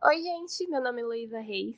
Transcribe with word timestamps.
Oi, 0.00 0.22
gente, 0.22 0.64
meu 0.68 0.80
nome 0.80 1.02
é 1.02 1.04
Luísa 1.04 1.40
Reis. 1.40 1.76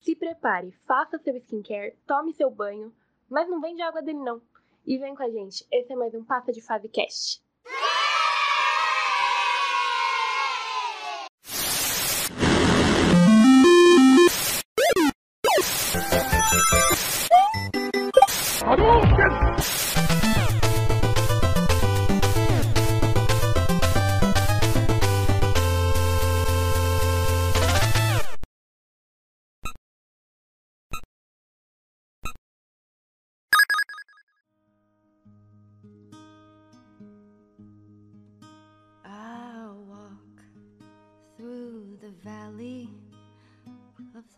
Se 0.00 0.16
prepare, 0.16 0.72
faça 0.84 1.16
seu 1.18 1.36
skincare, 1.36 1.96
tome 2.08 2.34
seu 2.34 2.50
banho, 2.50 2.92
mas 3.30 3.48
não 3.48 3.60
vende 3.60 3.80
água 3.80 4.02
dele 4.02 4.18
não. 4.18 4.42
E 4.84 4.98
vem 4.98 5.14
com 5.14 5.22
a 5.22 5.30
gente, 5.30 5.64
esse 5.70 5.92
é 5.92 5.94
mais 5.94 6.12
um 6.12 6.24
Passa 6.24 6.50
de 6.50 6.60
Fase 6.60 6.88
Cast. 6.88 7.40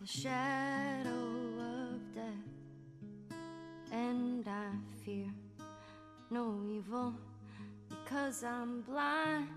The 0.05 0.11
shadow 0.11 1.09
of 1.59 1.99
death, 2.13 3.37
and 3.91 4.47
I 4.47 4.69
fear 5.03 5.31
no 6.29 6.61
evil 6.69 7.13
because 7.89 8.43
I'm 8.43 8.81
blind 8.81 9.47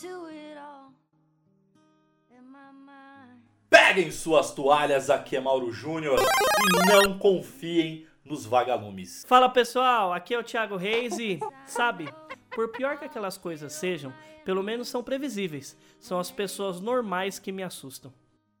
to 0.00 0.26
it 0.26 0.58
all 0.58 0.92
in 2.30 2.44
my 2.50 2.72
mind. 2.72 3.42
Peguem 3.70 4.10
suas 4.10 4.52
toalhas, 4.52 5.08
aqui 5.08 5.36
é 5.36 5.40
Mauro 5.40 5.70
Júnior 5.70 6.18
e 6.18 6.88
não 6.88 7.18
confiem 7.18 8.06
nos 8.24 8.44
vagalumes. 8.44 9.24
Fala 9.26 9.48
pessoal, 9.48 10.12
aqui 10.12 10.34
é 10.34 10.38
o 10.38 10.42
Thiago 10.42 10.76
Reis 10.76 11.18
e, 11.18 11.38
sabe, 11.66 12.08
por 12.50 12.68
pior 12.68 12.98
que 12.98 13.04
aquelas 13.04 13.38
coisas 13.38 13.72
sejam, 13.74 14.12
pelo 14.44 14.62
menos 14.62 14.88
são 14.88 15.02
previsíveis. 15.02 15.76
São 16.00 16.18
as 16.18 16.30
pessoas 16.30 16.80
normais 16.80 17.38
que 17.38 17.52
me 17.52 17.62
assustam. 17.62 18.12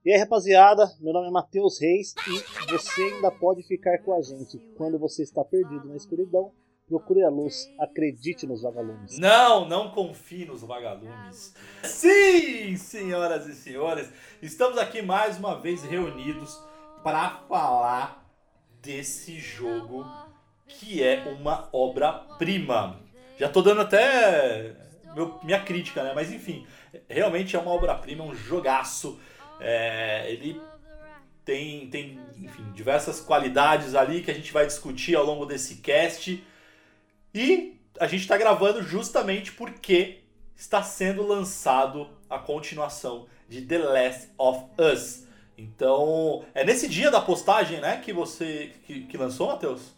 E 0.04 0.12
aí, 0.12 0.18
rapaziada, 0.18 0.90
meu 1.00 1.12
nome 1.12 1.28
é 1.28 1.30
Matheus 1.30 1.80
Reis 1.80 2.14
e 2.28 2.70
você 2.72 3.02
ainda 3.02 3.30
pode 3.30 3.62
ficar 3.64 3.98
com 3.98 4.14
a 4.14 4.22
gente. 4.22 4.58
Quando 4.76 4.98
você 4.98 5.22
está 5.22 5.44
perdido 5.44 5.86
na 5.88 5.96
escuridão, 5.96 6.52
procure 6.86 7.22
a 7.22 7.28
luz, 7.28 7.68
acredite 7.78 8.46
nos 8.46 8.62
vagalumes. 8.62 9.18
Não, 9.18 9.68
não 9.68 9.90
confie 9.90 10.46
nos 10.46 10.62
vagalumes. 10.62 11.52
Sim, 11.82 12.76
senhoras 12.76 13.46
e 13.48 13.54
senhores, 13.54 14.10
estamos 14.40 14.78
aqui 14.78 15.02
mais 15.02 15.36
uma 15.36 15.60
vez 15.60 15.82
reunidos 15.82 16.58
para 17.02 17.42
falar 17.48 18.24
desse 18.80 19.38
jogo 19.38 20.06
que 20.66 21.02
é 21.02 21.24
uma 21.40 21.68
obra-prima. 21.72 23.00
Já 23.36 23.48
tô 23.48 23.60
dando 23.62 23.80
até 23.82 24.74
meu- 25.14 25.38
minha 25.42 25.62
crítica, 25.62 26.02
né? 26.04 26.12
Mas 26.14 26.32
enfim, 26.32 26.66
realmente 27.08 27.56
é 27.56 27.58
uma 27.58 27.72
obra-prima, 27.72 28.24
um 28.24 28.34
jogaço. 28.34 29.18
É, 29.60 30.30
ele 30.30 30.60
tem, 31.44 31.88
tem 31.88 32.20
enfim, 32.36 32.70
diversas 32.72 33.20
qualidades 33.20 33.94
ali 33.94 34.22
que 34.22 34.30
a 34.30 34.34
gente 34.34 34.52
vai 34.52 34.66
discutir 34.66 35.16
ao 35.16 35.24
longo 35.24 35.46
desse 35.46 35.76
cast. 35.76 36.44
E 37.34 37.80
a 37.98 38.06
gente 38.06 38.20
está 38.20 38.36
gravando 38.36 38.82
justamente 38.82 39.52
porque 39.52 40.20
está 40.54 40.82
sendo 40.82 41.26
lançado 41.26 42.08
a 42.28 42.38
continuação 42.38 43.26
de 43.48 43.62
The 43.62 43.78
Last 43.78 44.28
of 44.36 44.64
Us. 44.78 45.26
Então, 45.56 46.44
é 46.54 46.64
nesse 46.64 46.88
dia 46.88 47.10
da 47.10 47.20
postagem, 47.20 47.80
né, 47.80 48.00
que 48.00 48.12
você 48.12 48.72
que, 48.84 49.06
que 49.06 49.16
lançou, 49.16 49.48
Matheus? 49.48 49.94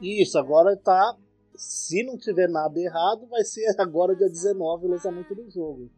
Isso, 0.00 0.38
agora 0.38 0.76
tá. 0.76 1.14
Se 1.56 2.04
não 2.04 2.16
tiver 2.16 2.48
nada 2.48 2.78
errado, 2.78 3.26
vai 3.28 3.42
ser 3.44 3.64
agora 3.78 4.14
dia 4.14 4.28
19 4.28 4.86
o 4.86 4.90
lançamento 4.90 5.34
do 5.34 5.50
jogo. 5.50 5.90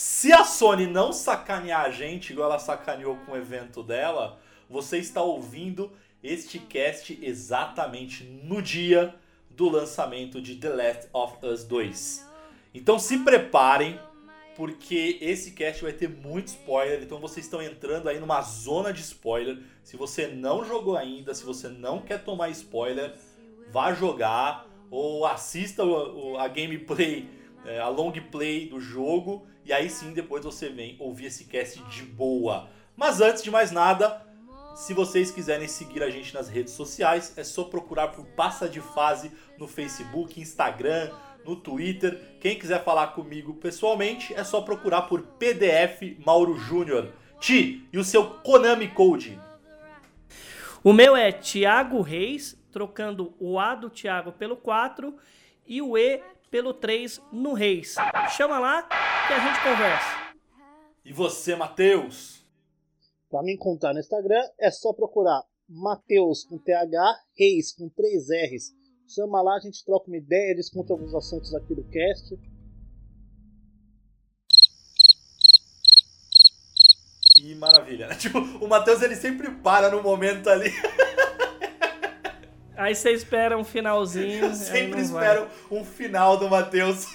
Se 0.00 0.32
a 0.32 0.44
Sony 0.44 0.86
não 0.86 1.12
sacanear 1.12 1.80
a 1.80 1.90
gente, 1.90 2.32
igual 2.32 2.48
ela 2.48 2.60
sacaneou 2.60 3.16
com 3.26 3.32
o 3.32 3.36
evento 3.36 3.82
dela, 3.82 4.38
você 4.70 4.96
está 4.96 5.20
ouvindo 5.22 5.90
este 6.22 6.60
cast 6.60 7.18
exatamente 7.20 8.22
no 8.22 8.62
dia 8.62 9.12
do 9.50 9.68
lançamento 9.68 10.40
de 10.40 10.54
The 10.54 10.68
Last 10.68 11.08
of 11.12 11.44
Us 11.44 11.64
2. 11.64 12.24
Então 12.72 12.96
se 12.96 13.18
preparem, 13.24 13.98
porque 14.54 15.18
esse 15.20 15.50
cast 15.50 15.82
vai 15.82 15.92
ter 15.92 16.08
muito 16.08 16.46
spoiler, 16.46 17.02
então 17.02 17.18
vocês 17.18 17.46
estão 17.46 17.60
entrando 17.60 18.08
aí 18.08 18.20
numa 18.20 18.40
zona 18.40 18.92
de 18.92 19.00
spoiler. 19.00 19.58
Se 19.82 19.96
você 19.96 20.28
não 20.28 20.64
jogou 20.64 20.96
ainda, 20.96 21.34
se 21.34 21.42
você 21.42 21.66
não 21.66 22.02
quer 22.02 22.22
tomar 22.22 22.50
spoiler, 22.50 23.16
vá 23.72 23.92
jogar 23.92 24.64
ou 24.92 25.26
assista 25.26 25.82
a 26.38 26.46
gameplay, 26.46 27.28
é, 27.64 27.80
a 27.80 27.88
long 27.88 28.12
play 28.30 28.68
do 28.68 28.80
jogo 28.80 29.44
e 29.68 29.72
aí 29.72 29.90
sim 29.90 30.14
depois 30.14 30.42
você 30.42 30.70
vem 30.70 30.96
ouvir 30.98 31.26
esse 31.26 31.44
cast 31.44 31.78
de 31.82 32.02
boa. 32.02 32.70
Mas 32.96 33.20
antes 33.20 33.42
de 33.42 33.50
mais 33.50 33.70
nada, 33.70 34.26
se 34.74 34.94
vocês 34.94 35.30
quiserem 35.30 35.68
seguir 35.68 36.02
a 36.02 36.08
gente 36.08 36.32
nas 36.32 36.48
redes 36.48 36.72
sociais, 36.72 37.34
é 37.36 37.44
só 37.44 37.64
procurar 37.64 38.08
por 38.08 38.24
Passa 38.24 38.66
de 38.66 38.80
Fase 38.80 39.30
no 39.58 39.68
Facebook, 39.68 40.40
Instagram, 40.40 41.10
no 41.44 41.54
Twitter. 41.54 42.18
Quem 42.40 42.58
quiser 42.58 42.82
falar 42.82 43.08
comigo 43.08 43.54
pessoalmente, 43.54 44.32
é 44.32 44.42
só 44.42 44.62
procurar 44.62 45.02
por 45.02 45.20
PDF 45.20 46.16
Mauro 46.24 46.56
Júnior. 46.56 47.12
Ti, 47.38 47.86
e 47.92 47.98
o 47.98 48.04
seu 48.04 48.24
Konami 48.24 48.88
Code? 48.88 49.38
O 50.82 50.94
meu 50.94 51.14
é 51.14 51.30
Thiago 51.30 52.00
Reis, 52.00 52.58
trocando 52.72 53.34
o 53.38 53.58
A 53.58 53.74
do 53.74 53.90
Thiago 53.90 54.32
pelo 54.32 54.56
4 54.56 55.14
e 55.66 55.82
o 55.82 55.98
E 55.98 56.22
pelo 56.50 56.74
3 56.74 57.20
no 57.32 57.52
Reis. 57.52 57.94
Chama 58.36 58.58
lá 58.58 58.82
que 58.82 59.32
a 59.32 59.38
gente 59.40 59.62
conversa. 59.62 60.28
E 61.04 61.12
você, 61.12 61.54
Matheus? 61.56 62.46
Pra 63.30 63.42
me 63.42 63.54
encontrar 63.54 63.92
no 63.92 64.00
Instagram, 64.00 64.42
é 64.58 64.70
só 64.70 64.92
procurar 64.92 65.42
Mateus 65.68 66.44
com 66.44 66.58
TH, 66.58 67.20
Reis 67.36 67.72
com 67.72 67.88
3 67.88 68.28
R's. 68.30 68.74
Chama 69.06 69.40
lá, 69.40 69.56
a 69.56 69.60
gente 69.60 69.84
troca 69.84 70.06
uma 70.06 70.16
ideia, 70.16 70.54
discute 70.54 70.92
alguns 70.92 71.14
assuntos 71.14 71.54
aqui 71.54 71.74
do 71.74 71.84
cast. 71.84 72.38
E 77.42 77.54
maravilha. 77.54 78.08
Tipo, 78.16 78.38
o 78.38 78.68
Matheus 78.68 79.00
ele 79.02 79.16
sempre 79.16 79.50
para 79.50 79.90
no 79.90 80.02
momento 80.02 80.48
ali. 80.48 80.70
Aí 82.78 82.94
você 82.94 83.10
espera 83.10 83.58
um 83.58 83.64
finalzinho. 83.64 84.44
Eu 84.44 84.54
sempre 84.54 85.02
não 85.02 85.08
vai. 85.08 85.24
espero 85.24 85.48
um 85.68 85.84
final 85.84 86.36
do 86.36 86.48
Matheus. 86.48 87.06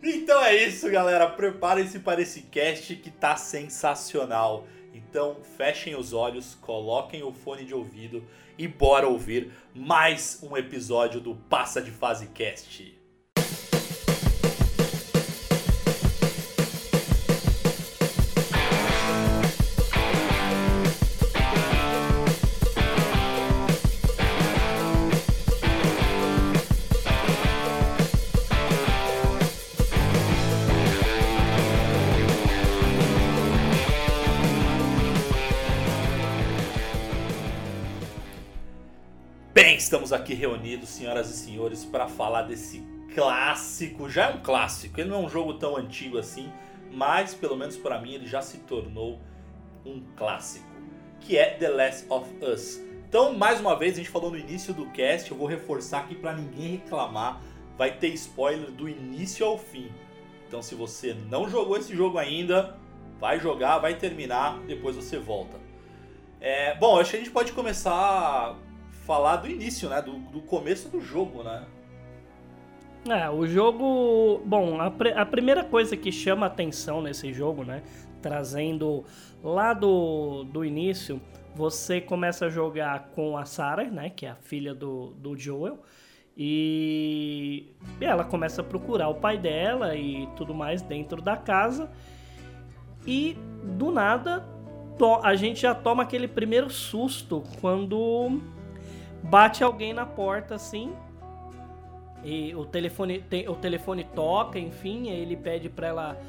então 0.00 0.40
é 0.44 0.54
isso, 0.54 0.88
galera. 0.88 1.28
Preparem-se 1.28 1.98
para 1.98 2.22
esse 2.22 2.42
cast 2.42 2.94
que 2.94 3.10
tá 3.10 3.36
sensacional. 3.36 4.68
Então 4.94 5.38
fechem 5.56 5.96
os 5.96 6.12
olhos, 6.12 6.54
coloquem 6.60 7.24
o 7.24 7.32
fone 7.32 7.64
de 7.64 7.74
ouvido 7.74 8.24
e 8.56 8.68
bora 8.68 9.08
ouvir 9.08 9.50
mais 9.74 10.38
um 10.40 10.56
episódio 10.56 11.20
do 11.20 11.34
Passa 11.34 11.82
de 11.82 11.90
Fase 11.90 12.28
Cast. 12.28 12.95
Aqui 40.26 40.34
reunidos, 40.34 40.88
senhoras 40.88 41.30
e 41.30 41.36
senhores, 41.36 41.84
para 41.84 42.08
falar 42.08 42.42
desse 42.42 42.82
clássico. 43.14 44.10
Já 44.10 44.30
é 44.30 44.34
um 44.34 44.40
clássico, 44.40 45.00
ele 45.00 45.08
não 45.08 45.22
é 45.22 45.26
um 45.26 45.28
jogo 45.28 45.54
tão 45.54 45.76
antigo 45.76 46.18
assim, 46.18 46.52
mas 46.90 47.32
pelo 47.32 47.56
menos 47.56 47.76
para 47.76 48.00
mim 48.00 48.14
ele 48.14 48.26
já 48.26 48.42
se 48.42 48.58
tornou 48.58 49.20
um 49.84 50.02
clássico, 50.16 50.66
que 51.20 51.38
é 51.38 51.50
The 51.50 51.68
Last 51.68 52.06
of 52.08 52.28
Us. 52.42 52.80
Então, 53.08 53.34
mais 53.34 53.60
uma 53.60 53.78
vez, 53.78 53.94
a 53.94 53.96
gente 53.98 54.10
falou 54.10 54.32
no 54.32 54.36
início 54.36 54.74
do 54.74 54.86
cast, 54.86 55.30
eu 55.30 55.36
vou 55.36 55.46
reforçar 55.46 56.00
aqui 56.00 56.16
para 56.16 56.34
ninguém 56.34 56.72
reclamar, 56.72 57.40
vai 57.78 57.96
ter 57.96 58.08
spoiler 58.08 58.72
do 58.72 58.88
início 58.88 59.46
ao 59.46 59.56
fim. 59.56 59.92
Então, 60.48 60.60
se 60.60 60.74
você 60.74 61.14
não 61.30 61.48
jogou 61.48 61.76
esse 61.76 61.94
jogo 61.94 62.18
ainda, 62.18 62.76
vai 63.20 63.38
jogar, 63.38 63.78
vai 63.78 63.94
terminar, 63.94 64.58
depois 64.66 64.96
você 64.96 65.18
volta. 65.20 65.56
É, 66.40 66.74
bom, 66.74 66.98
acho 66.98 67.12
que 67.12 67.16
a 67.16 67.20
gente 67.20 67.30
pode 67.30 67.52
começar 67.52 68.56
falar 69.06 69.36
do 69.36 69.48
início, 69.48 69.88
né? 69.88 70.02
Do, 70.02 70.18
do 70.18 70.42
começo 70.42 70.88
do 70.88 71.00
jogo, 71.00 71.42
né? 71.42 71.64
É, 73.08 73.30
o 73.30 73.46
jogo. 73.46 74.42
Bom, 74.44 74.80
a, 74.80 74.92
a 75.14 75.24
primeira 75.24 75.62
coisa 75.62 75.96
que 75.96 76.10
chama 76.10 76.46
atenção 76.46 77.00
nesse 77.00 77.32
jogo, 77.32 77.64
né? 77.64 77.82
Trazendo 78.20 79.04
lá 79.42 79.72
do, 79.72 80.42
do 80.44 80.64
início, 80.64 81.20
você 81.54 82.00
começa 82.00 82.46
a 82.46 82.48
jogar 82.50 83.10
com 83.14 83.38
a 83.38 83.44
Sarah, 83.44 83.84
né? 83.84 84.10
Que 84.10 84.26
é 84.26 84.30
a 84.30 84.34
filha 84.34 84.74
do, 84.74 85.12
do 85.12 85.36
Joel. 85.36 85.78
E 86.36 87.72
ela 88.00 88.24
começa 88.24 88.60
a 88.60 88.64
procurar 88.64 89.08
o 89.08 89.14
pai 89.14 89.38
dela 89.38 89.94
e 89.94 90.28
tudo 90.36 90.52
mais 90.52 90.82
dentro 90.82 91.22
da 91.22 91.36
casa. 91.36 91.90
E 93.06 93.38
do 93.78 93.92
nada 93.92 94.44
a 95.22 95.34
gente 95.34 95.60
já 95.60 95.74
toma 95.74 96.02
aquele 96.02 96.26
primeiro 96.26 96.70
susto 96.70 97.44
quando 97.60 98.40
bate 99.22 99.62
alguém 99.62 99.92
na 99.92 100.06
porta 100.06 100.54
assim 100.54 100.92
e 102.24 102.54
o 102.54 102.64
telefone, 102.64 103.24
o 103.48 103.54
telefone 103.54 104.02
toca, 104.02 104.58
enfim, 104.58 105.10
ele 105.10 105.36
pede 105.36 105.68
pra 105.68 105.86
ela, 105.86 106.20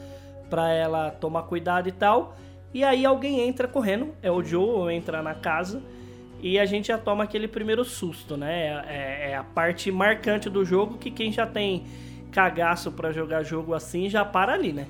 pra 0.50 0.72
ela 0.72 1.10
tomar 1.10 1.44
cuidado 1.44 1.90
e 1.90 1.92
tal. 1.92 2.38
E 2.74 2.84
aí 2.84 3.06
alguém 3.06 3.42
entra 3.42 3.68
correndo, 3.68 4.14
é 4.22 4.30
o 4.30 4.44
Joe, 4.44 4.94
entra 4.94 5.24
na 5.24 5.34
casa 5.34 5.82
e 6.40 6.60
a 6.60 6.66
gente 6.66 6.90
já 6.90 6.98
toma 6.98 7.24
aquele 7.24 7.48
primeiro 7.48 7.84
susto, 7.84 8.38
né? 8.38 8.84
É, 8.88 9.32
é 9.32 9.36
a 9.36 9.44
parte 9.44 9.92
marcante 9.92 10.50
do 10.50 10.64
jogo 10.64 10.98
que 10.98 11.10
quem 11.10 11.32
já 11.32 11.48
tem 11.48 11.88
cagaço 12.32 12.92
para 12.92 13.12
jogar 13.12 13.42
jogo 13.42 13.74
assim 13.74 14.10
já 14.10 14.24
para 14.24 14.54
ali, 14.54 14.72
né? 14.72 14.88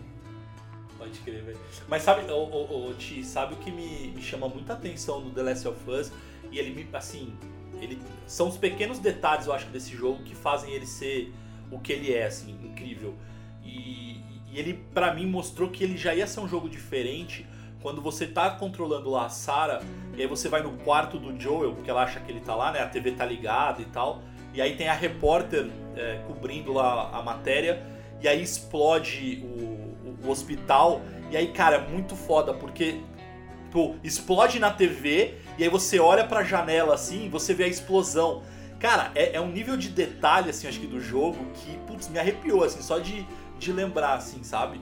Pode 0.97 1.19
crer, 1.19 1.41
velho. 1.43 1.57
Mas 1.87 2.03
sabe, 2.03 2.29
o, 2.29 2.35
o, 2.35 2.89
o 2.89 2.93
Ti, 2.95 3.23
sabe 3.23 3.53
o 3.53 3.57
que 3.57 3.71
me, 3.71 4.11
me 4.13 4.21
chama 4.21 4.49
muita 4.49 4.73
atenção 4.73 5.21
no 5.21 5.31
The 5.31 5.43
Last 5.43 5.67
of 5.69 5.89
Us? 5.89 6.11
E 6.51 6.59
ele 6.59 6.73
me, 6.73 6.87
assim, 6.91 7.33
ele 7.81 7.99
são 8.25 8.47
os 8.47 8.57
pequenos 8.57 8.99
detalhes, 8.99 9.47
eu 9.47 9.53
acho, 9.53 9.67
desse 9.67 9.95
jogo 9.95 10.23
que 10.23 10.35
fazem 10.35 10.71
ele 10.71 10.85
ser 10.85 11.33
o 11.71 11.79
que 11.79 11.93
ele 11.93 12.13
é, 12.13 12.25
assim, 12.25 12.57
incrível. 12.63 13.13
E, 13.63 14.21
e 14.51 14.57
ele, 14.57 14.73
para 14.93 15.13
mim, 15.13 15.25
mostrou 15.25 15.69
que 15.69 15.83
ele 15.83 15.97
já 15.97 16.13
ia 16.13 16.27
ser 16.27 16.39
um 16.39 16.47
jogo 16.47 16.69
diferente 16.69 17.45
quando 17.81 18.01
você 18.01 18.25
tá 18.25 18.49
controlando 18.49 19.09
lá 19.09 19.25
a 19.25 19.29
Sarah, 19.29 19.81
e 20.15 20.21
aí 20.21 20.27
você 20.27 20.49
vai 20.49 20.61
no 20.61 20.71
quarto 20.79 21.19
do 21.19 21.39
Joel, 21.39 21.73
porque 21.73 21.89
ela 21.89 22.03
acha 22.03 22.19
que 22.19 22.31
ele 22.31 22.39
tá 22.39 22.55
lá, 22.55 22.71
né? 22.71 22.79
A 22.81 22.87
TV 22.87 23.11
tá 23.11 23.23
ligada 23.23 23.81
e 23.81 23.85
tal. 23.85 24.21
E 24.53 24.61
aí 24.61 24.75
tem 24.75 24.89
a 24.89 24.93
repórter 24.93 25.69
é, 25.95 26.19
cobrindo 26.27 26.73
lá 26.73 27.11
a 27.13 27.21
matéria, 27.21 27.85
e 28.21 28.27
aí 28.27 28.41
explode 28.41 29.43
o, 29.43 29.45
o, 29.45 30.17
o 30.25 30.29
hospital. 30.29 31.01
E 31.29 31.37
aí, 31.37 31.49
cara, 31.49 31.77
é 31.77 31.87
muito 31.87 32.15
foda, 32.15 32.53
porque 32.53 32.99
Tipo, 33.77 33.95
explode 34.03 34.57
na 34.57 34.71
TV 34.71 35.35
e 35.55 35.63
aí 35.63 35.69
você 35.69 35.99
olha 35.99 36.23
pra 36.23 36.43
janela 36.43 36.95
assim 36.95 37.27
e 37.27 37.29
você 37.29 37.53
vê 37.53 37.65
a 37.65 37.67
explosão. 37.67 38.41
Cara, 38.79 39.11
é, 39.13 39.35
é, 39.35 39.41
um 39.41 39.51
nível 39.51 39.77
de 39.77 39.89
detalhe, 39.89 40.49
assim, 40.49 40.67
acho 40.67 40.79
que 40.79 40.87
do 40.87 40.99
jogo 40.99 41.37
que, 41.53 41.77
putz, 41.85 42.09
me 42.09 42.17
arrepiou, 42.17 42.63
assim, 42.63 42.81
só 42.81 42.97
de, 42.97 43.23
de 43.59 43.71
lembrar, 43.71 44.15
assim, 44.15 44.43
sabe? 44.43 44.81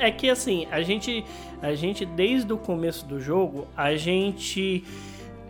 É, 0.00 0.08
é 0.08 0.10
que, 0.10 0.28
assim, 0.28 0.66
a 0.68 0.82
gente, 0.82 1.24
a 1.62 1.76
gente, 1.76 2.04
desde 2.04 2.52
o 2.52 2.58
começo 2.58 3.06
do 3.06 3.20
jogo, 3.20 3.68
a 3.76 3.94
gente 3.94 4.84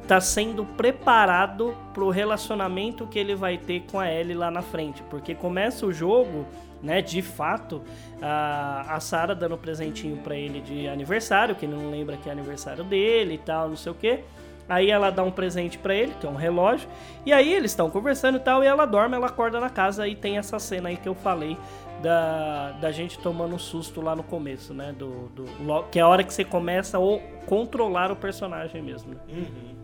tá 0.06 0.20
sendo 0.20 0.66
preparado 0.66 1.74
pro 1.94 2.10
relacionamento 2.10 3.06
que 3.06 3.18
ele 3.18 3.34
vai 3.34 3.56
ter 3.56 3.82
com 3.90 3.98
a 3.98 4.12
Ellie 4.12 4.34
lá 4.34 4.50
na 4.50 4.60
frente. 4.60 5.02
Porque 5.04 5.34
começa 5.34 5.86
o 5.86 5.92
jogo 5.92 6.44
né? 6.84 7.00
De 7.00 7.22
fato, 7.22 7.82
a, 8.22 8.94
a 8.94 9.00
Sarah 9.00 9.34
dando 9.34 9.56
presentinho 9.56 10.18
para 10.18 10.36
ele 10.36 10.60
de 10.60 10.86
aniversário, 10.86 11.56
que 11.56 11.66
não 11.66 11.90
lembra 11.90 12.16
que 12.16 12.28
é 12.28 12.32
aniversário 12.32 12.84
dele 12.84 13.34
e 13.34 13.38
tal, 13.38 13.70
não 13.70 13.76
sei 13.76 13.90
o 13.90 13.94
que. 13.94 14.20
Aí 14.68 14.90
ela 14.90 15.10
dá 15.10 15.22
um 15.22 15.30
presente 15.30 15.76
para 15.76 15.94
ele, 15.94 16.14
que 16.20 16.26
é 16.26 16.30
um 16.30 16.36
relógio. 16.36 16.88
E 17.26 17.32
aí 17.32 17.52
eles 17.52 17.72
estão 17.72 17.90
conversando 17.90 18.36
e 18.36 18.40
tal, 18.40 18.62
e 18.62 18.66
ela 18.66 18.86
dorme, 18.86 19.14
ela 19.14 19.26
acorda 19.26 19.60
na 19.60 19.68
casa 19.68 20.06
e 20.06 20.14
tem 20.14 20.38
essa 20.38 20.58
cena 20.58 20.88
aí 20.88 20.96
que 20.96 21.08
eu 21.08 21.14
falei 21.14 21.58
da, 22.02 22.72
da 22.72 22.90
gente 22.90 23.18
tomando 23.18 23.54
um 23.54 23.58
susto 23.58 24.00
lá 24.00 24.16
no 24.16 24.22
começo, 24.22 24.72
né? 24.72 24.94
Do, 24.96 25.28
do, 25.28 25.82
que 25.90 25.98
é 25.98 26.02
a 26.02 26.08
hora 26.08 26.22
que 26.22 26.32
você 26.32 26.44
começa 26.44 26.98
a 26.98 27.00
controlar 27.46 28.10
o 28.10 28.16
personagem 28.16 28.82
mesmo. 28.82 29.14
Uhum. 29.28 29.74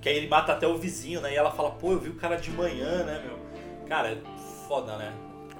Que 0.00 0.08
aí 0.08 0.16
ele 0.16 0.28
mata 0.28 0.52
até 0.52 0.66
o 0.66 0.76
vizinho, 0.76 1.20
né? 1.20 1.32
E 1.32 1.36
ela 1.36 1.50
fala, 1.50 1.70
pô, 1.70 1.92
eu 1.92 1.98
vi 1.98 2.10
o 2.10 2.16
cara 2.16 2.36
de 2.36 2.50
manhã, 2.50 3.04
né, 3.04 3.22
meu? 3.26 3.38
Cara, 3.86 4.12
é 4.12 4.18
foda, 4.66 4.96
né? 4.96 5.12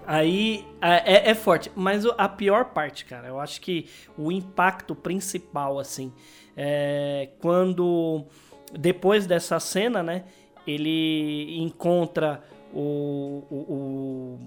Aí 0.06 0.66
é, 0.82 1.30
é, 1.30 1.34
forte, 1.34 1.70
mas 1.74 2.04
a 2.04 2.28
pior 2.28 2.66
parte, 2.66 3.04
cara, 3.04 3.28
eu 3.28 3.40
acho 3.40 3.60
que 3.60 3.88
o 4.18 4.30
impacto 4.30 4.94
principal, 4.94 5.78
assim, 5.78 6.12
é 6.56 7.30
quando 7.40 8.24
depois 8.72 9.26
dessa 9.26 9.58
cena, 9.58 10.02
né, 10.02 10.24
ele 10.66 11.58
encontra 11.58 12.42
o, 12.72 13.44
o, 13.50 14.38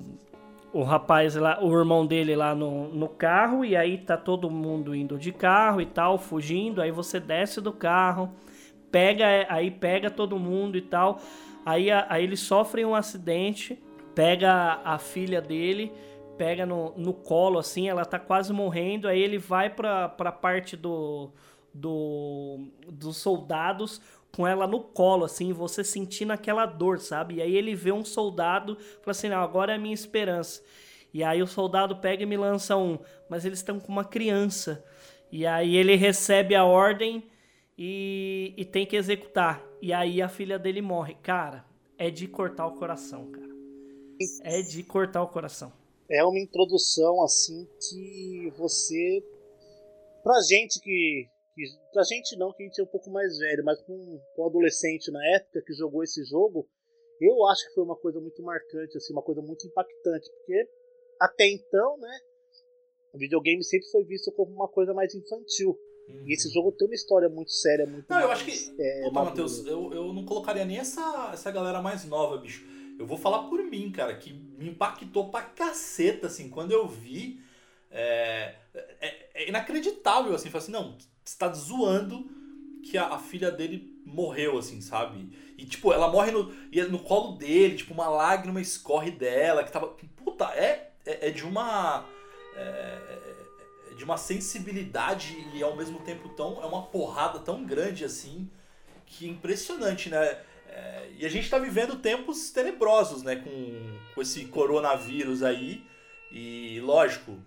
o, 0.74 0.82
o 0.82 0.84
rapaz 0.84 1.36
lá, 1.36 1.58
o 1.64 1.76
irmão 1.76 2.06
dele 2.06 2.36
lá 2.36 2.54
no, 2.54 2.90
no 2.90 3.08
carro, 3.08 3.66
e 3.66 3.76
aí 3.76 3.98
tá 3.98 4.16
todo 4.16 4.52
mundo 4.52 4.94
indo 4.94 5.18
de 5.18 5.32
carro 5.32 5.82
e 5.82 5.86
tal, 5.88 6.20
fugindo, 6.20 6.82
aí 6.82 6.92
você 6.92 7.20
desce 7.20 7.60
do 7.62 7.72
carro, 7.72 8.32
pega, 8.92 9.26
aí 9.50 9.72
pega 9.72 10.12
todo 10.12 10.38
mundo 10.38 10.78
e 10.78 10.82
tal, 10.82 11.20
aí, 11.66 11.90
aí 11.92 12.24
eles 12.24 12.42
sofrem 12.42 12.86
um 12.86 12.94
acidente 12.94 13.82
pega 14.18 14.82
a 14.84 14.98
filha 14.98 15.40
dele, 15.40 15.94
pega 16.40 16.66
no, 16.66 16.92
no 16.98 17.14
colo, 17.14 17.60
assim, 17.60 17.88
ela 17.88 18.04
tá 18.04 18.18
quase 18.18 18.52
morrendo, 18.52 19.08
aí 19.08 19.22
ele 19.22 19.38
vai 19.38 19.70
pra, 19.70 20.10
pra 20.10 20.32
parte 20.32 20.76
do, 20.76 21.30
do 21.72 22.68
dos 22.92 23.18
soldados 23.18 24.02
com 24.36 24.48
ela 24.48 24.66
no 24.66 24.80
colo, 24.80 25.24
assim, 25.24 25.54
você 25.54 25.84
sentindo 25.84 26.32
aquela 26.34 26.66
dor, 26.66 26.98
sabe? 26.98 27.36
E 27.36 27.42
aí 27.44 27.56
ele 27.56 27.76
vê 27.76 27.92
um 27.92 28.04
soldado, 28.04 28.76
fala 29.04 29.12
assim, 29.12 29.30
não, 29.30 29.38
agora 29.38 29.74
é 29.74 29.76
a 29.76 29.80
minha 29.80 29.94
esperança. 29.94 30.64
E 31.14 31.24
aí 31.24 31.44
o 31.44 31.48
soldado 31.48 31.98
pega 31.98 32.24
e 32.24 32.26
me 32.26 32.38
lança 32.38 32.76
um, 32.76 32.98
mas 33.30 33.46
eles 33.46 33.60
estão 33.60 33.80
com 33.80 33.92
uma 33.92 34.04
criança. 34.04 34.84
E 35.32 35.46
aí 35.46 35.76
ele 35.76 35.94
recebe 35.96 36.56
a 36.56 36.66
ordem 36.66 37.24
e, 37.78 38.52
e 38.58 38.66
tem 38.66 38.84
que 38.84 38.96
executar. 38.96 39.62
E 39.80 39.94
aí 39.94 40.24
a 40.24 40.28
filha 40.28 40.58
dele 40.58 40.82
morre. 40.82 41.16
Cara, 41.22 41.64
é 42.00 42.10
de 42.10 42.28
cortar 42.28 42.66
o 42.66 42.72
coração, 42.72 43.32
cara 43.32 43.47
é 44.44 44.62
de 44.62 44.84
cortar 44.84 45.24
o 45.24 45.28
coração. 45.28 45.72
É 46.10 46.24
uma 46.24 46.40
introdução 46.40 47.24
assim 47.24 47.68
que 47.80 48.52
você. 48.58 49.24
Pra 50.24 50.40
gente 50.42 50.80
que. 50.80 51.28
que 51.54 51.64
pra 51.92 52.04
gente 52.04 52.38
não, 52.38 52.54
que 52.54 52.64
a 52.64 52.66
gente 52.66 52.80
é 52.80 52.84
um 52.84 52.88
pouco 52.88 53.10
mais 53.10 53.38
velho, 53.38 53.64
mas 53.64 53.82
com 53.82 53.94
um, 53.94 54.46
adolescente 54.46 55.12
na 55.12 55.26
época 55.36 55.62
que 55.66 55.74
jogou 55.74 56.04
esse 56.04 56.24
jogo, 56.24 56.68
eu 57.20 57.46
acho 57.48 57.68
que 57.68 57.74
foi 57.74 57.84
uma 57.84 57.96
coisa 57.96 58.20
muito 58.20 58.42
marcante, 58.42 58.98
assim, 58.98 59.14
uma 59.14 59.24
coisa 59.24 59.42
muito 59.42 59.68
impactante, 59.68 60.30
porque 60.32 60.70
até 61.20 61.48
então, 61.48 61.98
né, 61.98 62.20
o 63.14 63.18
videogame 63.18 63.64
sempre 63.64 63.90
foi 63.90 64.04
visto 64.06 64.32
como 64.32 64.54
uma 64.54 64.68
coisa 64.68 64.94
mais 64.94 65.14
infantil. 65.14 65.78
Uhum. 66.08 66.24
E 66.26 66.34
esse 66.34 66.50
jogo 66.54 66.72
tem 66.72 66.88
uma 66.88 66.96
história 66.96 67.28
muito 67.28 67.52
séria, 67.52 67.86
muito 67.86 68.10
Não, 68.10 68.20
eu 68.22 68.32
acho 68.32 68.46
que. 68.46 68.76
É, 68.80 69.02
Puta, 69.04 69.24
Matheus, 69.24 69.66
eu, 69.66 69.92
eu 69.94 70.14
não 70.14 70.24
colocaria 70.26 70.64
nem 70.64 70.78
essa, 70.78 71.32
essa 71.34 71.52
galera 71.52 71.82
mais 71.82 72.06
nova, 72.06 72.38
bicho. 72.38 72.77
Eu 72.98 73.06
vou 73.06 73.18
falar 73.18 73.44
por 73.44 73.64
mim, 73.64 73.92
cara, 73.92 74.16
que 74.16 74.34
me 74.34 74.70
impactou 74.70 75.30
pra 75.30 75.42
caceta, 75.42 76.28
assim, 76.28 76.50
quando 76.50 76.72
eu 76.72 76.88
vi. 76.88 77.40
É, 77.90 78.56
é, 79.00 79.30
é 79.34 79.50
inacreditável, 79.50 80.36
assim, 80.36 80.50
falei 80.50 80.64
assim, 80.64 80.72
não, 80.72 80.98
você 81.24 81.38
tá 81.38 81.52
zoando 81.54 82.30
que 82.84 82.98
a, 82.98 83.08
a, 83.08 83.20
filha 83.20 83.52
dele 83.52 84.02
morreu, 84.06 84.58
assim, 84.58 84.82
sabe? 84.82 85.30
E, 85.58 85.66
tipo, 85.66 85.94
ela 85.94 86.10
morre 86.10 86.32
no, 86.32 86.54
e 86.72 86.82
no 86.84 87.00
colo 87.00 87.38
dele, 87.38 87.76
tipo, 87.76 87.94
uma 87.94 88.10
lágrima 88.10 88.62
escorre 88.62 89.12
dela, 89.12 89.64
que 89.64 89.72
tava. 89.72 89.96
Puta, 90.16 90.46
é, 90.54 90.92
é, 91.06 91.28
é 91.28 91.32
de 91.32 91.44
uma. 91.44 92.06
É, 92.56 92.62
é, 92.62 93.94
de 93.96 94.04
uma 94.04 94.18
sensibilidade 94.18 95.36
e 95.54 95.64
ao 95.64 95.76
mesmo 95.76 96.00
tempo 96.00 96.30
tão. 96.30 96.62
É 96.62 96.66
uma 96.66 96.84
porrada 96.84 97.40
tão 97.40 97.64
grande 97.64 98.06
assim 98.06 98.50
que 99.06 99.26
é 99.26 99.30
impressionante, 99.30 100.10
né? 100.10 100.40
É, 100.78 101.08
e 101.18 101.26
a 101.26 101.30
gente 101.30 101.46
está 101.46 101.58
vivendo 101.58 101.96
tempos 101.96 102.52
tenebrosos, 102.52 103.24
né? 103.24 103.36
Com, 103.36 103.98
com 104.14 104.22
esse 104.22 104.46
coronavírus 104.46 105.42
aí. 105.42 105.84
E 106.32 106.80
lógico, 106.82 107.38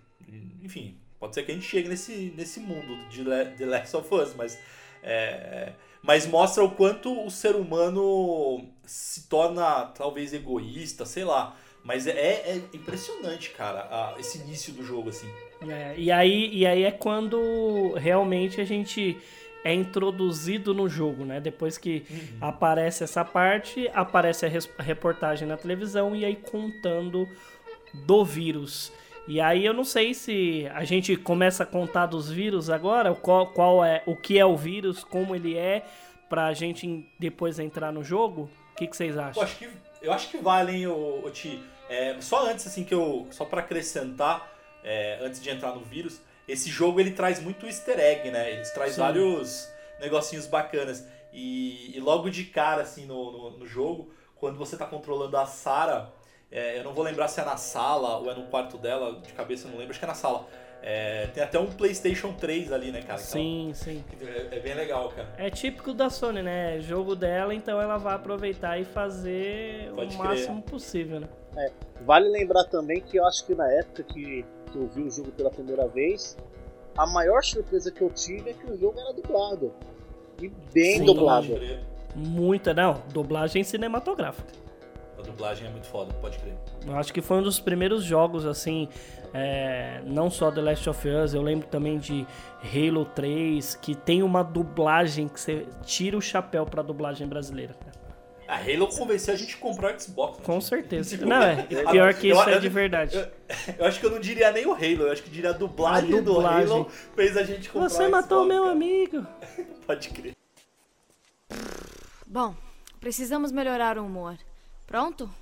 enfim, 0.62 0.96
pode 1.18 1.34
ser 1.34 1.44
que 1.44 1.52
a 1.52 1.54
gente 1.54 1.66
chegue 1.66 1.88
nesse, 1.88 2.32
nesse 2.36 2.58
mundo 2.60 2.96
de 3.08 3.24
The 3.56 3.66
Last 3.66 3.96
of 3.96 4.12
Us, 4.14 4.34
mas, 4.34 4.58
é, 5.02 5.72
mas 6.02 6.26
mostra 6.26 6.64
o 6.64 6.70
quanto 6.70 7.24
o 7.24 7.30
ser 7.30 7.54
humano 7.54 8.68
se 8.84 9.28
torna 9.28 9.86
talvez 9.86 10.32
egoísta, 10.32 11.04
sei 11.04 11.24
lá. 11.24 11.56
Mas 11.84 12.06
é, 12.06 12.12
é 12.12 12.62
impressionante, 12.74 13.50
cara, 13.50 13.80
a, 13.80 14.14
esse 14.18 14.38
início 14.38 14.72
do 14.72 14.84
jogo, 14.84 15.10
assim. 15.10 15.28
É, 15.68 15.94
e, 15.96 16.10
aí, 16.10 16.50
e 16.52 16.66
aí 16.66 16.84
é 16.84 16.90
quando 16.90 17.94
realmente 17.94 18.60
a 18.60 18.64
gente 18.64 19.16
é 19.64 19.74
introduzido 19.74 20.72
no 20.72 20.88
jogo, 20.88 21.24
né? 21.24 21.40
Depois 21.40 21.76
que 21.76 22.04
uhum. 22.10 22.38
aparece 22.40 23.04
essa 23.04 23.24
parte, 23.24 23.90
aparece 23.92 24.46
a 24.46 24.82
reportagem 24.82 25.46
na 25.46 25.56
televisão 25.56 26.14
e 26.16 26.24
aí 26.24 26.36
contando 26.36 27.28
do 28.06 28.24
vírus. 28.24 28.92
E 29.28 29.40
aí 29.40 29.64
eu 29.64 29.74
não 29.74 29.84
sei 29.84 30.14
se 30.14 30.66
a 30.74 30.84
gente 30.84 31.16
começa 31.16 31.62
a 31.62 31.66
contar 31.66 32.06
dos 32.06 32.30
vírus 32.30 32.70
agora, 32.70 33.14
qual, 33.14 33.48
qual 33.48 33.84
é 33.84 34.02
o 34.06 34.16
que 34.16 34.38
é 34.38 34.44
o 34.44 34.56
vírus, 34.56 35.04
como 35.04 35.34
ele 35.36 35.56
é, 35.56 35.84
pra 36.28 36.52
gente 36.54 37.06
depois 37.18 37.58
entrar 37.58 37.92
no 37.92 38.02
jogo. 38.02 38.50
O 38.72 38.76
que, 38.76 38.86
que 38.86 38.96
vocês 38.96 39.16
acham? 39.18 39.42
Eu 39.42 39.46
acho 39.46 39.58
que 39.58 39.68
Eu 40.02 40.12
acho 40.12 40.30
que 40.30 40.38
valem, 40.38 40.86
o, 40.86 41.22
o 41.24 41.30
Ti. 41.30 41.62
É, 41.88 42.16
só 42.20 42.48
antes, 42.48 42.66
assim, 42.66 42.84
que 42.84 42.94
eu. 42.94 43.26
Só 43.30 43.44
para 43.44 43.60
acrescentar, 43.60 44.50
é, 44.82 45.18
antes 45.20 45.42
de 45.42 45.50
entrar 45.50 45.74
no 45.74 45.80
vírus, 45.80 46.20
esse 46.50 46.70
jogo 46.70 47.00
ele 47.00 47.12
traz 47.12 47.40
muito 47.40 47.66
easter 47.66 47.98
egg, 47.98 48.30
né? 48.30 48.52
Ele 48.52 48.62
traz 48.70 48.94
Sim. 48.94 49.00
vários 49.00 49.68
negocinhos 50.00 50.46
bacanas. 50.46 51.06
E, 51.32 51.96
e, 51.96 52.00
logo 52.00 52.28
de 52.28 52.44
cara, 52.44 52.82
assim, 52.82 53.06
no, 53.06 53.30
no, 53.30 53.50
no 53.58 53.66
jogo, 53.66 54.12
quando 54.36 54.58
você 54.58 54.76
tá 54.76 54.84
controlando 54.86 55.36
a 55.36 55.46
Sarah, 55.46 56.10
é, 56.50 56.78
eu 56.78 56.84
não 56.84 56.92
vou 56.92 57.04
lembrar 57.04 57.28
se 57.28 57.40
é 57.40 57.44
na 57.44 57.56
sala 57.56 58.18
ou 58.18 58.30
é 58.30 58.34
no 58.34 58.46
quarto 58.46 58.76
dela, 58.76 59.20
de 59.20 59.32
cabeça 59.32 59.66
eu 59.66 59.70
não 59.70 59.78
lembro, 59.78 59.92
acho 59.92 60.00
que 60.00 60.04
é 60.04 60.08
na 60.08 60.14
sala. 60.14 60.46
É, 60.82 61.26
tem 61.34 61.42
até 61.42 61.58
um 61.58 61.66
PlayStation 61.66 62.32
3 62.32 62.72
ali, 62.72 62.90
né, 62.90 63.02
cara? 63.02 63.18
Sim, 63.18 63.64
então, 63.64 63.74
sim. 63.74 64.04
É, 64.22 64.56
é, 64.56 64.60
bem 64.60 64.74
legal, 64.74 65.10
cara. 65.10 65.28
É 65.36 65.50
típico 65.50 65.92
da 65.92 66.08
Sony, 66.08 66.42
né? 66.42 66.78
É 66.78 66.80
jogo 66.80 67.14
dela, 67.14 67.54
então 67.54 67.80
ela 67.80 67.98
vai 67.98 68.14
aproveitar 68.14 68.80
e 68.80 68.84
fazer 68.84 69.92
Pode 69.94 70.16
o 70.16 70.18
crer. 70.18 70.30
máximo 70.30 70.62
possível, 70.62 71.20
né? 71.20 71.28
É, 71.56 71.70
vale 72.02 72.28
lembrar 72.28 72.64
também 72.64 73.00
que 73.00 73.18
eu 73.18 73.26
acho 73.26 73.44
que 73.44 73.54
na 73.54 73.70
época 73.70 74.02
que, 74.04 74.44
que 74.70 74.76
eu 74.76 74.86
vi 74.88 75.02
o 75.02 75.10
jogo 75.10 75.30
pela 75.32 75.50
primeira 75.50 75.86
vez, 75.86 76.36
a 76.96 77.06
maior 77.06 77.42
surpresa 77.42 77.90
que 77.90 78.02
eu 78.02 78.10
tive 78.10 78.50
é 78.50 78.52
que 78.52 78.70
o 78.70 78.76
jogo 78.76 78.98
era 78.98 79.12
dublado. 79.12 79.72
E 80.40 80.48
bem 80.72 80.98
sim, 80.98 81.04
dublado. 81.04 81.48
Muita, 82.14 82.72
não. 82.74 83.02
Dublagem 83.12 83.62
cinematográfica. 83.62 84.60
A 85.18 85.22
dublagem 85.22 85.66
é 85.66 85.70
muito 85.70 85.86
foda, 85.86 86.12
pode 86.14 86.38
crer. 86.38 86.54
Eu 86.86 86.96
acho 86.96 87.12
que 87.12 87.20
foi 87.20 87.38
um 87.38 87.42
dos 87.42 87.60
primeiros 87.60 88.02
jogos, 88.02 88.46
assim, 88.46 88.88
é, 89.34 90.00
não 90.06 90.30
só 90.30 90.50
The 90.50 90.62
Last 90.62 90.88
of 90.88 91.08
Us, 91.08 91.34
eu 91.34 91.42
lembro 91.42 91.68
também 91.68 91.98
de 91.98 92.26
Halo 92.64 93.04
3, 93.04 93.74
que 93.76 93.94
tem 93.94 94.22
uma 94.22 94.42
dublagem 94.42 95.28
que 95.28 95.38
você 95.38 95.66
tira 95.84 96.16
o 96.16 96.22
chapéu 96.22 96.64
pra 96.64 96.82
dublagem 96.82 97.26
brasileira. 97.28 97.74
A 98.50 98.56
Halo 98.56 98.88
convenceu 98.88 99.32
a 99.32 99.36
gente 99.36 99.54
a 99.54 99.58
comprar 99.58 99.94
o 99.94 100.00
Xbox. 100.00 100.38
Né? 100.38 100.44
Com 100.44 100.60
certeza. 100.60 101.10
Tipo, 101.10 101.24
não, 101.24 101.40
é. 101.40 101.62
Pior 101.62 102.12
que 102.14 102.30
isso 102.30 102.42
eu, 102.42 102.48
é 102.48 102.58
de 102.58 102.68
verdade. 102.68 103.16
Eu, 103.16 103.74
eu, 103.78 103.84
acho 103.86 104.00
que 104.00 104.06
eu 104.06 104.10
não 104.10 104.18
diria 104.18 104.50
nem 104.50 104.66
o 104.66 104.72
Halo, 104.72 105.04
eu 105.04 105.12
acho 105.12 105.22
que 105.22 105.30
diria 105.30 105.50
a 105.50 105.52
dublagem, 105.52 106.18
a 106.18 106.20
dublagem. 106.20 106.66
do 106.66 106.72
Halo 106.72 106.90
fez 107.14 107.36
a 107.36 107.44
gente 107.44 107.70
comprar 107.70 107.88
Você 107.88 108.08
matou 108.08 108.42
o 108.42 108.46
meu 108.48 108.62
cara. 108.64 108.72
amigo. 108.72 109.24
Pode 109.86 110.08
crer. 110.08 110.34
Bom, 112.26 112.56
precisamos 112.98 113.52
melhorar 113.52 113.96
o 113.96 114.04
humor. 114.04 114.36
Pronto? 114.84 115.32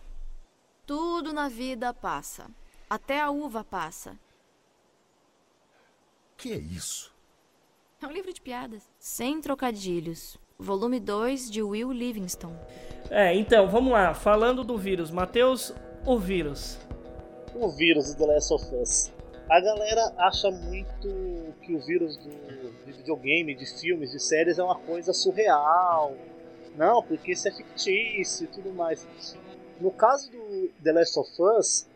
Tudo 0.85 1.33
na 1.33 1.49
vida 1.49 1.95
passa. 1.95 2.45
Até 2.91 3.21
a 3.21 3.31
uva 3.31 3.65
passa. 3.65 4.19
Que 6.37 6.53
é 6.53 6.57
isso? 6.59 7.11
É 8.03 8.07
um 8.07 8.13
livro 8.13 8.35
de 8.35 8.41
piadas. 8.43 8.83
Sem 8.99 9.41
trocadilhos. 9.41 10.37
Volume 10.61 10.99
2 10.99 11.53
de 11.53 11.63
Will 11.63 11.93
Livingston. 11.93 12.53
É, 13.11 13.33
então, 13.33 13.69
vamos 13.69 13.93
lá. 13.93 14.13
Falando 14.13 14.65
do 14.65 14.77
vírus. 14.77 15.09
Matheus, 15.09 15.73
o 16.05 16.19
vírus. 16.19 16.77
O 17.55 17.69
vírus 17.69 18.13
do 18.13 18.19
The 18.19 18.33
Last 18.33 18.53
of 18.53 18.75
Us. 18.75 19.13
A 19.49 19.61
galera 19.61 20.13
acha 20.19 20.51
muito 20.51 21.55
que 21.63 21.73
o 21.73 21.79
vírus 21.79 22.17
do, 22.17 22.29
de 22.85 22.93
videogame, 22.93 23.55
de 23.55 23.67
filmes, 23.81 24.11
de 24.11 24.19
séries 24.19 24.59
é 24.59 24.65
uma 24.65 24.75
coisa 24.81 25.13
surreal, 25.13 26.17
não, 26.77 27.05
porque 27.05 27.31
isso 27.31 27.47
é 27.47 27.53
fictício 27.53 28.45
e 28.45 28.49
tudo 28.49 28.73
mais. 28.73 29.07
No 29.81 29.93
caso 29.93 30.29
do 30.33 30.71
The 30.83 30.93
Last 30.93 31.21
of 31.21 31.31
Us, 31.41 31.89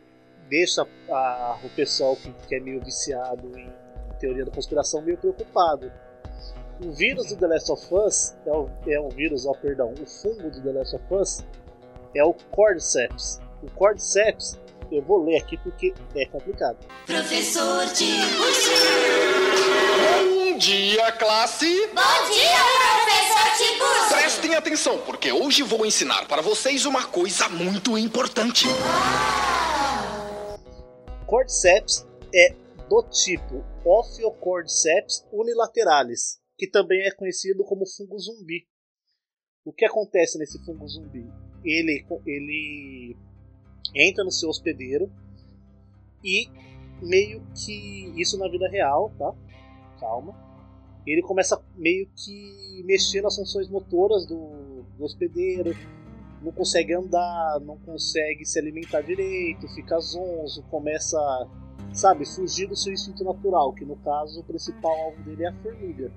deixa 0.49 0.87
a, 1.11 1.59
o 1.65 1.69
pessoal 1.71 2.15
que, 2.15 2.33
que, 2.47 2.55
é 2.55 2.61
meio 2.61 2.81
viciado 2.81 3.59
em 3.59 3.69
teoria 4.21 4.45
da 4.45 4.53
conspiração 4.53 5.03
meio 5.03 5.19
preocupado. 5.19 5.91
O 6.81 6.93
vírus 6.93 7.29
do 7.29 7.37
The 7.37 7.47
Last 7.47 7.71
of 7.71 7.95
Us 7.95 8.35
é 8.47 8.51
o, 8.51 8.69
é 8.87 9.01
um 9.01 9.09
vírus, 9.09 9.47
ó, 9.47 9.53
perdão, 9.53 9.93
o 9.93 10.07
fungo 10.07 10.51
do 10.51 10.61
The 10.63 10.73
Last 10.73 10.97
of 10.97 11.05
Us 11.15 11.45
é 12.15 12.25
o 12.25 12.35
Cordyceps. 12.51 13.41
O 13.63 13.71
Cordyceps, 13.71 14.59
eu 14.91 15.03
vou 15.03 15.23
ler 15.25 15.39
aqui 15.39 15.57
porque 15.59 15.95
é 16.15 16.27
complicado. 16.27 16.79
Professor 17.07 17.87
Tiburcio. 17.93 18.73
Bom 20.51 20.59
dia, 20.59 21.13
classe. 21.13 21.87
Bom 21.89 22.31
dia, 22.31 22.59
professor 23.05 23.57
Tiburcio. 23.57 24.17
Prestem 24.17 24.55
atenção, 24.55 24.99
porque 24.99 25.31
hoje 25.31 25.63
vou 25.63 25.87
ensinar 25.87 26.27
para 26.27 26.43
vocês 26.43 26.85
uma 26.85 27.05
coisa 27.05 27.49
muito 27.49 27.97
importante. 27.97 28.67
Cordyceps 31.27 32.07
é 32.35 32.55
do 32.89 33.03
tipo 33.05 33.65
Ophiocordyceps 33.85 35.25
unilateralis, 35.33 36.42
que 36.63 36.69
também 36.69 37.01
é 37.01 37.11
conhecido 37.11 37.65
como 37.65 37.85
fungo 37.85 38.17
zumbi. 38.21 38.69
O 39.65 39.73
que 39.73 39.85
acontece 39.85 40.39
nesse 40.39 40.65
fungo 40.65 40.87
zumbi? 40.87 41.29
Ele, 41.65 42.07
ele 42.25 43.17
entra 43.93 44.23
no 44.23 44.31
seu 44.31 44.49
hospedeiro 44.49 45.13
e 46.23 46.49
meio 47.03 47.43
que 47.53 48.13
isso 48.17 48.39
na 48.39 48.49
vida 48.49 48.69
real, 48.69 49.13
tá? 49.19 49.35
Calma. 49.99 50.37
Ele 51.05 51.21
começa 51.21 51.61
meio 51.75 52.09
que 52.15 52.85
mexer 52.85 53.23
nas 53.23 53.35
funções 53.35 53.69
motoras 53.69 54.25
do, 54.25 54.85
do 54.97 55.03
hospedeiro, 55.03 55.75
não 56.43 56.53
consegue 56.53 56.95
andar, 56.95 57.59
não 57.59 57.77
consegue 57.79 58.45
se 58.45 58.57
alimentar 58.57 59.01
direito, 59.01 59.67
fica 59.75 59.99
zonzo, 59.99 60.63
começa, 60.71 61.19
sabe, 61.93 62.25
fugir 62.25 62.69
do 62.69 62.77
seu 62.77 62.93
instinto 62.93 63.25
natural, 63.25 63.73
que 63.73 63.85
no 63.85 63.97
caso 63.97 64.39
o 64.39 64.45
principal 64.45 64.93
alvo 64.93 65.25
dele 65.25 65.43
é 65.43 65.49
a 65.49 65.55
formiga. 65.55 66.13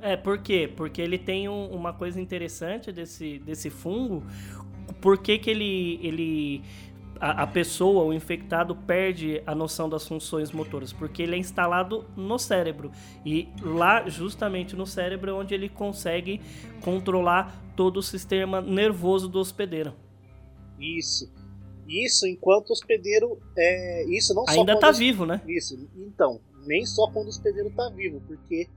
É, 0.00 0.16
por 0.16 0.38
quê? 0.38 0.70
Porque 0.74 1.02
ele 1.02 1.18
tem 1.18 1.48
um, 1.48 1.66
uma 1.70 1.92
coisa 1.92 2.20
interessante 2.20 2.92
desse, 2.92 3.38
desse 3.40 3.68
fungo. 3.70 4.22
Por 5.00 5.18
que, 5.18 5.38
que 5.38 5.50
ele, 5.50 5.98
ele 6.02 6.62
a, 7.20 7.42
a, 7.42 7.46
pessoa, 7.46 8.04
o 8.04 8.12
infectado, 8.12 8.74
perde 8.74 9.42
a 9.46 9.54
noção 9.54 9.88
das 9.88 10.06
funções 10.06 10.52
motoras, 10.52 10.92
porque 10.92 11.22
ele 11.22 11.34
é 11.34 11.38
instalado 11.38 12.04
no 12.16 12.38
cérebro. 12.38 12.90
E 13.24 13.48
lá, 13.60 14.08
justamente 14.08 14.76
no 14.76 14.86
cérebro, 14.86 15.30
é 15.30 15.34
onde 15.34 15.54
ele 15.54 15.68
consegue 15.68 16.40
controlar 16.82 17.60
todo 17.74 17.98
o 17.98 18.02
sistema 18.02 18.60
nervoso 18.60 19.28
do 19.28 19.38
hospedeiro. 19.38 19.94
Isso. 20.78 21.30
Isso 21.86 22.26
enquanto 22.26 22.70
o 22.70 22.72
hospedeiro. 22.72 23.38
É, 23.56 24.04
isso 24.04 24.34
não 24.34 24.44
Ainda 24.48 24.74
está 24.74 24.90
vivo, 24.90 25.26
né? 25.26 25.40
Isso. 25.46 25.88
Então, 25.96 26.40
nem 26.66 26.84
só 26.84 27.10
quando 27.10 27.26
o 27.26 27.30
hospedeiro 27.30 27.68
está 27.68 27.88
vivo, 27.88 28.22
porque 28.26 28.68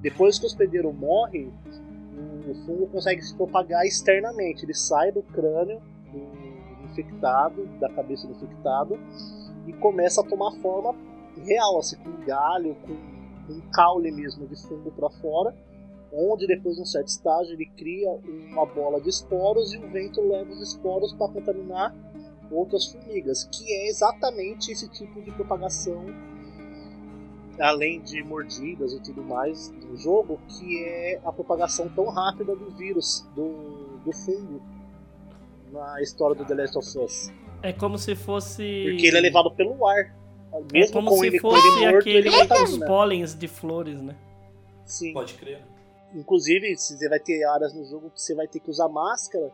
depois 0.00 0.38
que 0.38 0.44
o 0.44 0.46
hospedeiro 0.46 0.92
morre, 0.92 1.50
o 2.48 2.54
fungo 2.66 2.86
consegue 2.88 3.22
se 3.22 3.34
propagar 3.34 3.84
externamente. 3.84 4.64
Ele 4.64 4.74
sai 4.74 5.12
do 5.12 5.22
crânio 5.22 5.80
do 6.12 6.84
infectado, 6.90 7.66
da 7.78 7.88
cabeça 7.90 8.26
do 8.26 8.34
infectado, 8.34 8.98
e 9.66 9.72
começa 9.74 10.20
a 10.20 10.24
tomar 10.24 10.52
forma 10.60 10.94
real, 11.44 11.78
assim, 11.78 11.96
com 11.96 12.24
galho, 12.24 12.76
com, 12.76 12.96
com 13.46 13.60
caule 13.70 14.10
mesmo 14.10 14.46
de 14.46 14.60
fungo 14.62 14.90
para 14.92 15.10
fora, 15.10 15.54
onde 16.12 16.46
depois 16.46 16.76
de 16.76 16.82
um 16.82 16.86
certo 16.86 17.08
estágio 17.08 17.52
ele 17.52 17.66
cria 17.76 18.10
uma 18.50 18.64
bola 18.64 19.00
de 19.00 19.10
esporos 19.10 19.72
e 19.74 19.78
o 19.78 19.88
vento 19.90 20.20
leva 20.22 20.50
os 20.50 20.60
esporos 20.62 21.12
para 21.12 21.28
contaminar 21.32 21.94
outras 22.50 22.86
formigas, 22.86 23.44
que 23.44 23.70
é 23.70 23.88
exatamente 23.88 24.72
esse 24.72 24.88
tipo 24.88 25.20
de 25.20 25.30
propagação 25.32 26.06
além 27.60 28.00
de 28.00 28.22
mordidas 28.22 28.92
e 28.92 29.00
tudo 29.00 29.22
mais 29.22 29.68
do 29.70 29.96
jogo, 29.96 30.40
que 30.48 30.84
é 30.84 31.20
a 31.24 31.32
propagação 31.32 31.88
tão 31.88 32.08
rápida 32.08 32.54
do 32.54 32.70
vírus, 32.70 33.26
do, 33.34 33.98
do 34.04 34.12
fungo, 34.12 34.62
na 35.72 36.00
história 36.00 36.34
do 36.34 36.44
The 36.44 36.54
Last 36.54 36.78
of 36.78 36.98
Us. 36.98 37.32
É 37.62 37.72
como 37.72 37.98
se 37.98 38.14
fosse. 38.14 38.84
Porque 38.88 39.06
ele 39.06 39.18
é 39.18 39.20
levado 39.20 39.50
pelo 39.52 39.86
ar. 39.86 40.16
Mesmo 40.72 40.90
é 40.90 40.92
como 40.92 41.10
com 41.10 41.18
se 41.18 41.26
ele, 41.26 41.40
fosse 41.40 41.66
ele 41.66 41.86
morto, 41.86 41.98
aqueles 41.98 42.34
ele 42.34 42.86
pólenes 42.86 43.34
de 43.34 43.48
flores, 43.48 44.00
né? 44.00 44.16
Sim. 44.84 45.12
Pode 45.12 45.34
crer. 45.34 45.62
Inclusive, 46.14 46.74
você 46.74 47.08
vai 47.08 47.20
ter 47.20 47.44
áreas 47.44 47.74
no 47.74 47.84
jogo 47.84 48.10
que 48.10 48.20
você 48.20 48.34
vai 48.34 48.48
ter 48.48 48.60
que 48.60 48.70
usar 48.70 48.88
máscara, 48.88 49.52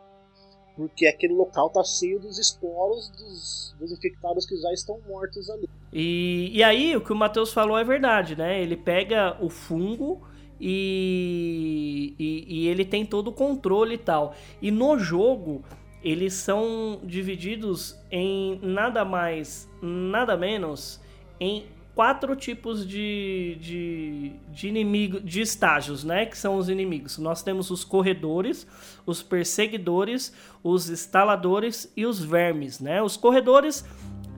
porque 0.75 1.07
aquele 1.07 1.33
local 1.33 1.69
tá 1.69 1.83
cheio 1.83 2.19
dos 2.19 2.37
esporos 2.37 3.09
dos, 3.09 3.75
dos 3.79 3.91
infectados 3.91 4.45
que 4.45 4.55
já 4.57 4.71
estão 4.73 4.99
mortos 5.07 5.49
ali. 5.49 5.69
E, 5.93 6.51
e 6.53 6.63
aí, 6.63 6.95
o 6.95 7.01
que 7.01 7.13
o 7.13 7.15
Matheus 7.15 7.53
falou 7.53 7.77
é 7.77 7.83
verdade, 7.83 8.35
né? 8.35 8.61
Ele 8.61 8.75
pega 8.75 9.37
o 9.41 9.49
fungo 9.49 10.21
e, 10.59 12.13
e, 12.19 12.45
e 12.47 12.67
ele 12.67 12.83
tem 12.83 13.05
todo 13.05 13.29
o 13.29 13.33
controle 13.33 13.95
e 13.95 13.97
tal. 13.97 14.35
E 14.61 14.71
no 14.71 14.97
jogo, 14.99 15.63
eles 16.03 16.33
são 16.33 16.99
divididos 17.03 17.97
em 18.11 18.59
nada 18.61 19.05
mais, 19.05 19.69
nada 19.81 20.35
menos, 20.35 21.01
em 21.39 21.65
quatro 21.95 22.35
tipos 22.35 22.85
de, 22.85 23.57
de, 23.59 24.31
de 24.51 24.67
inimigo, 24.67 25.21
de 25.21 25.39
estágios, 25.39 26.03
né? 26.03 26.25
Que 26.25 26.37
são 26.37 26.57
os 26.57 26.69
inimigos. 26.69 27.17
Nós 27.17 27.41
temos 27.41 27.71
os 27.71 27.85
corredores, 27.85 28.67
os 29.05 29.23
perseguidores, 29.23 30.33
os 30.61 30.89
instaladores 30.89 31.91
e 31.95 32.05
os 32.05 32.21
vermes, 32.21 32.81
né? 32.81 33.01
Os 33.01 33.15
corredores 33.15 33.85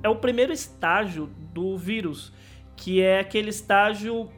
é 0.04 0.08
o 0.08 0.16
primeiro 0.16 0.54
estágio 0.54 1.30
do 1.52 1.76
vírus, 1.76 2.32
que 2.76 3.02
é 3.02 3.20
aquele 3.20 3.50
estágio 3.50 4.30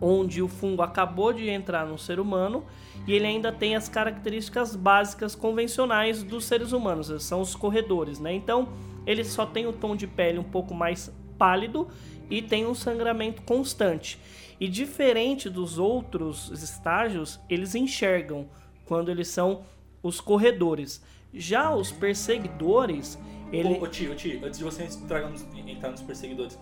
onde 0.00 0.40
o 0.40 0.48
fungo 0.48 0.82
acabou 0.82 1.32
de 1.32 1.48
entrar 1.48 1.84
no 1.84 1.98
ser 1.98 2.20
humano 2.20 2.64
e 3.06 3.12
ele 3.12 3.26
ainda 3.26 3.50
tem 3.50 3.74
as 3.74 3.88
características 3.88 4.76
básicas 4.76 5.34
convencionais 5.34 6.22
dos 6.22 6.44
seres 6.44 6.72
humanos, 6.72 7.12
são 7.22 7.40
os 7.40 7.56
corredores, 7.56 8.20
né? 8.20 8.32
Então, 8.32 8.68
ele 9.04 9.24
só 9.24 9.44
tem 9.44 9.66
o 9.66 9.72
tom 9.72 9.96
de 9.96 10.06
pele 10.06 10.38
um 10.38 10.44
pouco 10.44 10.72
mais 10.74 11.12
pálido 11.36 11.88
e 12.30 12.40
tem 12.40 12.66
um 12.66 12.74
sangramento 12.74 13.42
constante. 13.42 14.18
E 14.58 14.68
diferente 14.68 15.50
dos 15.50 15.78
outros 15.78 16.50
estágios, 16.50 17.40
eles 17.48 17.74
enxergam 17.74 18.48
quando 18.84 19.10
eles 19.10 19.28
são 19.28 19.64
os 20.02 20.20
corredores. 20.20 21.02
Já 21.32 21.74
os 21.74 21.90
perseguidores, 21.90 23.18
ele 23.52 23.74
Ô, 23.74 23.84
ô 23.84 23.86
tio, 23.86 24.14
tio, 24.14 24.44
antes 24.44 24.58
de 24.58 24.64
você 24.64 24.84
entrar 24.84 25.90
nos 25.90 26.02
perseguidores, 26.02 26.58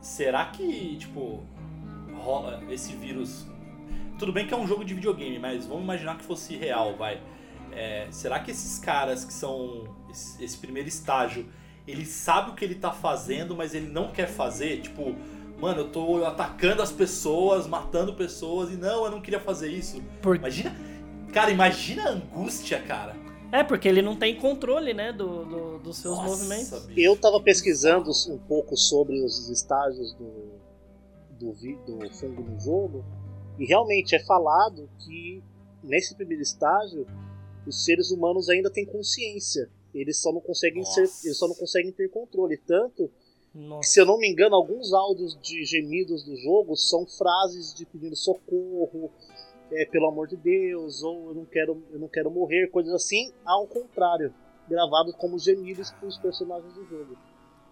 será 0.00 0.46
que, 0.46 0.96
tipo, 0.96 1.42
rola 2.20 2.62
esse 2.70 2.94
vírus. 2.94 3.46
Tudo 4.18 4.32
bem 4.32 4.46
que 4.46 4.54
é 4.54 4.56
um 4.56 4.66
jogo 4.66 4.84
de 4.84 4.94
videogame, 4.94 5.38
mas 5.38 5.66
vamos 5.66 5.82
imaginar 5.82 6.18
que 6.18 6.24
fosse 6.24 6.56
real, 6.56 6.96
vai. 6.96 7.20
É, 7.72 8.08
será 8.10 8.40
que 8.40 8.50
esses 8.50 8.78
caras 8.78 9.24
que 9.24 9.32
são 9.32 9.84
esse, 10.10 10.42
esse 10.44 10.58
primeiro 10.58 10.88
estágio, 10.88 11.46
ele 11.90 12.06
sabe 12.06 12.50
o 12.50 12.54
que 12.54 12.64
ele 12.64 12.74
tá 12.74 12.92
fazendo, 12.92 13.54
mas 13.56 13.74
ele 13.74 13.88
não 13.88 14.10
quer 14.12 14.28
fazer? 14.28 14.80
Tipo, 14.80 15.14
mano, 15.60 15.80
eu 15.80 15.88
tô 15.90 16.24
atacando 16.24 16.82
as 16.82 16.90
pessoas, 16.92 17.66
matando 17.66 18.14
pessoas, 18.14 18.70
e 18.72 18.76
não, 18.76 19.04
eu 19.04 19.10
não 19.10 19.20
queria 19.20 19.40
fazer 19.40 19.68
isso. 19.68 20.00
Por- 20.22 20.36
Imagina. 20.36 20.74
Cara, 21.32 21.50
imagina 21.50 22.04
a 22.04 22.10
angústia, 22.10 22.80
cara. 22.82 23.14
É, 23.52 23.62
porque 23.64 23.88
ele 23.88 24.00
não 24.02 24.16
tem 24.16 24.36
controle, 24.36 24.94
né, 24.94 25.12
do, 25.12 25.44
do- 25.44 25.78
dos 25.78 25.98
seus 25.98 26.16
Nossa, 26.16 26.28
movimentos. 26.36 26.86
bicho. 26.86 27.00
Eu 27.00 27.16
tava 27.16 27.40
pesquisando 27.40 28.10
um 28.28 28.38
pouco 28.38 28.76
sobre 28.76 29.22
os 29.24 29.48
estágios 29.48 30.12
do, 30.14 30.52
do, 31.38 31.52
do 31.52 32.10
fungo 32.14 32.42
no 32.42 32.58
jogo, 32.60 33.04
e 33.58 33.64
realmente 33.66 34.14
é 34.14 34.20
falado 34.24 34.88
que 34.98 35.42
nesse 35.82 36.14
primeiro 36.14 36.42
estágio 36.42 37.06
os 37.66 37.84
seres 37.84 38.10
humanos 38.10 38.48
ainda 38.48 38.70
têm 38.70 38.86
consciência. 38.86 39.68
Eles 39.94 40.18
só 40.18 40.32
não 40.32 40.40
conseguem 40.40 40.84
ser, 40.84 41.02
Nossa. 41.02 41.26
eles 41.26 41.38
só 41.38 41.48
não 41.48 41.54
conseguem 41.54 41.92
ter 41.92 42.08
controle. 42.10 42.56
Tanto 42.58 43.10
que, 43.52 43.58
Nossa. 43.58 43.88
se 43.88 44.00
eu 44.00 44.06
não 44.06 44.18
me 44.18 44.28
engano, 44.30 44.54
alguns 44.54 44.92
áudios 44.92 45.36
de 45.40 45.64
gemidos 45.64 46.22
do 46.24 46.36
jogo 46.36 46.76
são 46.76 47.06
frases 47.06 47.74
de 47.74 47.84
pedindo 47.86 48.14
socorro, 48.16 49.10
é, 49.72 49.84
pelo 49.86 50.08
amor 50.08 50.26
de 50.28 50.36
Deus, 50.36 51.02
ou 51.02 51.28
eu 51.28 51.34
não 51.34 51.44
quero, 51.44 51.82
eu 51.92 51.98
não 51.98 52.08
quero 52.08 52.30
morrer, 52.30 52.68
coisas 52.70 52.92
assim, 52.92 53.32
ao 53.44 53.66
contrário, 53.66 54.32
gravados 54.68 55.14
como 55.16 55.38
gemidos 55.38 55.90
pelos 55.92 56.18
personagens 56.18 56.72
do 56.74 56.84
jogo. 56.86 57.16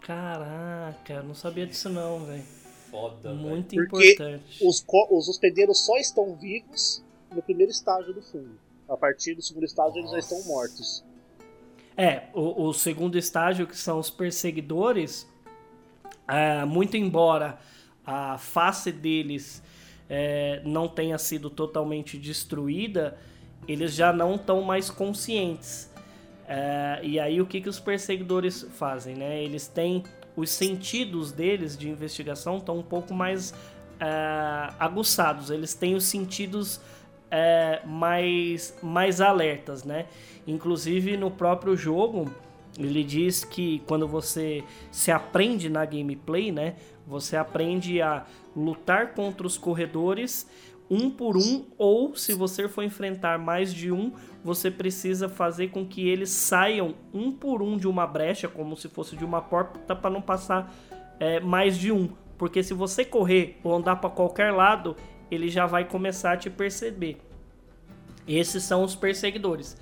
Caraca, 0.01 1.13
eu 1.13 1.23
não 1.25 1.35
sabia 1.35 1.67
disso 1.67 1.89
não, 1.91 2.25
velho. 2.25 2.43
Foda. 2.91 3.35
Muito 3.35 3.77
Porque 3.77 4.13
importante. 4.13 4.65
Os, 4.67 4.81
co- 4.81 5.09
os 5.11 5.29
hospedeiros 5.29 5.85
só 5.85 5.97
estão 5.99 6.35
vivos 6.35 7.05
no 7.31 7.43
primeiro 7.43 7.71
estágio 7.71 8.15
do 8.15 8.23
fungo. 8.23 8.57
A 8.89 8.97
partir 8.97 9.35
do 9.35 9.43
segundo 9.43 9.65
estágio 9.67 9.99
eles 9.99 10.11
já 10.11 10.19
estão 10.19 10.43
mortos. 10.45 11.05
É, 12.01 12.23
o, 12.33 12.69
o 12.69 12.73
segundo 12.73 13.19
estágio, 13.19 13.67
que 13.67 13.77
são 13.77 13.99
os 13.99 14.09
perseguidores, 14.09 15.29
é, 16.29 16.65
muito 16.65 16.97
embora 16.97 17.59
a 18.07 18.39
face 18.39 18.93
deles 18.93 19.61
é, 20.09 20.63
não 20.65 20.87
tenha 20.87 21.19
sido 21.19 21.51
totalmente 21.51 22.17
destruída, 22.17 23.19
eles 23.67 23.95
já 23.95 24.13
não 24.13 24.37
estão 24.37 24.63
mais 24.63 24.89
conscientes. 24.89 25.93
É, 26.47 27.01
e 27.03 27.19
aí 27.19 27.41
o 27.41 27.47
que, 27.47 27.61
que 27.61 27.69
os 27.69 27.81
perseguidores 27.81 28.63
fazem? 28.75 29.17
Né? 29.17 29.43
Eles 29.43 29.67
têm 29.67 30.05
os 30.37 30.51
sentidos 30.51 31.33
deles 31.33 31.77
de 31.77 31.91
investigação 31.91 32.59
estão 32.59 32.79
um 32.79 32.83
pouco 32.83 33.13
mais 33.13 33.53
é, 33.99 34.73
aguçados. 34.79 35.51
Eles 35.51 35.75
têm 35.75 35.97
os 35.97 36.05
sentidos 36.05 36.81
é, 37.31 37.81
mais, 37.85 38.77
mais 38.83 39.21
alertas, 39.21 39.85
né? 39.85 40.07
Inclusive 40.47 41.17
no 41.17 41.31
próprio 41.31 41.77
jogo, 41.77 42.31
ele 42.79 43.03
diz 43.03 43.45
que 43.45 43.83
quando 43.87 44.07
você 44.07 44.63
se 44.91 45.11
aprende 45.11 45.69
na 45.69 45.85
gameplay, 45.85 46.53
né? 46.53 46.77
Você 47.07 47.37
aprende 47.37 48.01
a 48.01 48.25
lutar 48.55 49.15
contra 49.15 49.47
os 49.47 49.59
corredores 49.59 50.49
um 50.91 51.11
por 51.11 51.37
um, 51.37 51.67
ou 51.77 52.17
se 52.17 52.33
você 52.33 52.67
for 52.67 52.83
enfrentar 52.83 53.39
mais 53.39 53.75
de 53.75 53.93
um, 53.93 54.13
você 54.43 54.71
precisa 54.71 55.29
fazer 55.29 55.69
com 55.69 55.87
que 55.87 56.09
eles 56.09 56.31
saiam 56.31 56.95
um 57.13 57.31
por 57.31 57.61
um 57.61 57.77
de 57.77 57.87
uma 57.87 58.07
brecha, 58.07 58.49
como 58.49 58.77
se 58.77 58.89
fosse 58.89 59.15
de 59.17 59.25
uma 59.25 59.43
porta, 59.43 59.95
para 59.95 60.11
não 60.11 60.23
passar 60.23 60.73
é, 61.21 61.41
mais 61.41 61.77
de 61.77 61.93
um. 61.93 62.09
Porque 62.39 62.63
se 62.63 62.73
você 62.73 63.05
correr 63.05 63.59
ou 63.63 63.75
andar 63.75 63.97
para 63.97 64.09
qualquer 64.09 64.53
lado, 64.53 64.97
ele 65.31 65.49
já 65.49 65.67
vai 65.67 65.85
começar 65.85 66.33
a 66.33 66.37
te 66.37 66.51
perceber. 66.51 67.19
Esses 68.27 68.63
são 68.63 68.83
os 68.83 68.95
perseguidores. 68.95 69.77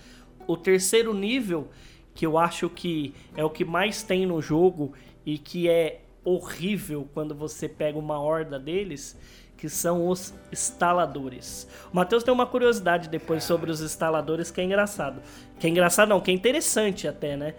O 0.46 0.56
terceiro 0.56 1.12
nível, 1.12 1.68
que 2.14 2.24
eu 2.24 2.38
acho 2.38 2.68
que 2.68 3.14
é 3.36 3.44
o 3.44 3.50
que 3.50 3.64
mais 3.64 4.02
tem 4.02 4.24
no 4.24 4.40
jogo 4.40 4.92
e 5.24 5.38
que 5.38 5.68
é 5.68 6.00
horrível 6.24 7.08
quando 7.12 7.34
você 7.34 7.68
pega 7.68 7.98
uma 7.98 8.20
horda 8.20 8.58
deles, 8.58 9.18
que 9.56 9.68
são 9.68 10.08
os 10.08 10.34
instaladores. 10.52 11.66
O 11.92 11.96
Matheus 11.96 12.22
tem 12.22 12.32
uma 12.32 12.46
curiosidade 12.46 13.08
depois 13.08 13.42
sobre 13.42 13.70
os 13.70 13.80
instaladores 13.80 14.50
que 14.50 14.60
é 14.60 14.64
engraçado. 14.64 15.22
Que 15.58 15.66
é 15.66 15.70
engraçado 15.70 16.08
não, 16.08 16.20
que 16.20 16.30
é 16.30 16.34
interessante 16.34 17.08
até, 17.08 17.36
né? 17.36 17.54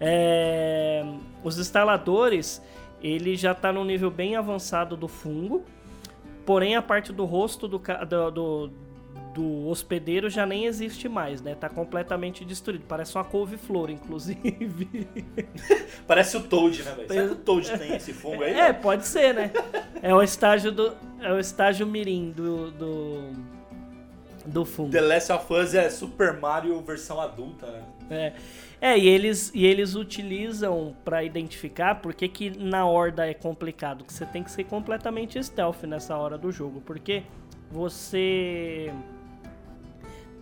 É, 0.00 1.04
Os 1.44 1.58
instaladores, 1.58 2.62
ele 3.02 3.36
já 3.36 3.52
está 3.52 3.72
num 3.72 3.84
nível 3.84 4.10
bem 4.10 4.34
avançado 4.34 4.96
do 4.96 5.06
fungo, 5.06 5.64
porém 6.44 6.76
a 6.76 6.82
parte 6.82 7.12
do 7.12 7.24
rosto 7.24 7.68
do, 7.68 7.78
do, 7.78 8.30
do, 8.30 8.70
do 9.34 9.68
hospedeiro 9.68 10.28
já 10.28 10.44
nem 10.44 10.66
existe 10.66 11.08
mais, 11.08 11.40
né? 11.40 11.54
Tá 11.54 11.68
completamente 11.68 12.44
destruído. 12.44 12.84
Parece 12.86 13.14
uma 13.14 13.24
couve-flor, 13.24 13.90
inclusive. 13.90 15.08
Parece 16.06 16.36
o 16.36 16.42
Toad, 16.42 16.82
né, 16.82 16.92
velho? 16.92 17.08
Será 17.08 17.26
que 17.26 17.32
o 17.32 17.36
Toad 17.36 17.78
tem 17.78 17.96
esse 17.96 18.12
fungo 18.12 18.42
aí? 18.42 18.52
É, 18.52 18.72
pode 18.72 19.06
ser, 19.06 19.34
né? 19.34 19.50
É 20.02 20.14
o 20.14 20.22
estágio 20.22 20.70
do. 20.70 20.94
É 21.20 21.32
o 21.32 21.38
estágio 21.38 21.86
mirim 21.86 22.30
do. 22.30 22.70
do, 22.72 23.32
do 24.44 24.64
fungo. 24.64 24.90
The 24.90 25.00
Last 25.00 25.32
of 25.32 25.52
Us 25.52 25.74
é 25.74 25.88
Super 25.88 26.34
Mario 26.34 26.80
versão 26.82 27.20
adulta, 27.20 27.66
né? 27.66 27.82
É, 28.10 28.32
é 28.82 28.98
e, 28.98 29.08
eles, 29.08 29.52
e 29.54 29.64
eles 29.64 29.94
utilizam 29.94 30.96
pra 31.04 31.22
identificar 31.22 31.94
porque 32.02 32.26
que 32.26 32.50
na 32.50 32.84
horda 32.84 33.24
é 33.24 33.32
complicado. 33.32 34.04
Que 34.04 34.12
você 34.12 34.26
tem 34.26 34.42
que 34.42 34.50
ser 34.50 34.64
completamente 34.64 35.42
stealth 35.42 35.84
nessa 35.84 36.16
hora 36.16 36.36
do 36.36 36.50
jogo. 36.50 36.80
Porque 36.80 37.22
você 37.70 38.92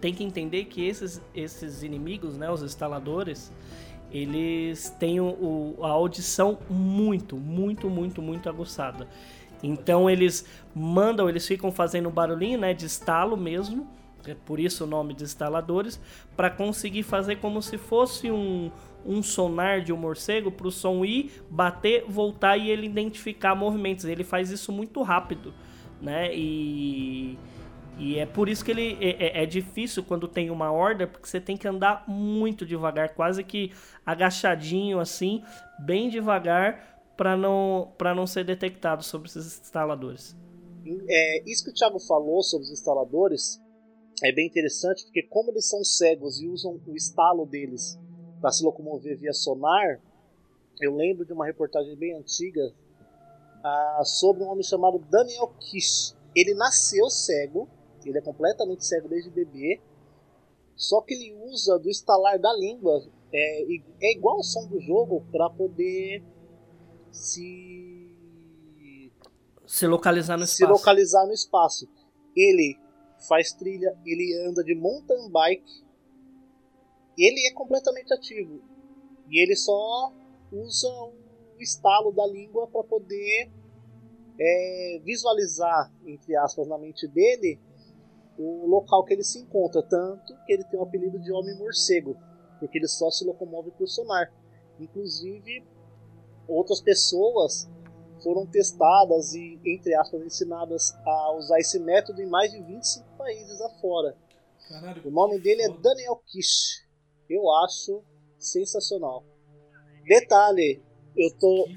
tem 0.00 0.14
que 0.14 0.24
entender 0.24 0.64
que 0.64 0.86
esses, 0.86 1.20
esses 1.34 1.82
inimigos, 1.82 2.38
né, 2.38 2.50
os 2.50 2.62
instaladores, 2.62 3.52
eles 4.10 4.88
têm 4.98 5.20
o, 5.20 5.76
a 5.82 5.88
audição 5.88 6.58
muito, 6.70 7.36
muito, 7.36 7.90
muito, 7.90 8.22
muito 8.22 8.48
aguçada. 8.48 9.06
Então 9.62 10.08
eles 10.08 10.46
mandam, 10.74 11.28
eles 11.28 11.46
ficam 11.46 11.70
fazendo 11.70 12.08
barulhinho, 12.08 12.58
né, 12.58 12.72
de 12.72 12.86
estalo 12.86 13.36
mesmo, 13.36 13.86
por 14.46 14.60
isso 14.60 14.84
o 14.84 14.86
nome 14.86 15.14
de 15.14 15.24
instaladores, 15.24 16.00
para 16.36 16.50
conseguir 16.50 17.02
fazer 17.02 17.36
como 17.36 17.60
se 17.62 17.78
fosse 17.78 18.30
um, 18.30 18.70
um 19.04 19.22
sonar 19.22 19.80
de 19.82 19.92
um 19.92 19.96
morcego 19.96 20.50
para 20.50 20.66
o 20.68 20.70
som 20.70 21.04
ir, 21.04 21.30
bater, 21.50 22.04
voltar 22.08 22.56
e 22.56 22.70
ele 22.70 22.86
identificar 22.86 23.54
movimentos. 23.54 24.04
Ele 24.04 24.24
faz 24.24 24.50
isso 24.50 24.72
muito 24.72 25.02
rápido, 25.02 25.52
né? 26.00 26.34
E 26.34 27.38
e 27.98 28.18
é 28.18 28.24
por 28.24 28.48
isso 28.48 28.64
que 28.64 28.70
ele 28.70 28.96
é, 28.98 29.40
é- 29.40 29.42
é 29.42 29.46
difícil 29.46 30.02
quando 30.02 30.26
tem 30.26 30.48
uma 30.50 30.72
horda, 30.72 31.06
porque 31.06 31.28
você 31.28 31.38
tem 31.38 31.54
que 31.54 31.68
andar 31.68 32.04
muito 32.08 32.64
devagar, 32.64 33.10
quase 33.14 33.44
que 33.44 33.72
agachadinho 34.06 34.98
assim, 34.98 35.42
bem 35.78 36.08
devagar, 36.08 36.98
para 37.14 37.36
não, 37.36 37.92
não 38.16 38.26
ser 38.26 38.44
detectado 38.44 39.04
sobre 39.04 39.28
esses 39.28 39.60
instaladores. 39.60 40.34
É, 41.08 41.42
isso 41.44 41.62
que 41.62 41.70
o 41.70 41.74
Thiago 41.74 42.00
falou 42.00 42.42
sobre 42.42 42.64
os 42.64 42.72
instaladores 42.72 43.60
é 44.22 44.32
bem 44.32 44.46
interessante, 44.46 45.04
porque 45.04 45.22
como 45.22 45.50
eles 45.50 45.68
são 45.68 45.82
cegos 45.84 46.40
e 46.40 46.48
usam 46.48 46.80
o 46.86 46.94
estalo 46.94 47.46
deles 47.46 47.98
para 48.40 48.50
se 48.52 48.62
locomover 48.62 49.16
via 49.18 49.32
sonar, 49.32 50.00
eu 50.80 50.94
lembro 50.94 51.24
de 51.24 51.32
uma 51.32 51.46
reportagem 51.46 51.94
bem 51.96 52.14
antiga 52.14 52.72
ah, 53.62 54.02
sobre 54.04 54.42
um 54.42 54.48
homem 54.48 54.62
chamado 54.62 54.98
Daniel 54.98 55.48
Kish. 55.58 56.16
Ele 56.34 56.54
nasceu 56.54 57.08
cego, 57.10 57.68
ele 58.04 58.18
é 58.18 58.22
completamente 58.22 58.84
cego 58.84 59.08
desde 59.08 59.30
bebê, 59.30 59.80
só 60.76 61.00
que 61.02 61.14
ele 61.14 61.34
usa 61.44 61.78
do 61.78 61.90
estalar 61.90 62.38
da 62.38 62.52
língua, 62.54 63.04
é, 63.32 63.62
é 64.00 64.12
igual 64.16 64.38
o 64.38 64.42
som 64.42 64.66
do 64.66 64.80
jogo, 64.80 65.22
para 65.30 65.50
poder 65.50 66.22
se 67.12 68.10
Se 69.66 69.86
localizar 69.86 70.38
no 70.38 70.46
se 70.46 70.62
espaço. 70.62 70.72
localizar 70.72 71.26
no 71.26 71.32
espaço. 71.32 71.88
Ele 72.34 72.78
faz 73.28 73.52
trilha, 73.52 73.96
ele 74.04 74.46
anda 74.48 74.62
de 74.64 74.74
mountain 74.74 75.30
bike. 75.30 75.84
Ele 77.18 77.46
é 77.46 77.52
completamente 77.52 78.12
ativo. 78.12 78.60
E 79.28 79.42
ele 79.42 79.54
só 79.54 80.12
usa 80.50 80.88
o 80.88 81.60
estalo 81.60 82.12
da 82.12 82.26
língua 82.26 82.66
para 82.66 82.82
poder 82.84 83.50
é, 84.38 85.00
visualizar, 85.04 85.92
entre 86.06 86.34
aspas, 86.36 86.66
na 86.66 86.78
mente 86.78 87.06
dele 87.06 87.60
o 88.38 88.66
local 88.66 89.04
que 89.04 89.12
ele 89.12 89.24
se 89.24 89.38
encontra. 89.38 89.82
Tanto 89.82 90.34
que 90.46 90.52
ele 90.52 90.64
tem 90.64 90.80
o 90.80 90.82
apelido 90.82 91.18
de 91.18 91.30
Homem 91.32 91.56
Morcego, 91.58 92.16
porque 92.58 92.78
ele 92.78 92.88
só 92.88 93.10
se 93.10 93.24
locomove 93.24 93.70
por 93.72 93.86
sonar. 93.86 94.32
Inclusive, 94.78 95.64
outras 96.48 96.80
pessoas 96.80 97.68
foram 98.22 98.46
testadas 98.46 99.34
e, 99.34 99.60
entre 99.64 99.94
aspas, 99.94 100.22
ensinadas 100.22 100.92
a 101.04 101.36
usar 101.36 101.58
esse 101.58 101.78
método 101.78 102.22
em 102.22 102.26
mais 102.26 102.50
de 102.52 102.60
25 102.62 103.06
países 103.16 103.60
afora. 103.60 104.16
Caralho. 104.68 105.02
O 105.06 105.10
nome 105.10 105.40
dele 105.40 105.62
é 105.62 105.68
Daniel 105.68 106.16
Kish. 106.26 106.86
Eu 107.28 107.50
acho 107.64 108.02
sensacional. 108.38 109.24
Detalhe, 110.04 110.82
eu 111.16 111.30
tô. 111.38 111.68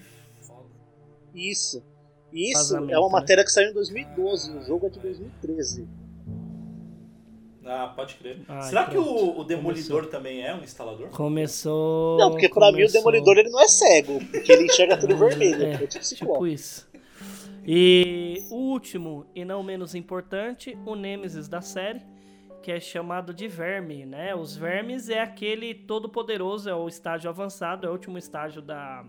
Isso. 1.33 1.83
Isso 2.31 2.75
é 2.75 2.97
uma 2.97 3.07
né? 3.07 3.11
matéria 3.11 3.43
que 3.43 3.51
saiu 3.51 3.69
em 3.69 3.73
2012, 3.73 4.57
o 4.57 4.61
jogo 4.63 4.87
é 4.87 4.89
de 4.89 4.99
2013. 4.99 5.87
Ah, 7.65 7.87
pode 7.95 8.15
crer. 8.15 8.39
Ai, 8.47 8.61
Será 8.63 8.85
que 8.85 8.91
pronto. 8.91 9.09
o, 9.09 9.39
o 9.39 9.43
Demolidor 9.43 10.07
também 10.07 10.41
é 10.45 10.53
um 10.53 10.61
instalador? 10.63 11.09
Começou. 11.09 12.17
Não, 12.17 12.31
porque 12.31 12.49
pra 12.49 12.67
mim 12.67 12.71
o 12.71 12.75
começou- 12.75 12.99
Demolidor 13.01 13.37
ele 13.37 13.49
não 13.49 13.61
é 13.61 13.67
cego, 13.67 14.19
porque 14.31 14.51
ele 14.51 14.65
enxerga 14.65 14.97
tudo 14.97 15.15
vermelho. 15.15 15.63
É, 15.63 15.73
É, 15.83 15.87
tipo 15.87 16.03
tipo 16.15 16.47
isso. 16.47 16.87
E 17.65 18.43
o 18.51 18.55
último, 18.55 19.25
e 19.33 19.45
não 19.45 19.63
menos 19.63 19.95
importante, 19.95 20.77
o 20.85 20.95
Nêmesis 20.95 21.47
da 21.47 21.61
série, 21.61 22.01
que 22.61 22.71
é 22.71 22.79
chamado 22.79 23.33
de 23.33 23.47
Verme, 23.47 24.05
né? 24.05 24.35
Os 24.35 24.55
Vermes 24.55 25.09
é 25.09 25.21
aquele 25.21 25.73
todo 25.73 26.09
poderoso, 26.09 26.69
é 26.69 26.75
o 26.75 26.87
estágio 26.87 27.29
avançado, 27.29 27.85
é 27.87 27.89
o 27.89 27.93
último 27.93 28.17
estágio 28.17 28.61
da 28.61 29.05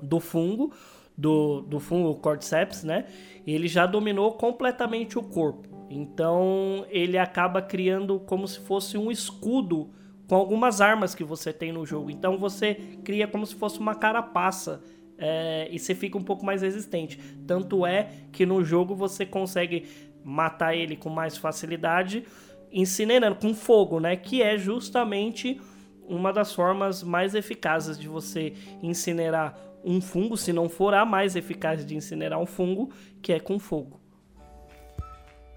do 0.00 0.18
fungo, 0.18 0.72
do, 1.16 1.60
do 1.60 1.78
fungo 1.78 2.16
Cordyceps, 2.16 2.82
né? 2.82 3.06
Ele 3.46 3.68
já 3.68 3.86
dominou 3.86 4.32
completamente 4.32 5.16
o 5.16 5.22
corpo. 5.22 5.68
Então 5.92 6.86
ele 6.88 7.18
acaba 7.18 7.60
criando 7.60 8.18
como 8.20 8.48
se 8.48 8.60
fosse 8.60 8.96
um 8.96 9.10
escudo 9.10 9.90
com 10.26 10.34
algumas 10.34 10.80
armas 10.80 11.14
que 11.14 11.22
você 11.22 11.52
tem 11.52 11.70
no 11.70 11.84
jogo. 11.84 12.10
Então 12.10 12.38
você 12.38 12.74
cria 13.04 13.28
como 13.28 13.44
se 13.44 13.54
fosse 13.54 13.78
uma 13.78 13.94
carapaça 13.94 14.82
é, 15.18 15.68
e 15.70 15.78
você 15.78 15.94
fica 15.94 16.16
um 16.16 16.24
pouco 16.24 16.46
mais 16.46 16.62
resistente. 16.62 17.18
Tanto 17.46 17.84
é 17.84 18.08
que 18.32 18.46
no 18.46 18.64
jogo 18.64 18.94
você 18.94 19.26
consegue 19.26 19.86
matar 20.24 20.74
ele 20.74 20.96
com 20.96 21.10
mais 21.10 21.36
facilidade 21.36 22.24
incinerando 22.72 23.36
com 23.36 23.52
fogo, 23.52 24.00
né? 24.00 24.16
Que 24.16 24.40
é 24.42 24.56
justamente 24.56 25.60
uma 26.08 26.32
das 26.32 26.54
formas 26.54 27.02
mais 27.02 27.34
eficazes 27.34 27.98
de 27.98 28.08
você 28.08 28.54
incinerar 28.82 29.58
um 29.84 30.00
fungo, 30.00 30.36
se 30.36 30.52
não 30.52 30.68
for 30.68 30.94
a 30.94 31.04
mais 31.04 31.36
eficaz 31.36 31.84
de 31.84 31.94
incinerar 31.94 32.40
um 32.40 32.46
fungo, 32.46 32.90
que 33.20 33.32
é 33.32 33.38
com 33.40 33.58
fogo. 33.58 34.01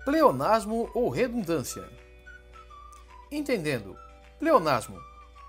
Pleonasmo 0.05 0.89
ou 0.93 1.09
redundância. 1.09 1.83
Entendendo. 3.31 3.97
Pleonasmo. 4.39 4.97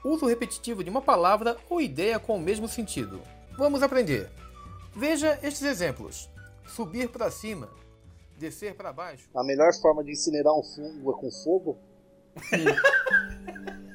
Uso 0.02 0.24
repetitivo 0.24 0.82
de 0.82 0.88
uma 0.88 1.02
palavra 1.02 1.58
ou 1.68 1.78
ideia 1.78 2.18
com 2.18 2.36
o 2.36 2.40
mesmo 2.40 2.66
sentido. 2.66 3.20
Vamos 3.58 3.82
aprender. 3.82 4.30
Veja 4.94 5.38
estes 5.42 5.62
exemplos: 5.62 6.30
subir 6.66 7.10
para 7.10 7.30
cima, 7.30 7.68
descer 8.38 8.74
para 8.74 8.94
baixo. 8.94 9.28
A 9.34 9.44
melhor 9.44 9.74
forma 9.74 10.02
de 10.02 10.12
incinerar 10.12 10.54
um 10.54 10.62
fungo 10.62 11.12
é 11.12 11.20
com 11.20 11.30
fogo? 11.30 11.78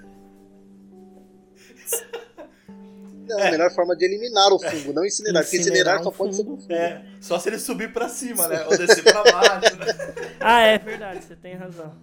Não, 3.38 3.48
a 3.48 3.52
melhor 3.52 3.72
forma 3.72 3.96
de 3.96 4.06
eliminar 4.06 4.52
o 4.54 4.60
fungo, 4.60 4.94
não 4.94 5.06
incinerar, 5.06 5.44
porque 5.44 5.58
Incinerar 5.58 5.96
incinerar 5.98 6.04
só 6.04 6.10
um 6.10 6.14
pode 6.14 6.36
ser 6.36 6.44
com 6.44 6.58
fungo. 6.58 6.74
É, 6.74 7.02
só 7.20 7.40
se 7.40 7.50
ele 7.50 7.60
subir 7.60 7.92
pra 7.94 8.08
cima, 8.10 8.48
né? 8.48 8.64
Ou 8.66 8.78
descer 8.78 9.04
pra 9.04 9.24
baixo, 9.24 9.76
né? 9.78 10.14
Ah, 10.40 10.62
é 10.62 10.78
verdade, 10.78 11.24
você 11.24 11.36
tem 11.36 11.56
razão. 11.56 11.94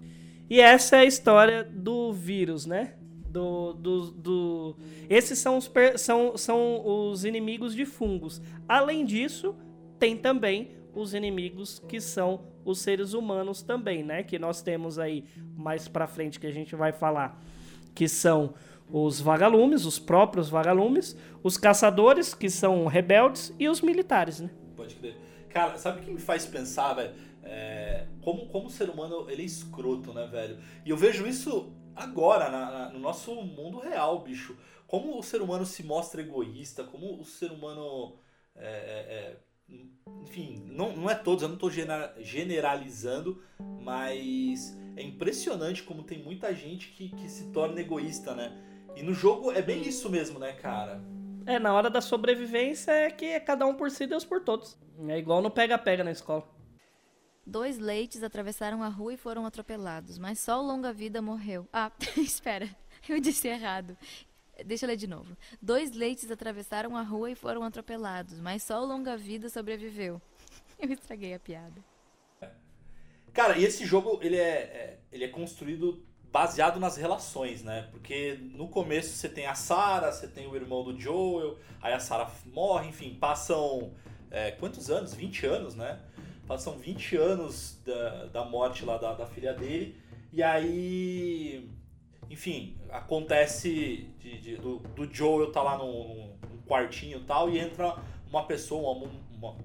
E 0.49 0.61
essa 0.61 0.97
é 0.97 1.01
a 1.01 1.05
história 1.05 1.63
do 1.65 2.13
vírus, 2.13 2.65
né? 2.67 2.95
Do, 3.29 3.75
do, 3.75 4.11
do... 4.13 4.77
Esses 5.11 5.39
são 5.39 5.59
os, 5.59 5.69
per- 5.69 5.99
são, 5.99 6.37
são 6.37 6.83
os 7.11 7.25
inimigos 7.25 7.75
de 7.75 7.85
fungos. 7.85 8.41
Além 8.67 9.05
disso, 9.05 9.55
tem 9.99 10.17
também 10.17 10.71
os 10.95 11.13
inimigos 11.13 11.83
que 11.87 12.01
são 12.01 12.41
os 12.65 12.81
seres 12.81 13.13
humanos 13.13 13.63
também, 13.63 14.03
né? 14.03 14.23
Que 14.23 14.39
nós 14.39 14.63
temos 14.63 14.99
aí 14.99 15.25
mais 15.57 15.87
pra 15.89 16.07
frente 16.07 16.41
que 16.41 16.47
a 16.47 16.51
gente 16.53 16.75
vai 16.75 16.93
falar, 16.93 17.39
que 17.95 18.09
são 18.09 18.55
os 18.91 19.21
vagalumes, 19.21 19.85
os 19.85 19.99
próprios 19.99 20.49
vagalumes, 20.49 21.17
os 21.43 21.57
caçadores, 21.57 22.35
que 22.35 22.49
são 22.49 22.87
rebeldes, 22.87 23.55
e 23.59 23.69
os 23.69 23.81
militares, 23.81 24.41
né? 24.41 24.51
Pode 24.77 24.95
crer. 24.95 25.17
Cara, 25.51 25.77
sabe 25.79 26.01
o 26.01 26.03
que 26.05 26.11
me 26.11 26.21
faz 26.21 26.47
pensar, 26.47 26.95
velho? 26.95 27.15
É, 27.43 28.07
como, 28.23 28.47
como 28.49 28.67
o 28.67 28.71
ser 28.71 28.91
humano 28.91 29.31
ele 29.31 29.43
é 29.43 29.47
escroto, 29.47 30.13
né, 30.13 30.27
velho? 30.27 30.59
E 30.85 30.91
eu 30.91 30.97
vejo 30.97 31.27
isso 31.27 31.73
agora, 31.97 32.51
na- 32.51 32.71
na- 32.71 32.91
no 32.91 32.99
nosso 32.99 33.35
mundo 33.35 33.79
real, 33.79 34.21
bicho. 34.21 34.57
Como 34.87 35.19
o 35.19 35.23
ser 35.23 35.41
humano 35.43 35.65
se 35.67 35.83
mostra 35.83 36.21
egoísta, 36.21 36.85
como 36.85 37.21
o 37.21 37.25
ser 37.25 37.51
humano. 37.51 38.17
é, 38.61 38.67
é, 38.67 39.77
é, 39.77 39.77
enfim, 40.25 40.65
não, 40.67 40.97
não 40.97 41.09
é 41.11 41.15
todos, 41.15 41.43
eu 41.43 41.49
não 41.49 41.71
gena- 41.71 42.13
generalizando, 42.19 43.41
mas 43.81 44.77
é 44.97 45.03
impressionante 45.03 45.83
como 45.85 46.03
tem 46.03 46.23
muita 46.23 46.55
gente 46.55 46.89
que, 46.89 47.11
que 47.11 47.29
se 47.29 47.53
torna 47.53 47.81
egoísta, 47.81 48.35
né? 48.35 48.53
E 48.99 49.03
no 49.05 49.15
jogo 49.15 49.53
é 49.53 49.63
bem 49.63 49.83
isso 49.83 50.11
mesmo, 50.11 50.41
né, 50.41 50.55
cara? 50.55 51.01
É, 51.47 51.57
na 51.57 51.73
hora 51.73 51.89
da 51.89 52.01
sobrevivência 52.01 52.91
é 52.91 53.09
que 53.09 53.27
é 53.27 53.39
cada 53.39 53.65
um 53.65 53.75
por 53.75 53.93
si, 53.93 54.09
Deus 54.09 54.25
por 54.25 54.41
todos. 54.41 54.77
É 55.07 55.17
igual 55.17 55.41
no 55.41 55.53
pega-pega 55.53 56.03
na 56.03 56.11
escola. 56.11 56.45
Dois 57.47 57.79
leites 57.79 58.25
atravessaram 58.25 58.83
a 58.83 58.89
rua 58.89 59.15
e 59.15 59.17
foram 59.17 59.47
atropelados, 59.47 60.19
mas 60.19 60.41
só 60.41 60.61
o 60.61 60.67
longa-vida 60.67 61.23
morreu. 61.23 61.65
Ah, 61.73 61.93
espera, 62.19 62.69
eu 63.09 63.21
disse 63.21 63.47
errado. 63.47 63.97
Deixa 64.67 64.85
eu 64.85 64.89
ler 64.89 64.97
de 64.97 65.07
novo. 65.07 65.37
Dois 65.63 65.93
leites 65.93 66.29
atravessaram 66.29 66.97
a 66.97 67.03
rua 67.03 67.31
e 67.31 67.37
foram 67.37 67.63
atropelados, 67.63 68.41
mas 68.41 68.65
só 68.65 68.83
o 68.83 68.85
longa-vida 68.85 69.49
sobreviveu. 69.49 70.21
Eu 70.77 70.91
estraguei 70.93 71.35
a 71.35 71.39
piada. 71.39 71.85
Cara, 73.33 73.57
e 73.57 73.65
esse 73.65 73.87
jogo 73.87 74.19
ele 74.23 74.37
é, 74.37 74.41
é- 74.41 74.99
ele 75.13 75.25
é 75.25 75.29
construído 75.29 76.05
baseado 76.33 76.79
nas 76.79 76.97
relações, 76.97 77.63
né? 77.63 77.89
Porque 77.91 78.39
no 78.55 78.69
começo 78.69 79.11
você 79.17 79.29
tem 79.29 79.47
a 79.47 79.55
Sarah, 79.55 80.13
você 80.13 80.29
tem 80.29 80.47
o 80.47 80.55
irmão 80.55 80.85
do 80.85 80.99
Joel, 80.99 81.57
aí 81.81 81.93
a 81.93 82.01
Sarah 82.01 82.31
morre, 82.47 82.89
enfim, 82.89 83.15
passam 83.15 83.93
é, 84.31 84.51
quantos 84.53 84.91
anos? 84.91 85.15
20 85.15 85.47
anos, 85.47 85.75
né? 85.75 85.99
Passam 86.47 86.79
20 86.79 87.17
anos 87.17 87.79
da, 87.85 88.27
da 88.27 88.45
morte 88.45 88.85
lá 88.85 88.97
da, 88.99 89.15
da 89.15 89.27
filha 89.27 89.53
dele, 89.55 89.97
e 90.33 90.43
aí, 90.43 91.71
enfim, 92.31 92.77
acontece 92.91 94.09
de, 94.19 94.39
de- 94.41 94.57
do, 94.57 94.79
do 94.79 95.13
Joel 95.13 95.51
tá 95.53 95.63
lá 95.63 95.79
num, 95.79 96.37
num 96.51 96.63
quartinho 96.67 97.19
e 97.19 97.25
tal, 97.25 97.49
e 97.51 97.59
entra 97.59 97.97
uma 98.31 98.45
pessoa, 98.45 98.93
uma, 98.93 99.11
uma, 99.33 99.57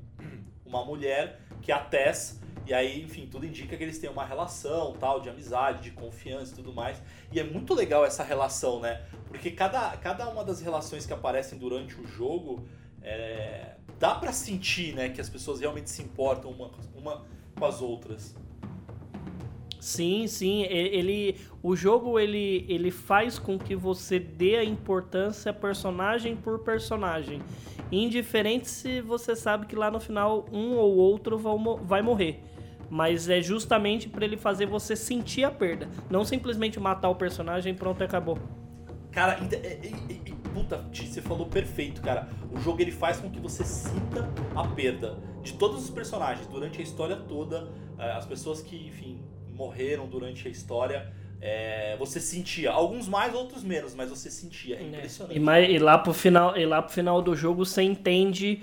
uma 0.66 0.86
mulher, 0.86 1.42
que 1.62 1.72
é 1.72 1.76
a 1.76 1.80
Tess, 1.80 2.40
e 2.66 2.74
aí, 2.74 3.04
enfim, 3.04 3.28
tudo 3.30 3.46
indica 3.46 3.76
que 3.76 3.84
eles 3.84 4.00
têm 4.00 4.10
uma 4.10 4.26
relação, 4.26 4.94
tal, 4.94 5.20
de 5.20 5.30
amizade, 5.30 5.82
de 5.84 5.92
confiança 5.92 6.54
e 6.54 6.56
tudo 6.56 6.74
mais. 6.74 7.02
E 7.32 7.40
é 7.40 7.44
muito 7.44 7.74
legal 7.74 8.06
essa 8.06 8.24
relação, 8.24 8.80
né? 8.80 9.06
Porque 9.28 9.52
cada, 9.52 9.96
cada 9.98 10.30
uma 10.30 10.44
das 10.44 10.62
relações 10.62 11.06
que 11.06 11.12
aparecem 11.12 11.58
durante 11.58 12.00
o 12.00 12.08
jogo, 12.08 12.66
é, 13.02 13.76
dá 14.00 14.16
pra 14.16 14.32
sentir, 14.32 14.96
né, 14.96 15.10
que 15.10 15.20
as 15.20 15.30
pessoas 15.30 15.60
realmente 15.60 15.90
se 15.90 16.02
importam 16.02 16.52
uma, 16.52 16.72
uma 16.96 17.26
com 17.58 17.66
as 17.66 17.82
outras. 17.82 18.36
Sim, 19.80 20.28
sim, 20.28 20.64
ele, 20.64 21.36
o 21.62 21.76
jogo 21.76 22.18
ele, 22.18 22.66
ele 22.70 22.90
faz 22.90 23.38
com 23.38 23.60
que 23.60 23.76
você 23.76 24.18
dê 24.18 24.56
a 24.56 24.64
importância 24.64 25.52
personagem 25.52 26.38
por 26.38 26.60
personagem, 26.60 27.42
indiferente 27.92 28.70
se 28.70 29.02
você 29.02 29.36
sabe 29.36 29.66
que 29.66 29.76
lá 29.76 29.92
no 29.92 30.00
final 30.00 30.46
um 30.54 30.78
ou 30.78 30.96
outro 30.96 31.38
vai 31.84 32.02
morrer. 32.02 32.53
Mas 32.94 33.28
é 33.28 33.42
justamente 33.42 34.08
pra 34.08 34.24
ele 34.24 34.38
fazer 34.38 34.68
você 34.68 34.96
sentir 34.96 35.44
a 35.44 35.50
perda, 35.50 35.90
não 36.12 36.24
simplesmente 36.24 36.80
matar 36.80 37.10
o 37.10 37.16
personagem 37.16 37.74
e 37.74 37.76
pronto, 37.76 38.04
acabou. 38.04 38.38
Cara, 39.12 39.40
é- 39.52 39.56
é- 39.56 39.80
é- 39.88 40.14
é- 40.14 40.34
puta, 40.54 40.86
você 40.94 41.20
falou 41.20 41.48
perfeito, 41.48 42.04
cara. 42.04 42.30
O 42.52 42.60
jogo 42.60 42.80
ele 42.84 42.92
faz 42.92 43.18
com 43.18 43.32
que 43.32 43.40
você 43.40 43.64
sinta 43.64 44.30
a 44.56 44.68
perda 44.68 45.18
de 45.42 45.54
todos 45.54 45.84
os 45.84 45.90
personagens 45.90 46.46
durante 46.46 46.80
a 46.80 46.84
história 46.84 47.16
toda. 47.16 47.68
é, 47.98 48.12
As 48.12 48.28
pessoas 48.28 48.62
que, 48.62 48.76
enfim, 48.76 49.20
morreram 49.52 50.06
durante 50.08 50.48
a 50.48 50.52
história. 50.52 51.12
é, 51.46 51.98
você 51.98 52.22
sentia, 52.22 52.72
alguns 52.72 53.06
mais, 53.10 53.34
outros 53.34 53.64
menos, 53.66 53.94
mas 53.94 54.10
você 54.10 54.32
sentia. 54.32 54.78
É 54.78 54.82
impressionante. 54.84 55.36
E, 55.36 55.40
mais, 55.42 55.70
e 55.70 55.78
lá 55.78 55.98
pro 55.98 56.14
final, 56.14 56.56
e 56.56 56.66
lá 56.66 56.82
pro 56.82 56.94
final 56.94 57.22
do 57.22 57.36
jogo 57.36 57.66
você 57.66 57.82
entende 57.82 58.62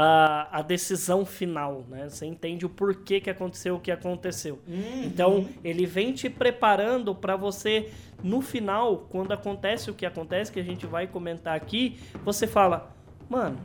a, 0.00 0.58
a 0.58 0.62
decisão 0.62 1.26
final, 1.26 1.84
né? 1.88 2.08
Você 2.08 2.24
entende 2.24 2.64
o 2.64 2.68
porquê 2.68 3.20
que 3.20 3.28
aconteceu 3.28 3.74
o 3.74 3.80
que 3.80 3.90
aconteceu. 3.90 4.60
Uhum. 4.68 5.02
Então, 5.04 5.48
ele 5.64 5.86
vem 5.86 6.12
te 6.12 6.30
preparando 6.30 7.12
para 7.16 7.34
você 7.34 7.90
no 8.22 8.40
final, 8.40 9.08
quando 9.10 9.32
acontece 9.32 9.90
o 9.90 9.94
que 9.94 10.06
acontece, 10.06 10.52
que 10.52 10.60
a 10.60 10.64
gente 10.64 10.86
vai 10.86 11.08
comentar 11.08 11.56
aqui, 11.56 11.98
você 12.24 12.46
fala: 12.46 12.94
"Mano, 13.28 13.58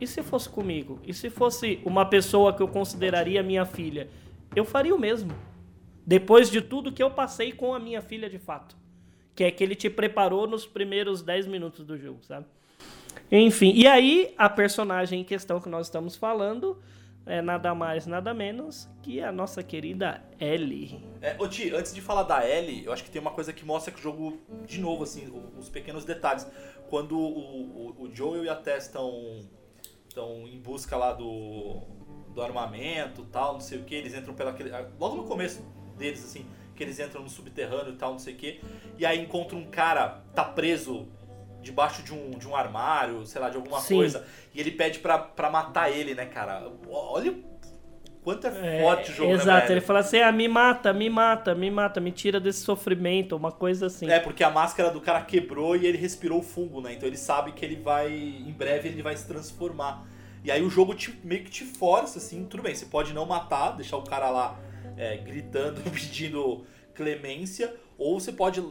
E 0.00 0.06
se 0.06 0.22
fosse 0.22 0.48
comigo? 0.48 1.00
E 1.04 1.12
se 1.12 1.28
fosse 1.28 1.80
uma 1.84 2.04
pessoa 2.06 2.52
que 2.52 2.62
eu 2.62 2.68
consideraria 2.68 3.42
minha 3.42 3.64
filha? 3.64 4.08
Eu 4.54 4.64
faria 4.64 4.94
o 4.94 4.98
mesmo. 4.98 5.32
Depois 6.06 6.50
de 6.50 6.60
tudo 6.60 6.92
que 6.92 7.02
eu 7.02 7.10
passei 7.10 7.52
com 7.52 7.74
a 7.74 7.80
minha 7.80 8.00
filha 8.00 8.30
de 8.30 8.38
fato. 8.38 8.76
Que 9.34 9.44
é 9.44 9.50
que 9.50 9.62
ele 9.62 9.74
te 9.74 9.90
preparou 9.90 10.46
nos 10.46 10.66
primeiros 10.66 11.20
10 11.20 11.46
minutos 11.48 11.84
do 11.84 11.98
jogo, 11.98 12.20
sabe? 12.22 12.46
Enfim, 13.30 13.72
e 13.74 13.86
aí 13.86 14.34
a 14.36 14.48
personagem 14.48 15.20
em 15.20 15.24
questão 15.24 15.60
que 15.60 15.68
nós 15.68 15.86
estamos 15.86 16.16
falando 16.16 16.80
é 17.26 17.42
nada 17.42 17.74
mais, 17.74 18.06
nada 18.06 18.32
menos 18.32 18.88
que 19.02 19.20
a 19.20 19.30
nossa 19.30 19.62
querida 19.62 20.22
Ellie. 20.40 21.04
É, 21.20 21.36
ô 21.38 21.46
Ti, 21.46 21.74
antes 21.74 21.94
de 21.94 22.00
falar 22.00 22.22
da 22.22 22.48
Ellie, 22.48 22.86
eu 22.86 22.92
acho 22.92 23.04
que 23.04 23.10
tem 23.10 23.20
uma 23.20 23.30
coisa 23.30 23.52
que 23.52 23.64
mostra 23.64 23.92
que 23.92 24.00
o 24.00 24.02
jogo, 24.02 24.38
de 24.66 24.80
novo, 24.80 25.02
assim, 25.02 25.30
os 25.58 25.68
pequenos 25.68 26.04
detalhes. 26.06 26.46
Quando 26.88 27.18
o, 27.18 27.96
o, 27.98 28.02
o 28.04 28.14
Joel 28.14 28.44
e 28.44 28.48
a 28.48 28.56
Tess 28.56 28.84
estão 28.84 30.48
em 30.48 30.58
busca 30.58 30.96
lá 30.96 31.12
do, 31.12 31.82
do 32.34 32.40
armamento 32.40 33.24
tal, 33.24 33.54
não 33.54 33.60
sei 33.60 33.78
o 33.78 33.84
que, 33.84 33.94
eles 33.94 34.14
entram 34.14 34.32
pela 34.34 34.56
logo 34.98 35.16
no 35.16 35.24
começo 35.24 35.62
deles, 35.98 36.24
assim, 36.24 36.46
que 36.74 36.82
eles 36.82 36.98
entram 36.98 37.22
no 37.22 37.28
subterrâneo 37.28 37.92
e 37.92 37.96
tal, 37.96 38.12
não 38.12 38.18
sei 38.18 38.34
o 38.34 38.36
que, 38.36 38.60
e 38.96 39.04
aí 39.04 39.20
encontram 39.20 39.58
um 39.58 39.66
cara, 39.66 40.22
tá 40.34 40.44
preso 40.44 41.08
debaixo 41.62 42.02
de 42.02 42.12
um, 42.14 42.30
de 42.30 42.46
um 42.48 42.54
armário, 42.54 43.26
sei 43.26 43.40
lá, 43.40 43.48
de 43.50 43.56
alguma 43.56 43.80
Sim. 43.80 43.96
coisa, 43.96 44.24
e 44.54 44.60
ele 44.60 44.70
pede 44.70 44.98
pra, 45.00 45.18
pra 45.18 45.50
matar 45.50 45.90
ele, 45.90 46.14
né, 46.14 46.26
cara? 46.26 46.70
Olha 46.88 47.32
o 47.32 47.44
quanto 48.22 48.46
é 48.46 48.50
forte 48.50 49.10
o 49.10 49.14
jogo, 49.14 49.30
né, 49.32 49.42
Exato, 49.42 49.68
velho? 49.68 49.72
ele 49.78 49.80
fala 49.80 49.98
assim: 50.00 50.18
ah, 50.20 50.32
me 50.32 50.48
mata, 50.48 50.92
me 50.92 51.08
mata, 51.10 51.54
me 51.54 51.70
mata, 51.70 52.00
me 52.00 52.12
tira 52.12 52.38
desse 52.38 52.60
sofrimento, 52.60 53.36
uma 53.36 53.50
coisa 53.50 53.86
assim. 53.86 54.08
É, 54.10 54.20
porque 54.20 54.44
a 54.44 54.50
máscara 54.50 54.90
do 54.90 55.00
cara 55.00 55.22
quebrou 55.22 55.76
e 55.76 55.86
ele 55.86 55.98
respirou 55.98 56.42
fungo, 56.42 56.80
né? 56.80 56.92
Então 56.94 57.08
ele 57.08 57.16
sabe 57.16 57.52
que 57.52 57.64
ele 57.64 57.76
vai. 57.76 58.12
Em 58.12 58.52
breve 58.52 58.88
ele 58.88 59.02
vai 59.02 59.16
se 59.16 59.26
transformar. 59.26 60.06
E 60.44 60.50
aí 60.50 60.62
o 60.62 60.70
jogo 60.70 60.94
te- 60.94 61.18
meio 61.24 61.44
que 61.44 61.50
te 61.50 61.64
força, 61.64 62.18
assim, 62.18 62.44
tudo 62.44 62.62
bem, 62.62 62.74
você 62.74 62.86
pode 62.86 63.12
não 63.12 63.26
matar, 63.26 63.72
deixar 63.72 63.96
o 63.96 64.02
cara 64.02 64.30
lá 64.30 64.58
é, 64.96 65.16
gritando, 65.16 65.80
pedindo 65.90 66.64
clemência, 66.94 67.74
ou 67.96 68.18
você 68.20 68.32
pode 68.32 68.62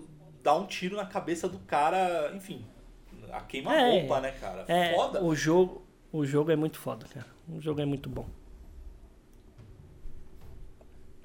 dar 0.42 0.56
um 0.56 0.66
tiro 0.66 0.96
na 0.96 1.06
cabeça 1.06 1.48
do 1.48 1.60
cara, 1.60 2.32
enfim, 2.34 2.66
a 3.32 3.42
queima-roupa, 3.42 4.18
É, 4.18 4.22
né, 4.22 4.32
cara? 4.32 4.66
É, 4.68 4.94
Foda. 4.94 5.24
o 5.24 5.36
jogo, 5.36 5.86
o 6.12 6.26
jogo 6.26 6.52
é 6.52 6.56
muito 6.56 6.78
foda, 6.78 7.06
cara. 7.08 7.28
O 7.50 7.60
jogo 7.62 7.82
é 7.82 7.86
muito 7.86 8.10
bom. 8.10 8.26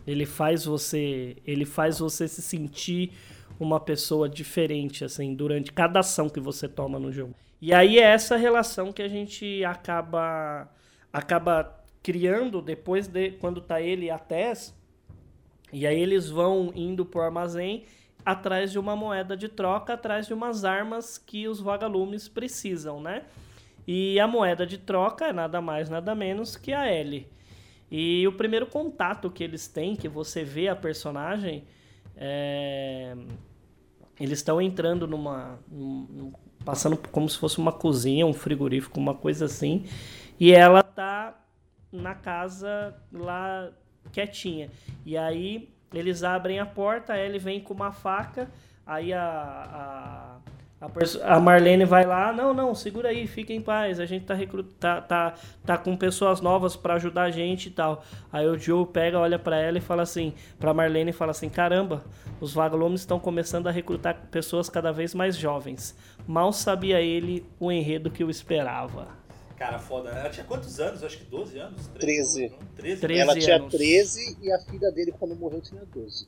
Ele 0.06 0.26
faz 0.26 0.64
você, 0.64 1.36
ele 1.46 1.64
faz 1.64 1.98
você 1.98 2.26
se 2.26 2.42
sentir 2.42 3.12
uma 3.60 3.78
pessoa 3.78 4.28
diferente 4.28 5.04
assim 5.04 5.34
durante 5.34 5.72
cada 5.72 6.00
ação 6.00 6.28
que 6.28 6.40
você 6.40 6.68
toma 6.68 6.98
no 6.98 7.12
jogo. 7.12 7.34
E 7.60 7.72
aí 7.72 7.98
é 7.98 8.02
essa 8.02 8.36
relação 8.36 8.92
que 8.92 9.02
a 9.02 9.08
gente 9.08 9.64
acaba 9.64 10.68
acaba 11.12 11.80
criando 12.02 12.60
depois 12.60 13.06
de 13.06 13.32
quando 13.32 13.60
tá 13.60 13.80
ele 13.80 14.06
e 14.06 14.10
a 14.10 14.18
Tess. 14.18 14.74
E 15.72 15.86
aí 15.86 16.00
eles 16.00 16.28
vão 16.28 16.72
indo 16.74 17.06
pro 17.06 17.22
armazém 17.22 17.84
atrás 18.24 18.70
de 18.72 18.78
uma 18.78 18.94
moeda 18.96 19.36
de 19.36 19.48
troca, 19.48 19.94
atrás 19.94 20.26
de 20.26 20.34
umas 20.34 20.64
armas 20.64 21.18
que 21.18 21.48
os 21.48 21.60
vagalumes 21.60 22.28
precisam, 22.28 23.00
né? 23.00 23.24
E 23.86 24.18
a 24.20 24.26
moeda 24.28 24.66
de 24.66 24.78
troca 24.78 25.26
é 25.26 25.32
nada 25.32 25.60
mais, 25.60 25.88
nada 25.90 26.14
menos 26.14 26.56
que 26.56 26.72
a 26.72 26.92
Ellie. 26.92 27.26
E 27.90 28.26
o 28.26 28.32
primeiro 28.32 28.66
contato 28.66 29.30
que 29.30 29.42
eles 29.44 29.66
têm, 29.68 29.96
que 29.96 30.08
você 30.08 30.44
vê 30.44 30.68
a 30.68 30.76
personagem, 30.76 31.64
é... 32.16 33.14
eles 34.18 34.38
estão 34.38 34.60
entrando 34.60 35.06
numa. 35.06 35.58
num- 35.70 36.06
num- 36.10 36.32
passando 36.64 36.96
como 36.96 37.28
se 37.28 37.36
fosse 37.38 37.58
uma 37.58 37.72
cozinha, 37.72 38.24
um 38.24 38.32
frigorífico, 38.32 39.00
uma 39.00 39.14
coisa 39.14 39.46
assim. 39.46 39.84
E 40.38 40.52
ela 40.52 40.82
tá 40.82 41.44
na 41.90 42.14
casa 42.14 42.94
lá 43.12 43.72
quietinha. 44.12 44.70
E 45.04 45.16
aí 45.16 45.71
eles 45.98 46.22
abrem 46.22 46.58
a 46.58 46.66
porta, 46.66 47.12
a 47.12 47.18
Ellie 47.18 47.38
vem 47.38 47.60
com 47.60 47.74
uma 47.74 47.92
faca, 47.92 48.48
aí 48.86 49.12
a, 49.12 50.38
a, 50.80 50.86
a, 50.86 51.36
a 51.36 51.40
Marlene 51.40 51.84
vai 51.84 52.04
lá, 52.04 52.32
não, 52.32 52.52
não, 52.52 52.74
segura 52.74 53.10
aí, 53.10 53.26
fica 53.26 53.52
em 53.52 53.60
paz, 53.60 54.00
a 54.00 54.06
gente 54.06 54.24
tá, 54.24 54.34
recru 54.34 54.62
tá, 54.62 55.00
tá, 55.00 55.34
tá 55.64 55.78
com 55.78 55.96
pessoas 55.96 56.40
novas 56.40 56.74
pra 56.74 56.94
ajudar 56.94 57.22
a 57.22 57.30
gente 57.30 57.66
e 57.66 57.70
tal. 57.70 58.04
Aí 58.32 58.46
o 58.46 58.58
Joe 58.58 58.86
pega, 58.86 59.18
olha 59.18 59.38
pra 59.38 59.56
ela 59.56 59.78
e 59.78 59.80
fala 59.80 60.02
assim, 60.02 60.34
pra 60.58 60.74
Marlene 60.74 61.10
e 61.10 61.14
fala 61.14 61.30
assim, 61.30 61.48
caramba, 61.48 62.02
os 62.40 62.52
vagalumes 62.52 63.00
estão 63.00 63.20
começando 63.20 63.68
a 63.68 63.70
recrutar 63.70 64.16
pessoas 64.30 64.68
cada 64.68 64.92
vez 64.92 65.14
mais 65.14 65.36
jovens. 65.36 65.96
Mal 66.26 66.52
sabia 66.52 67.00
ele 67.00 67.46
o 67.60 67.70
enredo 67.70 68.10
que 68.10 68.24
o 68.24 68.30
esperava. 68.30 69.21
Cara, 69.56 69.78
foda. 69.78 70.10
Ela 70.10 70.28
tinha 70.30 70.44
quantos 70.44 70.80
anos? 70.80 71.02
Acho 71.04 71.18
que 71.18 71.24
12 71.24 71.58
anos? 71.58 71.86
13. 71.98 72.52
13? 72.76 73.00
13 73.00 73.20
Ela 73.20 73.38
tinha 73.38 73.56
anos. 73.56 73.72
13 73.72 74.38
e 74.42 74.52
a 74.52 74.58
filha 74.58 74.90
dele, 74.90 75.12
quando 75.18 75.36
morreu, 75.36 75.60
tinha 75.60 75.82
12. 75.94 76.26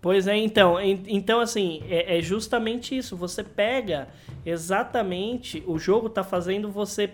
Pois 0.00 0.26
é, 0.28 0.36
então, 0.36 0.80
en- 0.80 1.02
então 1.08 1.40
assim, 1.40 1.82
é, 1.88 2.18
é 2.18 2.22
justamente 2.22 2.96
isso. 2.96 3.16
Você 3.16 3.42
pega 3.42 4.08
exatamente, 4.44 5.62
o 5.66 5.78
jogo 5.78 6.08
tá 6.08 6.22
fazendo 6.22 6.70
você 6.70 7.10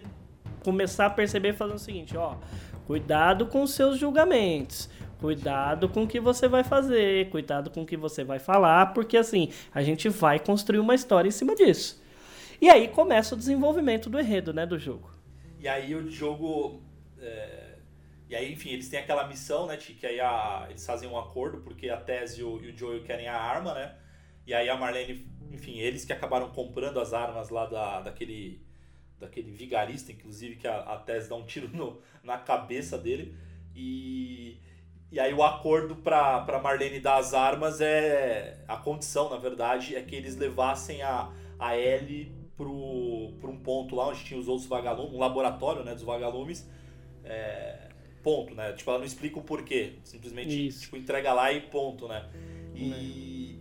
começar 0.62 1.06
a 1.06 1.10
perceber 1.10 1.54
fazendo 1.54 1.76
o 1.76 1.80
seguinte, 1.80 2.16
ó, 2.16 2.36
cuidado 2.86 3.46
com 3.46 3.62
os 3.62 3.72
seus 3.72 3.98
julgamentos. 3.98 4.88
Cuidado 5.20 5.88
com 5.88 6.02
o 6.02 6.06
que 6.06 6.18
você 6.18 6.48
vai 6.48 6.64
fazer, 6.64 7.30
cuidado 7.30 7.70
com 7.70 7.82
o 7.82 7.86
que 7.86 7.96
você 7.96 8.24
vai 8.24 8.40
falar, 8.40 8.86
porque 8.92 9.16
assim, 9.16 9.50
a 9.72 9.80
gente 9.80 10.08
vai 10.08 10.40
construir 10.40 10.80
uma 10.80 10.96
história 10.96 11.28
em 11.28 11.32
cima 11.32 11.54
disso. 11.54 12.01
E 12.62 12.70
aí 12.70 12.88
começa 12.88 13.34
o 13.34 13.38
desenvolvimento 13.38 14.08
do 14.08 14.18
enredo, 14.20 14.52
né, 14.54 14.64
do 14.64 14.78
jogo. 14.78 15.10
E 15.58 15.68
aí 15.68 15.94
o 15.94 16.10
jogo. 16.10 16.82
é, 17.18 17.60
E 18.28 18.34
aí, 18.36 18.50
enfim, 18.52 18.70
eles 18.70 18.88
têm 18.88 18.98
aquela 19.00 19.26
missão, 19.28 19.66
né? 19.66 19.76
Que 19.76 20.06
aí 20.06 20.18
a- 20.18 20.66
eles 20.70 20.86
fazem 20.86 21.06
um 21.08 21.18
acordo, 21.18 21.58
porque 21.60 21.90
a 21.90 21.98
Tess 21.98 22.38
e 22.38 22.42
o, 22.42 22.74
Joel 22.74 23.02
querem 23.04 23.28
a 23.28 23.36
arma, 23.38 23.74
né? 23.74 23.94
E 24.46 24.54
aí 24.54 24.70
a 24.70 24.76
Marlene, 24.76 25.26
enfim, 25.50 25.78
eles 25.78 26.04
que 26.06 26.14
acabaram 26.14 26.48
comprando 26.50 26.98
as 26.98 27.12
armas 27.12 27.50
lá 27.50 27.66
da, 27.66 28.00
daquele. 28.00 28.62
Daquele 29.18 29.50
vigarista, 29.52 30.10
inclusive, 30.12 30.56
que 30.56 30.66
a, 30.66 30.78
a 30.80 30.96
Tess 30.98 31.28
dá 31.28 31.36
um 31.36 31.44
tiro 31.46 31.68
no- 31.76 32.00
na 32.24 32.38
cabeça 32.38 32.96
dele. 32.98 33.36
E. 33.74 34.58
E 35.10 35.20
aí 35.20 35.34
o 35.34 35.42
acordo 35.42 35.96
pra 35.96 36.46
Marlene 36.62 37.00
dar 37.00 37.16
as 37.18 37.34
armas 37.34 37.80
é. 37.82 38.64
A 38.66 38.76
condição, 38.78 39.28
na 39.30 39.36
verdade, 39.36 39.94
é 39.94 40.02
que 40.02 40.14
eles 40.16 40.36
levassem 40.36 41.02
a, 41.02 41.30
a 41.58 41.76
Ellie 41.76 42.32
pro, 42.56 43.32
pro 43.40 43.50
um 43.50 43.58
ponto 43.58 43.94
lá 43.94 44.08
onde 44.08 44.24
tinha 44.24 44.38
os 44.38 44.48
outros 44.48 44.66
vagalumes, 44.66 45.12
um 45.12 45.18
laboratório 45.18 45.84
né, 45.84 45.94
dos 45.94 46.02
vagalumes. 46.02 46.68
É, 47.24 47.88
ponto, 48.22 48.54
né? 48.54 48.72
Tipo, 48.72 48.90
ela 48.90 49.00
não 49.00 49.06
explica 49.06 49.38
o 49.38 49.42
porquê. 49.42 49.94
Simplesmente 50.04 50.68
Isso. 50.68 50.82
tipo, 50.82 50.96
entrega 50.96 51.32
lá 51.32 51.52
e 51.52 51.60
ponto, 51.60 52.08
né? 52.08 52.28
E. 52.74 53.58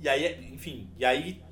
E 0.00 0.08
aí, 0.08 0.52
enfim, 0.52 0.90
e 0.98 1.04
aí. 1.04 1.42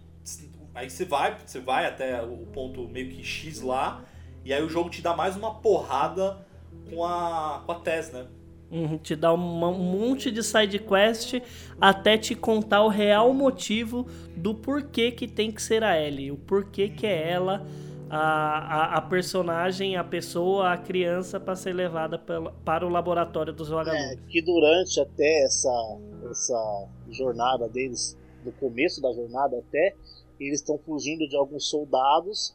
Aí 0.75 0.88
você 0.88 1.05
vai, 1.05 1.38
você 1.38 1.61
vai 1.61 1.85
até 1.85 2.23
o 2.23 2.47
ponto 2.47 2.88
meio 2.88 3.11
que 3.11 3.23
X 3.23 3.61
lá, 3.61 4.03
e 4.42 4.55
aí 4.55 4.62
o 4.62 4.71
jogo 4.71 4.88
te 4.88 5.03
dá 5.03 5.14
mais 5.14 5.37
uma 5.37 5.57
porrada 5.57 6.47
com 6.88 7.05
a, 7.05 7.62
com 7.66 7.73
a 7.73 7.75
Tess, 7.75 8.11
né? 8.11 8.27
Uhum, 8.72 8.96
te 8.96 9.14
dá 9.14 9.32
uma- 9.35 9.68
um 9.68 9.78
monte 9.78 10.30
de 10.30 10.42
side 10.42 10.78
quest 10.78 11.35
até 11.78 12.16
te 12.16 12.35
contar 12.35 12.82
o 12.82 12.88
real 12.88 13.35
motivo 13.35 14.06
do 14.35 14.54
porquê 14.54 15.11
que 15.12 15.28
tem 15.28 15.52
que 15.52 15.61
ser 15.61 15.85
a 15.85 16.00
Ellie, 16.00 16.32
o 16.32 16.38
porquê 16.38 16.88
que 16.88 17.06
é 17.06 17.30
ela 17.30 17.66
a, 18.08 18.18
a, 18.18 18.96
a 18.96 19.00
personagem, 19.02 19.96
a 19.96 20.02
pessoa, 20.04 20.72
a 20.72 20.76
criança 20.78 21.38
para 21.38 21.54
ser 21.54 21.74
levada 21.74 22.18
pela- 22.18 22.50
para 22.64 22.87
o 22.87 22.88
laboratório 22.88 23.52
dos 23.52 23.68
É, 23.68 23.72
vagalumes. 23.74 24.18
que 24.28 24.40
durante 24.42 25.00
até 25.00 25.44
essa, 25.44 25.98
essa 26.30 26.88
jornada 27.11 27.68
deles, 27.68 28.16
no 28.44 28.52
começo 28.52 29.00
da 29.02 29.12
jornada 29.12 29.58
até, 29.58 29.94
eles 30.40 30.61
estão 30.61 30.78
fugindo 30.78 31.28
de 31.28 31.37
alguns 31.37 31.68
soldados, 31.68 32.54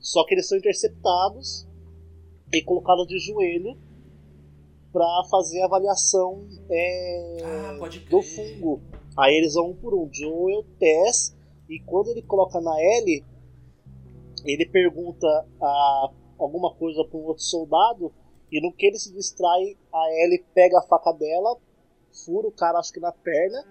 só 0.00 0.24
que 0.24 0.34
eles 0.34 0.48
são 0.48 0.56
interceptados 0.58 1.66
e 2.52 2.62
colocados 2.62 3.06
de 3.06 3.18
joelho 3.18 3.76
para 4.94 5.24
fazer 5.28 5.60
a 5.60 5.64
avaliação 5.64 6.46
é, 6.70 7.38
Ah, 7.42 7.88
do 8.08 8.22
fungo. 8.22 8.80
Aí 9.18 9.34
eles 9.34 9.54
vão 9.54 9.70
um 9.70 9.74
por 9.74 9.92
um, 9.92 10.08
Joel, 10.12 10.64
Tess, 10.78 11.36
e 11.68 11.80
quando 11.80 12.10
ele 12.10 12.22
coloca 12.22 12.60
na 12.60 12.80
Ellie, 12.80 13.24
ele 14.44 14.64
pergunta 14.66 15.26
a, 15.60 16.10
alguma 16.38 16.72
coisa 16.74 17.04
para 17.04 17.18
um 17.18 17.24
outro 17.24 17.42
soldado, 17.42 18.12
e 18.52 18.60
no 18.60 18.72
que 18.72 18.86
ele 18.86 18.98
se 18.98 19.12
distrai, 19.12 19.76
a 19.92 20.22
Ellie 20.22 20.44
pega 20.54 20.78
a 20.78 20.82
faca 20.82 21.12
dela, 21.12 21.56
fura 22.24 22.46
o 22.46 22.52
cara, 22.52 22.78
acho 22.78 22.92
que 22.92 23.00
na 23.00 23.10
perna, 23.10 23.64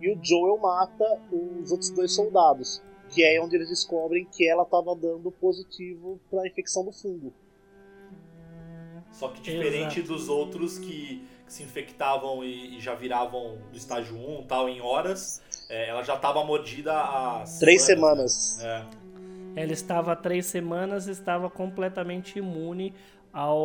e 0.00 0.12
o 0.12 0.18
Joel 0.20 0.58
mata 0.58 1.04
os 1.30 1.70
outros 1.70 1.90
dois 1.90 2.12
soldados. 2.12 2.82
Que 3.10 3.22
é 3.22 3.40
onde 3.40 3.54
eles 3.54 3.68
descobrem 3.68 4.24
que 4.24 4.48
ela 4.48 4.62
estava 4.62 4.96
dando 4.96 5.30
positivo 5.32 6.20
para 6.28 6.42
a 6.42 6.48
infecção 6.48 6.84
do 6.84 6.92
fungo. 6.92 7.32
Só 9.20 9.28
que 9.28 9.42
diferente 9.42 10.00
Exato. 10.00 10.14
dos 10.14 10.28
outros 10.30 10.78
que, 10.78 11.22
que 11.46 11.52
se 11.52 11.62
infectavam 11.62 12.42
e, 12.42 12.78
e 12.78 12.80
já 12.80 12.94
viravam 12.94 13.58
do 13.70 13.76
estágio 13.76 14.16
1 14.16 14.44
tal 14.46 14.66
em 14.66 14.80
horas, 14.80 15.42
é, 15.68 15.90
ela 15.90 16.02
já 16.02 16.14
estava 16.14 16.42
mordida 16.42 16.94
há 16.94 17.44
Três 17.58 17.82
né? 17.82 17.86
semanas. 17.94 18.58
É. 18.62 18.82
ela 19.54 19.72
estava 19.72 20.12
há 20.12 20.16
três 20.16 20.46
semanas 20.46 21.06
estava 21.06 21.50
completamente 21.50 22.38
imune 22.38 22.94
ao, 23.32 23.58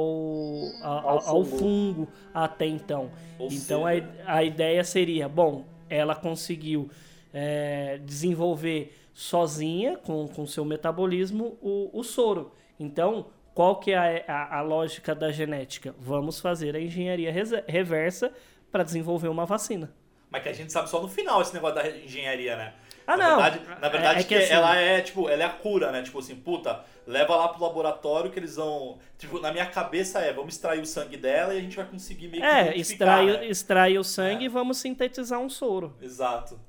ao, 0.81 1.09
ao, 1.09 1.27
ao 1.29 1.45
fungo 1.45 2.07
até 2.33 2.65
então. 2.65 3.11
Ou 3.39 3.47
então 3.47 3.85
seja- 3.85 4.09
a, 4.25 4.35
a 4.37 4.43
ideia 4.43 4.83
seria, 4.83 5.29
bom, 5.29 5.65
ela 5.89 6.15
conseguiu 6.15 6.89
é, 7.33 7.97
desenvolver 8.03 8.93
sozinha, 9.13 9.97
com, 9.97 10.27
com 10.27 10.45
seu 10.45 10.65
metabolismo, 10.65 11.57
o, 11.61 11.89
o 11.97 12.03
soro. 12.03 12.51
Então, 12.77 13.27
qual 13.55 13.79
que 13.79 13.91
é 13.91 14.23
a, 14.27 14.33
a, 14.33 14.57
a 14.59 14.61
lógica 14.61 15.15
da 15.15 15.31
genética? 15.31 15.95
Vamos 15.97 16.39
fazer 16.39 16.75
a 16.75 16.79
engenharia 16.79 17.31
reversa 17.67 18.31
para 18.71 18.83
desenvolver 18.83 19.29
uma 19.29 19.45
vacina. 19.47 19.91
Mas 20.29 20.43
que 20.43 20.49
a 20.49 20.53
gente 20.53 20.71
sabe 20.71 20.89
só 20.89 21.01
no 21.01 21.07
final 21.07 21.41
esse 21.41 21.53
negócio 21.53 21.75
da 21.75 21.89
engenharia, 21.89 22.57
né? 22.57 22.73
Ah, 23.07 23.15
na 23.15 23.29
não. 23.29 23.41
Verdade, 23.41 23.79
na 23.81 23.89
verdade, 23.89 24.17
É- 24.17 24.19
é 24.19 24.23
que, 24.23 24.27
que 24.29 24.35
assim- 24.43 24.53
ela 24.53 24.75
é, 24.75 24.99
tipo, 24.99 25.29
ela 25.29 25.43
é 25.43 25.45
a 25.45 25.49
cura, 25.49 25.91
né? 25.91 26.01
Tipo 26.01 26.19
assim, 26.19 26.35
puta, 26.35 26.83
leva 27.07 27.35
lá 27.35 27.47
pro 27.47 27.63
laboratório 27.63 28.29
que 28.31 28.37
eles 28.39 28.55
vão. 28.57 28.97
Tipo, 29.17 29.39
na 29.39 29.51
minha 29.53 29.65
cabeça 29.67 30.19
é, 30.19 30.33
vamos 30.33 30.55
extrair 30.55 30.81
o 30.81 30.85
sangue 30.85 31.15
dela 31.15 31.53
e 31.53 31.59
a 31.59 31.61
gente 31.61 31.77
vai 31.77 31.85
conseguir 31.85 32.27
meio 32.27 32.41
que. 32.43 32.49
É, 32.49 32.75
extrai, 32.75 33.25
né? 33.27 33.47
extrai 33.47 33.97
o 33.97 34.03
sangue 34.03 34.43
É. 34.43 34.45
e 34.47 34.49
vamos 34.49 34.77
sintetizar 34.77 35.39
um 35.39 35.47
soro. 35.49 35.95
Exato. 36.01 36.59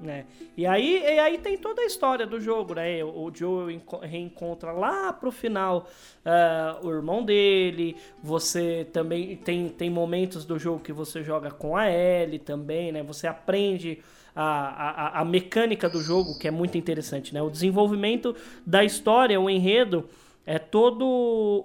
Né? 0.00 0.24
E 0.56 0.66
aí, 0.66 1.02
e 1.02 1.18
aí 1.18 1.38
tem 1.38 1.58
toda 1.58 1.82
a 1.82 1.86
história 1.86 2.26
do 2.26 2.40
jogo, 2.40 2.74
né? 2.74 3.02
O 3.04 3.30
Joe 3.32 3.74
enco- 3.74 3.98
reencontra 3.98 4.72
lá 4.72 5.12
pro 5.12 5.30
final 5.30 5.86
ah, 6.24 6.78
o 6.82 6.90
irmão 6.90 7.24
dele. 7.24 7.96
Você 8.22 8.86
também 8.92 9.36
tem, 9.36 9.68
tem 9.68 9.90
momentos 9.90 10.44
do 10.44 10.58
jogo 10.58 10.80
que 10.80 10.92
você 10.92 11.22
joga 11.22 11.50
com 11.50 11.76
a 11.76 11.90
Ellie 11.90 12.38
também, 12.38 12.92
né? 12.92 13.02
Você 13.02 13.26
aprende 13.26 13.98
a, 14.34 15.18
a, 15.18 15.20
a 15.20 15.24
mecânica 15.24 15.88
do 15.88 16.00
jogo, 16.00 16.38
que 16.38 16.48
é 16.48 16.50
muito 16.50 16.78
interessante, 16.78 17.34
né? 17.34 17.42
O 17.42 17.50
desenvolvimento 17.50 18.34
da 18.64 18.84
história, 18.84 19.40
o 19.40 19.50
enredo, 19.50 20.08
é 20.46 20.58
todo 20.58 21.04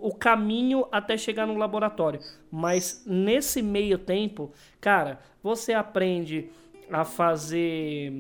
o 0.01 0.13
caminho 0.13 0.85
até 0.91 1.17
chegar 1.17 1.47
no 1.47 1.57
laboratório. 1.57 2.19
Mas 2.51 3.03
nesse 3.05 3.61
meio 3.61 3.97
tempo, 3.97 4.51
cara, 4.79 5.19
você 5.41 5.73
aprende 5.73 6.49
a 6.91 7.03
fazer 7.03 8.11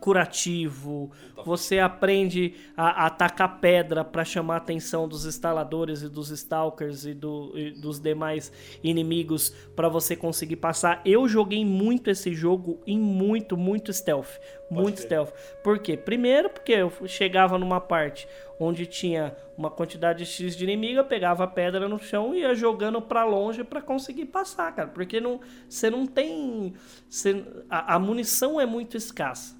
curativo, 0.00 1.10
você 1.44 1.78
aprende 1.78 2.54
a, 2.76 3.04
a 3.04 3.06
atacar 3.06 3.60
pedra 3.60 4.04
para 4.04 4.24
chamar 4.24 4.54
a 4.54 4.56
atenção 4.58 5.06
dos 5.08 5.26
instaladores 5.26 6.02
e 6.02 6.08
dos 6.08 6.30
stalkers 6.30 7.04
e, 7.04 7.14
do- 7.14 7.52
e 7.56 7.70
dos 7.72 7.98
demais 8.00 8.52
inimigos 8.82 9.50
para 9.74 9.88
você 9.88 10.14
conseguir 10.16 10.56
passar. 10.56 11.00
Eu 11.04 11.28
joguei 11.28 11.64
muito 11.64 12.10
esse 12.10 12.32
jogo 12.34 12.80
em 12.86 12.98
muito, 12.98 13.56
muito 13.56 13.92
stealth, 13.92 14.38
muito 14.70 15.00
stealth. 15.00 15.32
Por 15.62 15.78
quê? 15.78 15.96
Primeiro 15.96 16.48
porque 16.50 16.72
eu 16.72 16.92
chegava 17.06 17.58
numa 17.58 17.80
parte 17.80 18.26
onde 18.58 18.86
tinha 18.86 19.34
uma 19.58 19.70
quantidade 19.70 20.24
X 20.24 20.56
de 20.56 20.62
inimigo, 20.64 20.98
eu 21.00 21.04
pegava 21.04 21.44
a 21.44 21.46
pedra 21.46 21.88
no 21.88 21.98
chão 21.98 22.34
e 22.34 22.40
ia 22.40 22.54
jogando 22.54 23.02
pra 23.02 23.24
longe 23.24 23.64
pra 23.64 23.82
conseguir 23.82 24.26
passar, 24.26 24.72
cara. 24.74 24.88
Porque 24.88 25.20
não, 25.20 25.40
você 25.68 25.90
não 25.90 26.06
tem. 26.06 26.74
você- 27.08 27.44
a, 27.68 27.94
a 27.96 27.98
munição 27.98 28.60
é 28.60 28.66
muito 28.66 28.96
escassa. 28.96 29.56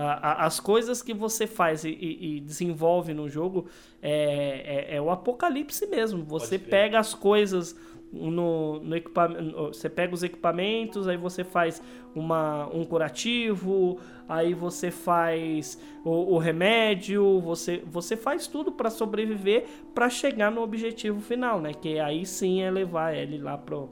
A- 0.00 0.32
a- 0.32 0.46
as 0.46 0.58
coisas 0.60 1.02
que 1.02 1.12
você 1.12 1.46
faz 1.46 1.84
e, 1.84 1.90
e- 1.90 2.40
desenvolve 2.40 3.12
no 3.12 3.28
jogo 3.28 3.66
é, 4.02 4.88
é- 4.92 4.96
é 4.96 5.00
o 5.00 5.10
apocalipse 5.10 5.86
mesmo. 5.86 6.24
Você 6.24 6.58
pega 6.58 6.98
as 6.98 7.14
coisas 7.14 7.76
no, 8.12 8.80
no 8.80 8.96
equipamento. 8.96 9.68
Você 9.68 9.88
pega 9.88 10.14
os 10.14 10.22
equipamentos, 10.22 11.06
aí 11.06 11.16
você 11.16 11.44
faz 11.44 11.82
uma, 12.14 12.66
um 12.74 12.84
curativo, 12.84 13.98
aí 14.28 14.54
você 14.54 14.90
faz 14.90 15.78
o, 16.04 16.34
o 16.34 16.38
remédio, 16.38 17.40
você, 17.40 17.82
você 17.86 18.16
faz 18.16 18.46
tudo 18.46 18.72
pra 18.72 18.90
sobreviver 18.90 19.66
pra 19.94 20.08
chegar 20.08 20.50
no 20.50 20.62
objetivo 20.62 21.20
final, 21.20 21.60
né? 21.60 21.72
Que 21.72 21.98
aí 22.00 22.26
sim 22.26 22.62
é 22.62 22.70
levar 22.70 23.14
ele 23.14 23.38
lá 23.38 23.56
pro, 23.56 23.88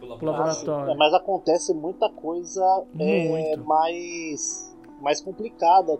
laboratório. 0.00 0.92
É, 0.92 0.94
mas 0.94 1.12
acontece 1.14 1.74
muita 1.74 2.08
coisa 2.10 2.62
é, 2.98 3.28
Muito. 3.28 3.64
mais, 3.66 4.75
mais 5.00 5.20
complicada. 5.20 5.98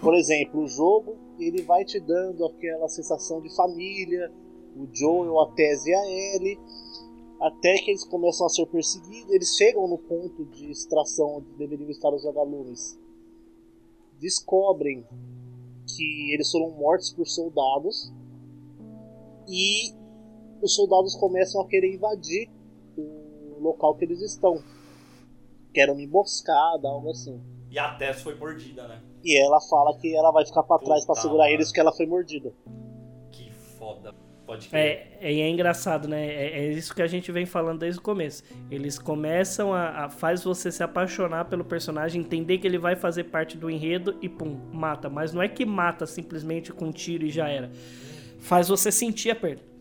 Por 0.00 0.14
exemplo, 0.14 0.62
o 0.62 0.68
jogo 0.68 1.16
ele 1.38 1.62
vai 1.62 1.84
te 1.84 1.98
dando 1.98 2.44
aquela 2.46 2.88
sensação 2.88 3.40
de 3.40 3.54
família, 3.54 4.32
o 4.76 4.86
Joel, 4.92 5.40
a 5.40 5.52
Tess 5.52 5.86
e 5.86 5.94
a 5.94 6.06
Ellie, 6.06 6.58
até 7.40 7.74
que 7.78 7.90
eles 7.90 8.04
começam 8.04 8.46
a 8.46 8.50
ser 8.50 8.66
perseguidos. 8.66 9.32
Eles 9.32 9.56
chegam 9.56 9.88
no 9.88 9.98
ponto 9.98 10.44
de 10.46 10.70
extração 10.70 11.38
onde 11.38 11.52
deveriam 11.54 11.90
estar 11.90 12.12
os 12.12 12.24
vagalumes. 12.24 12.98
Descobrem 14.20 15.04
que 15.86 16.32
eles 16.32 16.50
foram 16.50 16.70
mortos 16.70 17.12
por 17.12 17.26
soldados 17.26 18.12
e 19.48 19.92
os 20.62 20.74
soldados 20.74 21.14
começam 21.16 21.60
a 21.60 21.66
querer 21.66 21.94
invadir 21.94 22.48
o 22.96 23.60
local 23.60 23.94
que 23.96 24.04
eles 24.04 24.20
estão. 24.20 24.62
Que 25.72 25.80
era 25.80 25.92
uma 25.92 26.02
emboscada, 26.02 26.88
algo 26.88 27.10
assim. 27.10 27.40
E 27.74 27.78
a 27.78 27.88
Tess 27.88 28.22
foi 28.22 28.36
mordida, 28.36 28.86
né? 28.86 29.00
E 29.24 29.36
ela 29.36 29.60
fala 29.60 29.98
que 29.98 30.14
ela 30.14 30.30
vai 30.30 30.46
ficar 30.46 30.62
pra 30.62 30.78
trás 30.78 31.04
pra 31.04 31.16
Puta 31.16 31.22
segurar 31.26 31.50
eles 31.50 31.66
porque 31.66 31.80
ela 31.80 31.92
foi 31.92 32.06
mordida. 32.06 32.52
Que 33.32 33.50
foda. 33.50 34.14
Pode 34.46 34.68
crer. 34.68 35.18
É, 35.20 35.32
e 35.32 35.40
é 35.40 35.48
engraçado, 35.48 36.06
né? 36.06 36.24
É, 36.24 36.66
é 36.66 36.68
isso 36.70 36.94
que 36.94 37.02
a 37.02 37.06
gente 37.08 37.32
vem 37.32 37.44
falando 37.44 37.80
desde 37.80 37.98
o 37.98 38.02
começo. 38.02 38.44
Eles 38.70 38.96
começam 38.96 39.74
a, 39.74 40.04
a 40.04 40.08
faz 40.08 40.44
você 40.44 40.70
se 40.70 40.84
apaixonar 40.84 41.46
pelo 41.46 41.64
personagem, 41.64 42.20
entender 42.20 42.58
que 42.58 42.66
ele 42.68 42.78
vai 42.78 42.94
fazer 42.94 43.24
parte 43.24 43.56
do 43.56 43.68
enredo 43.68 44.16
e 44.22 44.28
pum, 44.28 44.56
mata. 44.72 45.10
Mas 45.10 45.32
não 45.32 45.42
é 45.42 45.48
que 45.48 45.66
mata 45.66 46.06
simplesmente 46.06 46.72
com 46.72 46.84
um 46.84 46.92
tiro 46.92 47.24
e 47.24 47.30
já 47.30 47.48
era. 47.48 47.72
Faz 48.38 48.68
você 48.68 48.92
sentir 48.92 49.32
a 49.32 49.34
perda. 49.34 49.73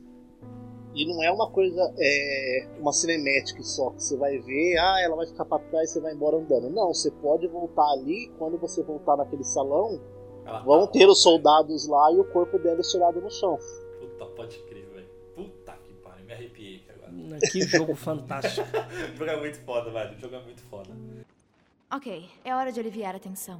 E 0.95 1.05
não 1.05 1.23
é 1.23 1.31
uma 1.31 1.49
coisa, 1.49 1.93
é 1.97 2.67
uma 2.79 2.93
cinemática 2.93 3.63
só, 3.63 3.89
que 3.91 4.03
você 4.03 4.15
vai 4.15 4.37
ver, 4.37 4.77
ah, 4.77 5.01
ela 5.01 5.15
vai 5.15 5.25
ficar 5.25 5.43
pra 5.45 5.57
trás 5.59 5.89
e 5.89 5.93
você 5.93 5.99
vai 5.99 6.13
embora 6.13 6.37
andando. 6.37 6.69
Não, 6.69 6.93
você 6.93 7.09
pode 7.09 7.47
voltar 7.47 7.89
ali, 7.93 8.31
quando 8.37 8.57
você 8.59 8.83
voltar 8.83 9.17
naquele 9.17 9.43
salão, 9.43 9.99
Ela 10.45 10.59
vão 10.63 10.85
tá- 10.85 10.91
ter 10.91 11.07
os 11.07 11.21
soldados 11.23 11.87
lá 11.87 12.11
e 12.11 12.19
o 12.19 12.23
corpo 12.25 12.59
dela 12.59 12.79
estirado 12.79 13.19
no 13.19 13.31
chão. 13.31 13.57
Puta, 13.99 14.25
pode 14.27 14.59
crer, 14.65 14.85
velho. 14.89 15.07
Puta 15.35 15.73
que 15.83 15.93
pariu, 15.95 16.25
me 16.25 16.33
arrepiei 16.33 16.75
aqui 16.75 16.91
agora. 16.91 17.39
Que 17.51 17.61
jogo 17.61 17.95
fantástico. 17.95 18.67
O 19.13 19.17
jogo 19.17 19.31
é 19.31 19.39
muito 19.39 19.59
foda, 19.61 19.89
velho. 19.89 20.15
O 20.15 20.19
jogo 20.19 20.35
é 20.35 20.43
muito 20.43 20.61
foda. 20.63 20.89
Ok, 21.91 22.29
é 22.45 22.55
hora 22.55 22.71
de 22.71 22.79
aliviar 22.79 23.15
a 23.15 23.19
tensão. 23.19 23.59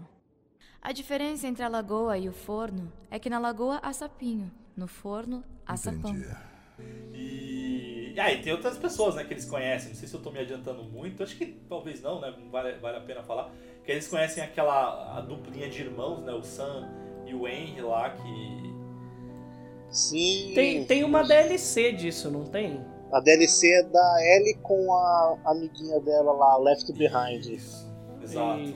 A 0.82 0.92
diferença 0.92 1.48
entre 1.48 1.64
a 1.64 1.68
lagoa 1.68 2.18
e 2.18 2.28
o 2.28 2.34
forno 2.34 2.92
é 3.10 3.18
que 3.18 3.30
na 3.30 3.40
lagoa 3.40 3.80
há 3.82 3.92
sapinho, 3.94 4.52
no 4.76 4.88
forno 4.88 5.44
há 5.66 5.78
sapão. 5.78 6.14
E... 7.14 8.14
e 8.16 8.20
aí, 8.20 8.42
tem 8.42 8.52
outras 8.52 8.78
pessoas, 8.78 9.16
né, 9.16 9.24
que 9.24 9.34
eles 9.34 9.46
conhecem. 9.46 9.90
Não 9.90 9.96
sei 9.96 10.08
se 10.08 10.14
eu 10.14 10.22
tô 10.22 10.32
me 10.32 10.40
adiantando 10.40 10.84
muito. 10.84 11.24
Acho 11.24 11.36
que 11.38 11.46
talvez 11.68 12.02
não, 12.02 12.20
né? 12.20 12.34
Vale, 12.52 12.74
vale 12.74 12.98
a 12.98 13.02
pena 13.02 13.24
falar. 13.24 13.52
Que 13.84 13.92
eles 13.92 14.08
conhecem 14.08 14.44
aquela 14.44 15.18
a 15.18 15.22
duplinha 15.22 15.70
de 15.70 15.82
irmãos, 15.82 16.22
né? 16.24 16.34
O 16.34 16.44
Sam 16.44 16.90
e 17.26 17.34
o 17.34 17.48
Henry 17.48 17.82
lá, 17.82 18.10
que. 18.12 18.74
Sim. 19.90 20.54
Tem, 20.56 20.86
tem 20.86 21.04
uma 21.04 21.24
DLC 21.24 21.92
disso, 21.92 22.32
não 22.32 22.46
tem? 22.46 22.84
A 23.12 23.20
DLC 23.20 23.70
é 23.72 23.84
da 23.84 24.18
Ellie 24.36 24.56
com 24.56 24.92
a 24.92 25.38
amiguinha 25.46 26.00
dela 26.00 26.32
lá, 26.34 26.58
Left 26.58 26.92
Behind. 26.94 27.46
Isso. 27.46 27.94
Exato. 28.22 28.60
E- 28.60 28.76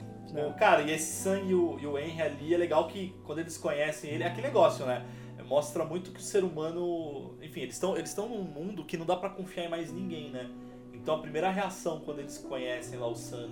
cara, 0.60 0.82
e 0.84 0.92
esse 0.92 1.24
Sam 1.24 1.40
e 1.40 1.56
o, 1.56 1.80
e 1.80 1.88
o 1.88 1.98
Henry 1.98 2.22
ali 2.22 2.54
é 2.54 2.58
legal 2.58 2.88
que 2.88 3.16
quando 3.26 3.40
eles 3.40 3.58
conhecem 3.58 4.12
ele, 4.12 4.24
é 4.24 4.28
aquele 4.28 4.48
negócio, 4.48 4.86
né? 4.86 5.04
Mostra 5.48 5.86
muito 5.86 6.12
que 6.12 6.20
o 6.20 6.24
ser 6.24 6.44
humano. 6.44 7.36
Enfim, 7.42 7.62
eles 7.62 7.76
estão 7.76 7.98
eles 7.98 8.16
num 8.16 8.44
mundo 8.44 8.84
que 8.84 8.98
não 8.98 9.06
dá 9.06 9.16
pra 9.16 9.30
confiar 9.30 9.66
em 9.66 9.70
mais 9.70 9.92
ninguém, 9.92 10.30
né? 10.30 10.50
Então 10.94 11.16
a 11.16 11.20
primeira 11.20 11.50
reação 11.50 12.02
quando 12.02 12.20
eles 12.20 12.38
conhecem 12.38 13.00
lá 13.00 13.08
o 13.08 13.16
Sam 13.16 13.50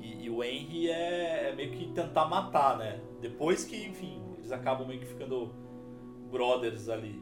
e, 0.00 0.26
e 0.26 0.30
o 0.30 0.44
Henry 0.44 0.88
é, 0.88 1.50
é 1.50 1.54
meio 1.54 1.72
que 1.72 1.88
tentar 1.88 2.26
matar, 2.26 2.78
né? 2.78 3.00
Depois 3.20 3.64
que, 3.64 3.76
enfim, 3.84 4.22
eles 4.38 4.52
acabam 4.52 4.86
meio 4.86 5.00
que 5.00 5.06
ficando 5.06 5.52
brothers 6.30 6.88
ali. 6.88 7.20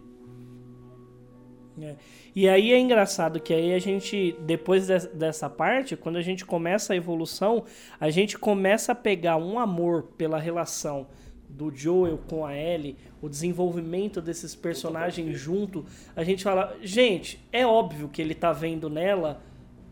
É. 1.81 1.96
E 2.37 2.46
aí 2.48 2.70
é 2.72 2.79
engraçado 2.79 3.40
que 3.40 3.55
aí 3.55 3.72
a 3.72 3.79
gente, 3.79 4.33
depois 4.40 4.87
des- 4.87 5.07
dessa 5.07 5.48
parte, 5.48 5.96
quando 5.96 6.16
a 6.16 6.22
gente 6.22 6.44
começa 6.44 6.92
a 6.92 6.96
evolução, 6.96 7.64
a 7.98 8.11
gente 8.11 8.38
começa 8.38 8.92
a 8.92 8.94
pegar 8.94 9.38
um 9.38 9.58
amor 9.58 10.02
pela 10.19 10.38
relação 10.38 11.06
do 11.53 11.71
Joel 11.75 12.19
com 12.29 12.44
a 12.44 12.57
Ellie, 12.57 12.96
o 13.21 13.29
desenvolvimento 13.29 14.21
desses 14.21 14.55
personagens 14.55 15.38
junto. 15.38 15.85
A 16.17 16.25
gente 16.25 16.42
fala, 16.42 16.77
gente, 16.83 17.38
é 17.53 17.67
óbvio 17.67 18.09
que 18.09 18.23
ele 18.23 18.35
tá 18.35 18.53
vendo 18.53 18.88
nela 18.88 19.42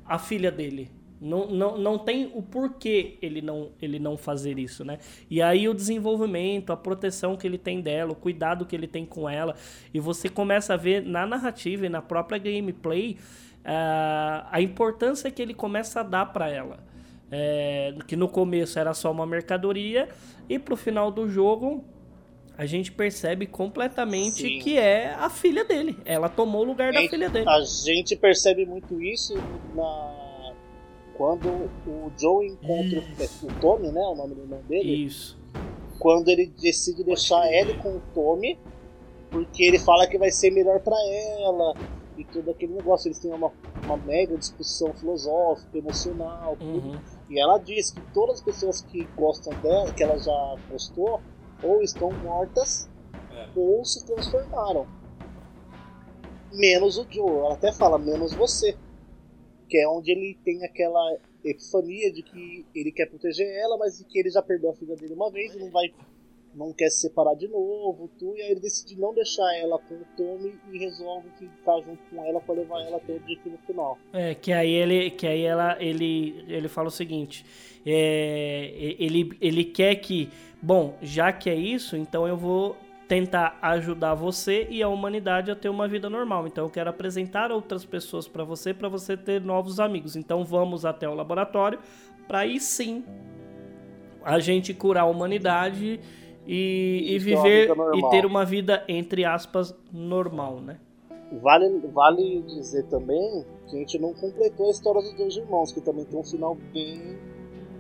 a 0.05 0.19
filha 0.19 0.51
dele. 0.51 0.91
Não, 1.21 1.47
não, 1.49 1.77
não 1.77 1.99
tem 1.99 2.33
o 2.35 2.43
porquê 2.43 3.19
ele 3.21 3.43
não, 3.43 3.73
ele 3.81 3.99
não 3.99 4.17
fazer 4.17 4.59
isso, 4.59 4.83
né? 4.87 4.99
E 5.29 5.43
aí 5.43 5.69
o 5.69 5.75
desenvolvimento, 5.75 6.73
a 6.73 6.77
proteção 6.77 7.37
que 7.37 7.47
ele 7.47 7.59
tem 7.59 7.83
dela, 7.83 8.13
o 8.13 8.17
cuidado 8.17 8.65
que 8.65 8.75
ele 8.75 8.87
tem 8.87 9.05
com 9.05 9.29
ela, 9.29 9.55
e 9.93 10.01
você 10.01 10.31
começa 10.31 10.73
a 10.73 10.77
ver 10.79 11.03
na 11.03 11.27
narrativa 11.27 11.85
e 11.85 11.91
na 11.91 12.01
própria 12.01 12.39
gameplay 12.39 13.19
ah, 13.63 14.49
a 14.51 14.63
importância 14.63 15.31
que 15.31 15.43
ele 15.43 15.53
começa 15.53 16.01
a 16.01 16.03
dar 16.03 16.25
para 16.27 16.49
ela. 16.49 16.90
É, 17.33 17.95
que 18.09 18.17
no 18.17 18.29
começo 18.29 18.79
era 18.79 18.93
só 18.93 19.11
uma 19.11 19.25
mercadoria, 19.27 20.09
e 20.49 20.59
pro 20.59 20.77
final 20.77 21.13
do 21.13 21.29
jogo 21.29 21.85
a 22.59 22.67
gente 22.67 22.93
percebe 22.93 23.47
completamente 23.47 24.43
Sim. 24.43 24.59
que 24.59 24.77
é 24.77 25.15
a 25.15 25.31
filha 25.31 25.65
dele. 25.65 25.97
Ela 26.05 26.29
tomou 26.29 26.61
o 26.61 26.65
lugar 26.65 26.93
da 26.93 27.01
Gente, 27.01 27.11
filha 27.11 27.31
dele. 27.31 27.49
A 27.49 27.61
gente 27.63 28.15
percebe 28.17 28.67
muito 28.67 29.01
isso 29.01 29.35
na... 29.75 30.53
quando 31.17 31.49
o 31.87 32.13
Joe 32.21 32.47
encontra 32.47 33.03
o 33.45 33.61
Tommy, 33.61 33.91
né? 33.91 34.01
O 34.01 34.15
nome 34.15 34.35
do 34.35 34.43
irmão 34.43 34.61
dele. 34.69 35.07
Isso. 35.07 35.39
Quando 35.99 36.29
ele 36.29 36.53
decide 36.61 37.03
deixar. 37.03 37.51
Ellie 37.51 37.79
com 37.79 37.97
o 37.97 38.03
Tommy, 38.13 38.59
porque 39.31 39.65
ele 39.65 39.79
fala 39.79 40.07
que 40.07 40.19
vai 40.19 40.31
ser 40.31 40.51
melhor 40.51 40.81
pra 40.81 40.97
ela 41.41 41.75
e 42.21 42.25
todo 42.27 42.51
aquele 42.51 42.75
negócio. 42.75 43.09
Eles 43.09 43.19
têm 43.19 43.33
uma, 43.33 43.53
uma 43.85 43.97
mega 43.97 44.37
discussão 44.37 44.93
filosófica, 44.95 45.79
emocional, 45.79 46.57
tudo. 46.57 46.89
Uhum. 46.89 47.01
E 47.29 47.41
ela 47.41 47.59
diz 47.59 47.91
que 47.91 48.03
todas 48.13 48.37
as 48.37 48.45
pessoas 48.45 48.81
que 48.83 49.07
gostam 49.17 49.55
dela, 49.55 49.93
que 49.93 50.03
ela 50.03 50.19
já 50.19 50.59
gostou, 50.69 51.23
ou 51.63 51.83
estão 51.83 52.13
mortas 52.13 52.89
É. 53.31 53.49
ou 53.55 53.85
se 53.85 54.05
transformaram. 54.05 54.87
Menos 56.53 56.99
o 56.99 57.07
Joe. 57.11 57.45
Ela 57.45 57.55
até 57.55 57.73
fala, 57.73 57.99
menos 57.99 58.35
você. 58.35 58.77
Que 59.69 59.79
é 59.79 59.89
onde 59.89 60.11
ele 60.11 60.37
tem 60.45 60.65
aquela 60.65 61.17
epifania 61.45 62.13
de 62.13 62.23
que 62.23 62.67
ele 62.75 62.93
quer 62.93 63.07
proteger 63.07 63.47
ela, 63.63 63.79
mas 63.79 64.03
que 64.03 64.19
ele 64.19 64.31
já 64.31 64.43
perdeu 64.43 64.71
a 64.71 64.75
filha 64.75 64.97
dele 64.97 65.15
uma 65.15 65.31
vez 65.31 65.55
e 65.55 65.59
não 65.59 65.71
vai. 65.71 65.87
Não 66.55 66.73
quer 66.73 66.91
se 66.91 67.03
separar 67.03 67.35
de 67.35 67.47
novo, 67.47 68.11
tu, 68.19 68.35
e 68.37 68.43
aí 68.43 68.51
ele 68.51 68.61
decide 68.61 68.99
não 68.99 69.15
deixar 69.15 69.57
ela 69.57 69.79
com 69.79 69.95
o 69.95 70.05
Tommy 70.17 70.59
e 70.73 70.79
resolve 70.79 71.29
ficar 71.39 71.81
junto 71.81 71.99
com 72.11 72.25
ela 72.25 72.41
pra 72.41 72.55
levar 72.55 72.83
ela 72.83 72.97
até 72.97 73.13
o 73.13 73.17
objetivo 73.17 73.57
final. 73.67 73.99
É, 74.13 74.35
que 74.35 74.53
aí 74.53 74.71
ele, 74.71 75.11
que 75.11 75.27
aí 75.27 75.43
ela, 75.43 75.77
ele, 75.81 76.45
ele 76.49 76.69
fala 76.69 76.89
o 76.89 76.91
seguinte, 76.91 77.45
é, 77.87 78.97
ele, 78.99 79.31
ele 79.41 79.65
quer 79.65 79.95
que, 79.97 80.29
bom, 80.61 80.97
já 81.01 81.33
que 81.33 81.49
é 81.49 81.55
isso, 81.55 81.97
então 81.97 82.27
eu 82.27 82.37
vou 82.37 82.77
tentar 83.11 83.59
ajudar 83.61 84.15
você 84.15 84.69
e 84.71 84.81
a 84.85 84.89
humanidade 84.89 85.51
a 85.51 85.57
ter 85.57 85.69
uma 85.69 85.89
vida 85.89 86.09
normal. 86.09 86.47
Então 86.47 86.65
eu 86.65 86.71
quero 86.71 86.91
apresentar 86.91 87.51
outras 87.51 87.85
pessoas 87.85 88.29
para 88.29 88.45
você, 88.45 88.73
para 88.73 88.89
você 88.89 89.17
ter 89.17 89.41
novos 89.41 89.81
amigos. 89.81 90.15
Então 90.15 90.45
vamos 90.45 90.85
até 90.85 91.09
o 91.09 91.15
laboratório 91.15 91.81
para 92.29 92.41
aí 92.41 92.61
sim 92.61 93.05
a 94.23 94.39
gente 94.39 94.73
curar 94.73 95.03
a 95.03 95.07
humanidade 95.07 95.99
e, 96.47 97.17
e 97.17 97.21
ter 97.25 97.35
uma 97.35 97.43
viver 97.43 97.69
vida 97.69 97.97
e 97.97 98.11
ter 98.11 98.27
uma 98.27 98.45
vida 98.45 98.85
entre 98.89 99.25
aspas 99.25 99.75
normal, 99.93 100.61
né? 100.61 100.79
Vale, 101.41 101.69
vale 101.93 102.43
dizer 102.43 102.85
também 102.87 103.45
que 103.69 103.77
a 103.77 103.79
gente 103.79 103.99
não 103.99 104.13
completou 104.13 104.67
a 104.67 104.71
história 104.71 105.01
dos 105.01 105.15
dois 105.15 105.37
irmãos, 105.37 105.73
que 105.73 105.81
também 105.81 106.05
tem 106.05 106.19
um 106.19 106.25
final 106.25 106.57
bem, 106.73 107.17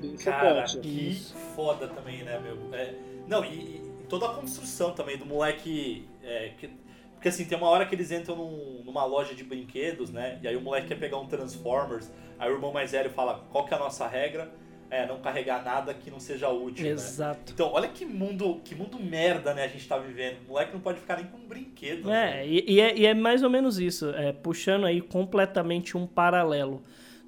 bem 0.01 0.17
Cara, 0.17 0.67
chocante. 0.67 0.89
que 0.89 1.09
Isso. 1.09 1.35
foda 1.57 1.89
também, 1.89 2.23
né, 2.23 2.39
meu? 2.39 2.57
É, 2.73 2.95
não, 3.27 3.45
e, 3.45 3.49
e 3.79 3.83
toda 4.09 4.27
a 4.27 4.35
construção 4.35 4.93
também 4.93 5.17
do 5.19 5.27
moleque. 5.27 6.09
é, 6.23 6.51
que- 6.59 6.71
porque 7.15 7.29
assim, 7.29 7.45
tem 7.45 7.59
uma 7.59 7.69
hora 7.69 7.85
que 7.85 7.95
eles 7.95 8.11
entram 8.13 8.37
num- 8.37 8.83
numa 8.85 9.05
loja 9.05 9.35
de 9.35 9.43
brinquedos, 9.45 10.11
né? 10.11 10.39
E 10.43 10.49
aí 10.49 10.57
o 10.57 10.61
moleque 10.61 10.87
quer 10.89 10.99
pegar 10.99 11.19
um 11.19 11.27
Transformers. 11.27 12.11
Aí 12.39 12.51
o 12.51 12.55
irmão 12.55 12.73
mais 12.73 12.93
velho 12.93 13.11
fala: 13.11 13.45
qual 13.51 13.67
que 13.67 13.75
é 13.75 13.77
a 13.77 13.81
nossa 13.81 14.07
regra? 14.07 14.51
É, 14.91 15.07
não 15.07 15.21
carregar 15.21 15.65
nada 15.65 15.95
que 15.95 16.11
não 16.11 16.19
seja 16.19 16.49
útil. 16.49 16.85
né? 16.85 16.91
Exato. 16.91 17.53
Então, 17.53 17.71
olha 17.73 17.87
que 17.89 18.05
mundo, 18.05 18.61
que 18.65 18.75
mundo 18.75 18.99
merda, 18.99 19.55
né, 19.55 19.65
a 19.65 19.69
gente 19.69 19.87
tá 19.87 19.97
vivendo. 19.97 20.39
O 20.47 20.49
moleque 20.49 20.73
não 20.73 20.81
pode 20.81 20.99
ficar 20.99 21.17
nem 21.17 21.27
com 21.27 21.37
um 21.37 21.47
brinquedo. 21.47 22.09
né? 22.09 22.41
É, 22.41 22.47
e, 22.47 22.65
e 22.67 22.81
é, 22.81 22.97
e 22.99 23.07
é 23.07 23.15
mais 23.15 23.43
ou 23.43 23.51
menos 23.51 23.79
isso, 23.79 24.11
é, 24.11 24.33
puxando 24.33 24.87
aí 24.87 25.01
completamente 25.01 25.97
um 25.97 26.07
paralelo, 26.07 26.83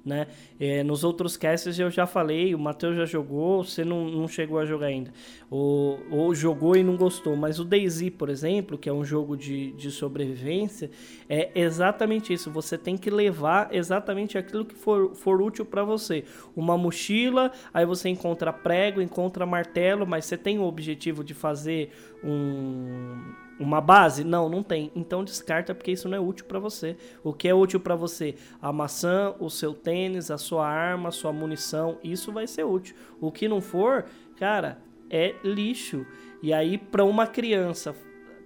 né? 0.05 0.27
É, 0.59 0.83
nos 0.83 1.03
outros 1.03 1.37
casts 1.37 1.79
eu 1.79 1.89
já 1.89 2.05
falei, 2.05 2.53
o 2.53 2.59
Matheus 2.59 2.95
já 2.95 3.05
jogou, 3.05 3.63
você 3.63 3.85
não, 3.85 4.09
não 4.09 4.27
chegou 4.27 4.59
a 4.59 4.65
jogar 4.65 4.87
ainda, 4.87 5.13
ou, 5.49 5.99
ou 6.11 6.35
jogou 6.35 6.75
e 6.75 6.83
não 6.83 6.97
gostou, 6.97 7.35
mas 7.35 7.59
o 7.59 7.63
DayZ, 7.63 8.09
por 8.17 8.29
exemplo, 8.29 8.77
que 8.77 8.89
é 8.89 8.93
um 8.93 9.05
jogo 9.05 9.37
de, 9.37 9.71
de 9.73 9.89
sobrevivência, 9.91 10.91
é 11.29 11.51
exatamente 11.55 12.33
isso, 12.33 12.51
você 12.51 12.77
tem 12.77 12.97
que 12.97 13.09
levar 13.09 13.73
exatamente 13.73 14.37
aquilo 14.37 14.65
que 14.65 14.75
for, 14.75 15.15
for 15.15 15.41
útil 15.41 15.65
para 15.65 15.83
você. 15.83 16.25
Uma 16.55 16.77
mochila, 16.77 17.51
aí 17.73 17.85
você 17.85 18.09
encontra 18.09 18.51
prego, 18.51 19.01
encontra 19.01 19.45
martelo, 19.45 20.05
mas 20.05 20.25
você 20.25 20.37
tem 20.37 20.59
o 20.59 20.63
objetivo 20.63 21.23
de 21.23 21.33
fazer 21.33 21.91
um 22.23 23.42
uma 23.63 23.81
base? 23.81 24.23
Não, 24.23 24.49
não 24.49 24.61
tem. 24.61 24.91
Então 24.95 25.23
descarta 25.23 25.73
porque 25.73 25.91
isso 25.91 26.07
não 26.09 26.17
é 26.17 26.19
útil 26.19 26.45
para 26.45 26.59
você. 26.59 26.95
O 27.23 27.33
que 27.33 27.47
é 27.47 27.53
útil 27.53 27.79
para 27.79 27.95
você? 27.95 28.35
A 28.61 28.71
maçã, 28.71 29.33
o 29.39 29.49
seu 29.49 29.73
tênis, 29.73 30.29
a 30.29 30.37
sua 30.37 30.67
arma, 30.67 31.09
a 31.09 31.11
sua 31.11 31.31
munição, 31.31 31.97
isso 32.03 32.31
vai 32.31 32.45
ser 32.45 32.63
útil. 32.65 32.95
O 33.19 33.31
que 33.31 33.47
não 33.47 33.61
for, 33.61 34.05
cara, 34.37 34.79
é 35.09 35.33
lixo. 35.43 36.05
E 36.41 36.53
aí 36.53 36.77
para 36.77 37.05
uma 37.05 37.25
criança 37.25 37.95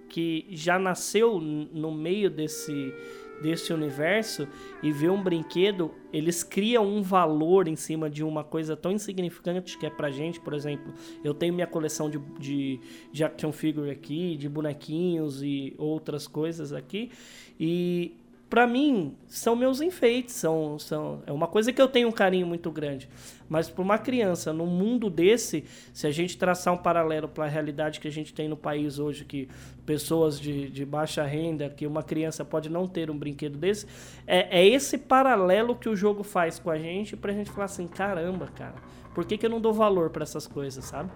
que 0.08 0.46
já 0.50 0.78
nasceu 0.78 1.38
no 1.38 1.92
meio 1.92 2.30
desse 2.30 2.94
desse 3.40 3.72
universo 3.72 4.48
e 4.82 4.92
vê 4.92 5.08
um 5.08 5.22
brinquedo, 5.22 5.90
eles 6.12 6.42
criam 6.42 6.86
um 6.86 7.02
valor 7.02 7.68
em 7.68 7.76
cima 7.76 8.08
de 8.08 8.22
uma 8.24 8.42
coisa 8.42 8.76
tão 8.76 8.92
insignificante 8.92 9.78
que 9.78 9.86
é 9.86 9.90
pra 9.90 10.10
gente, 10.10 10.40
por 10.40 10.54
exemplo, 10.54 10.92
eu 11.22 11.34
tenho 11.34 11.54
minha 11.54 11.66
coleção 11.66 12.10
de, 12.10 12.18
de, 12.38 12.80
de 13.12 13.24
action 13.24 13.52
figure 13.52 13.90
aqui, 13.90 14.36
de 14.36 14.48
bonequinhos 14.48 15.42
e 15.42 15.74
outras 15.78 16.26
coisas 16.26 16.72
aqui, 16.72 17.10
e 17.58 18.16
pra 18.48 18.66
mim 18.66 19.14
são 19.26 19.54
meus 19.54 19.80
enfeites, 19.80 20.34
são, 20.34 20.78
são, 20.78 21.22
é 21.26 21.32
uma 21.32 21.46
coisa 21.46 21.72
que 21.72 21.80
eu 21.80 21.88
tenho 21.88 22.08
um 22.08 22.12
carinho 22.12 22.46
muito 22.46 22.70
grande. 22.70 23.08
Mas 23.48 23.68
para 23.68 23.82
uma 23.82 23.98
criança, 23.98 24.52
num 24.52 24.66
mundo 24.66 25.08
desse, 25.08 25.64
se 25.92 26.06
a 26.06 26.10
gente 26.10 26.36
traçar 26.36 26.72
um 26.74 26.78
paralelo 26.78 27.28
para 27.28 27.44
a 27.44 27.48
realidade 27.48 28.00
que 28.00 28.08
a 28.08 28.12
gente 28.12 28.32
tem 28.32 28.48
no 28.48 28.56
país 28.56 28.98
hoje, 28.98 29.24
que 29.24 29.48
pessoas 29.86 30.38
de, 30.38 30.68
de 30.68 30.84
baixa 30.84 31.24
renda, 31.24 31.68
que 31.68 31.86
uma 31.86 32.02
criança 32.02 32.44
pode 32.44 32.68
não 32.68 32.86
ter 32.86 33.10
um 33.10 33.16
brinquedo 33.16 33.56
desse, 33.56 33.86
é, 34.26 34.60
é 34.60 34.66
esse 34.66 34.98
paralelo 34.98 35.74
que 35.74 35.88
o 35.88 35.96
jogo 35.96 36.22
faz 36.22 36.58
com 36.58 36.70
a 36.70 36.78
gente 36.78 37.16
pra 37.16 37.32
gente 37.32 37.50
falar 37.50 37.66
assim, 37.66 37.86
caramba, 37.86 38.48
cara, 38.48 38.76
por 39.14 39.24
que, 39.24 39.38
que 39.38 39.46
eu 39.46 39.50
não 39.50 39.60
dou 39.60 39.72
valor 39.72 40.10
para 40.10 40.22
essas 40.22 40.46
coisas, 40.46 40.84
sabe? 40.84 41.10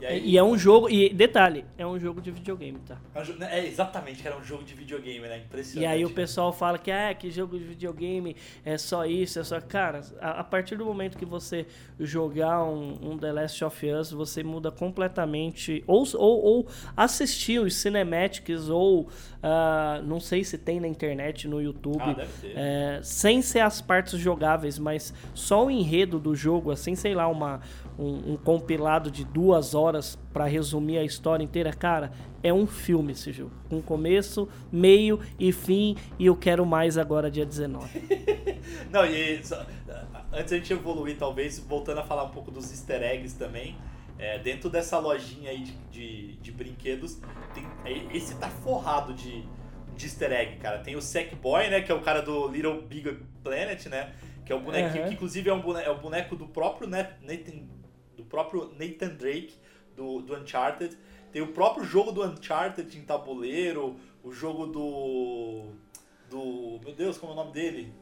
E 0.00 0.06
aí, 0.06 0.22
E 0.30 0.38
é 0.38 0.42
um 0.42 0.56
jogo, 0.56 0.88
e 0.90 1.08
detalhe, 1.12 1.64
é 1.76 1.86
um 1.86 1.98
jogo 1.98 2.20
de 2.20 2.30
videogame, 2.30 2.78
tá? 2.86 2.96
é 3.14 3.22
jo- 3.22 3.36
é, 3.42 3.66
exatamente, 3.66 4.22
que 4.22 4.28
era 4.28 4.36
um 4.36 4.42
jogo 4.44 4.62
de 4.64 4.74
videogame, 4.74 5.20
né? 5.26 5.38
Impressionante. 5.38 5.82
E 5.82 5.86
aí 5.86 6.04
o 6.04 6.10
pessoal 6.10 6.52
fala 6.52 6.78
que 6.78 6.90
é 6.90 7.12
que 7.14 7.30
jogo 7.30 7.58
de 7.58 7.64
videogame 7.64 8.36
é 8.64 8.78
só 8.78 9.04
isso, 9.04 9.38
é 9.40 9.44
só. 9.44 9.60
Cara, 9.60 10.00
a, 10.20 10.40
a 10.40 10.44
partir 10.44 10.76
do 10.76 10.84
momento 10.84 11.16
que 11.18 11.24
você 11.24 11.66
jogar 11.98 12.62
um, 12.64 12.96
um 13.12 13.18
The 13.18 13.32
Last 13.32 13.64
of 13.64 13.86
Us, 13.90 14.10
você 14.12 14.42
muda 14.42 14.70
completamente. 14.70 15.82
Ou, 15.86 16.04
ou, 16.14 16.42
ou 16.44 16.66
assistir 16.96 17.60
os 17.60 17.74
cinematics, 17.74 18.68
ou 18.68 19.08
ah, 19.42 20.00
não 20.04 20.20
sei 20.20 20.44
se 20.44 20.56
tem 20.58 20.80
na 20.80 20.88
internet, 20.88 21.46
no 21.48 21.60
YouTube. 21.60 22.00
Ah, 22.00 22.12
deve 22.12 22.32
ter. 22.40 22.52
É, 22.56 23.00
sem 23.02 23.42
ser 23.42 23.60
as 23.60 23.80
partes 23.80 24.18
jogáveis, 24.18 24.78
mas 24.78 25.12
só 25.34 25.66
o 25.66 25.70
enredo 25.70 26.18
do 26.18 26.34
jogo, 26.34 26.70
assim, 26.70 26.94
sei 26.94 27.14
lá, 27.14 27.26
uma, 27.28 27.60
um, 27.98 28.32
um 28.32 28.36
compilado 28.36 29.10
de 29.10 29.24
duas 29.24 29.74
horas 29.74 29.87
pra 30.32 30.44
resumir 30.46 30.98
a 30.98 31.04
história 31.04 31.42
inteira, 31.42 31.72
cara, 31.72 32.12
é 32.42 32.52
um 32.52 32.66
filme 32.66 33.12
esse 33.12 33.32
jogo. 33.32 33.52
Com 33.68 33.80
começo, 33.82 34.48
meio 34.70 35.20
e 35.38 35.52
fim, 35.52 35.96
e 36.18 36.26
eu 36.26 36.36
quero 36.36 36.64
mais 36.66 36.96
agora, 36.98 37.30
dia 37.30 37.46
19. 37.46 37.88
Não, 38.90 39.04
e 39.04 39.44
só- 39.44 39.64
antes 40.32 40.52
a 40.52 40.56
gente 40.56 40.72
evoluir, 40.72 41.16
talvez, 41.16 41.58
voltando 41.58 41.98
a 42.00 42.04
falar 42.04 42.24
um 42.24 42.30
pouco 42.30 42.50
dos 42.50 42.70
easter 42.70 43.02
eggs 43.02 43.34
também, 43.36 43.76
é, 44.18 44.38
dentro 44.38 44.68
dessa 44.68 44.98
lojinha 44.98 45.50
aí 45.50 45.62
de, 45.62 45.72
de, 45.90 46.32
de 46.36 46.52
brinquedos, 46.52 47.20
tem, 47.54 47.64
é, 47.84 48.16
esse 48.16 48.34
tá 48.36 48.48
forrado 48.48 49.14
de, 49.14 49.44
de 49.96 50.06
easter 50.06 50.32
egg, 50.32 50.56
cara. 50.56 50.78
Tem 50.78 50.96
o 50.96 51.00
Sackboy, 51.02 51.68
né, 51.70 51.80
que 51.80 51.90
é 51.92 51.94
o 51.94 52.00
cara 52.00 52.20
do 52.20 52.48
Little 52.48 52.82
Big 52.82 53.18
Planet, 53.44 53.86
né, 53.86 54.12
que 54.44 54.52
é 54.52 54.56
o 54.56 54.60
bonequinho, 54.60 55.02
Aham. 55.02 55.08
que 55.08 55.14
inclusive 55.14 55.48
é, 55.48 55.52
um 55.52 55.60
boneco, 55.60 55.88
é 55.88 55.90
o 55.92 55.98
boneco 55.98 56.34
do 56.36 56.46
próprio 56.46 56.88
Nat- 56.88 57.12
Nathan, 57.22 57.62
do 58.16 58.24
próprio 58.24 58.72
Nathan 58.78 59.14
Drake, 59.14 59.54
do, 59.98 60.20
do 60.22 60.34
Uncharted. 60.36 60.96
Tem 61.32 61.42
o 61.42 61.48
próprio 61.48 61.84
jogo 61.84 62.10
do 62.12 62.24
Uncharted 62.24 62.96
em 62.96 63.02
tabuleiro, 63.02 63.96
o 64.24 64.32
jogo 64.32 64.66
do... 64.66 65.72
do... 66.30 66.80
meu 66.82 66.94
Deus, 66.94 67.18
como 67.18 67.32
é 67.32 67.34
o 67.34 67.36
nome 67.36 67.52
dele? 67.52 67.92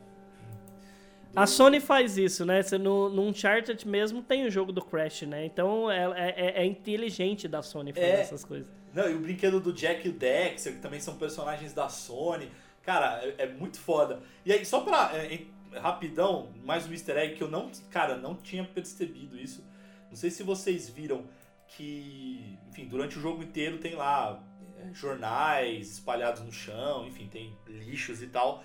Do- 1.33 1.41
A 1.41 1.47
Sony 1.47 1.81
faz 1.81 2.17
isso, 2.17 2.45
né? 2.45 2.63
Você, 2.63 2.79
no, 2.79 3.09
no 3.09 3.23
Uncharted 3.23 3.87
mesmo 3.89 4.23
tem 4.23 4.47
o 4.47 4.51
jogo 4.51 4.71
do 4.73 4.83
Crash, 4.85 5.23
né? 5.23 5.45
Então 5.45 5.91
é, 5.91 6.05
é, 6.15 6.63
é 6.63 6.65
inteligente 6.65 7.49
da 7.49 7.63
Sony 7.63 7.93
fazer 7.93 8.07
É. 8.07 8.21
essas 8.21 8.45
coisas. 8.45 8.69
Não, 8.95 9.11
e 9.11 9.15
o 9.15 9.19
brinquedo 9.19 9.61
do 9.61 9.73
Jack 9.73 10.07
e 10.07 10.11
o 10.11 10.15
Dexter, 10.15 10.75
que 10.75 10.81
também 10.81 11.01
são 11.01 11.17
personagens 11.17 11.73
da 11.75 11.89
Sony. 11.89 12.49
Cara, 12.83 13.21
é, 13.23 13.35
é 13.39 13.47
muito 13.47 13.79
foda. 13.81 14.21
E 14.45 14.53
aí, 14.53 14.65
só 14.65 14.81
pra. 14.81 15.11
é, 15.15 15.41
rapidão, 15.81 16.49
mais 16.65 16.87
um 16.87 16.93
easter 16.93 17.17
egg 17.19 17.35
que 17.35 17.43
eu 17.43 17.51
não. 17.51 17.71
Cara, 17.91 18.17
não 18.17 18.35
tinha 18.37 18.65
percebido 18.65 19.37
isso. 19.37 19.63
Não 20.09 20.17
sei 20.17 20.31
se 20.31 20.43
vocês 20.43 20.89
viram 20.89 21.25
que. 21.69 22.59
Enfim, 22.71 22.87
durante 22.87 23.19
o 23.19 23.21
jogo 23.21 23.43
inteiro 23.43 23.79
tem 23.79 23.95
lá 23.95 24.43
é, 24.79 24.93
jornais 24.93 25.93
espalhados 25.93 26.43
no 26.43 26.53
chão, 26.53 27.07
enfim, 27.07 27.29
tem 27.31 27.57
lixos 27.67 28.23
e 28.23 28.27
tal. 28.27 28.63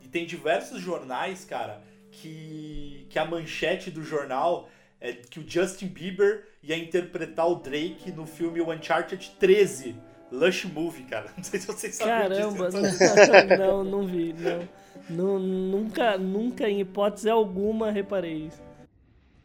E 0.00 0.08
tem 0.08 0.26
diversos 0.26 0.80
jornais, 0.80 1.44
cara, 1.44 1.80
que, 2.10 3.06
que 3.08 3.18
a 3.18 3.24
manchete 3.24 3.90
do 3.90 4.02
jornal 4.02 4.68
é 5.00 5.12
que 5.12 5.40
o 5.40 5.48
Justin 5.48 5.86
Bieber 5.88 6.48
ia 6.62 6.76
interpretar 6.76 7.48
o 7.48 7.56
Drake 7.56 8.10
no 8.12 8.26
filme 8.26 8.60
Uncharted 8.60 9.32
13, 9.38 9.96
Lush 10.30 10.64
Movie, 10.64 11.04
cara. 11.04 11.30
Não 11.36 11.44
sei 11.44 11.60
se 11.60 11.66
vocês 11.66 11.94
sabem 11.94 12.36
Caramba, 12.38 12.68
disso. 12.70 13.04
não, 13.58 13.84
não 13.84 14.06
vi, 14.06 14.32
não. 14.32 14.68
Nu- 15.10 15.38
Nunca, 15.38 16.16
nunca, 16.16 16.68
em 16.68 16.80
hipótese 16.80 17.28
alguma, 17.28 17.90
reparei 17.90 18.46
isso. 18.46 18.62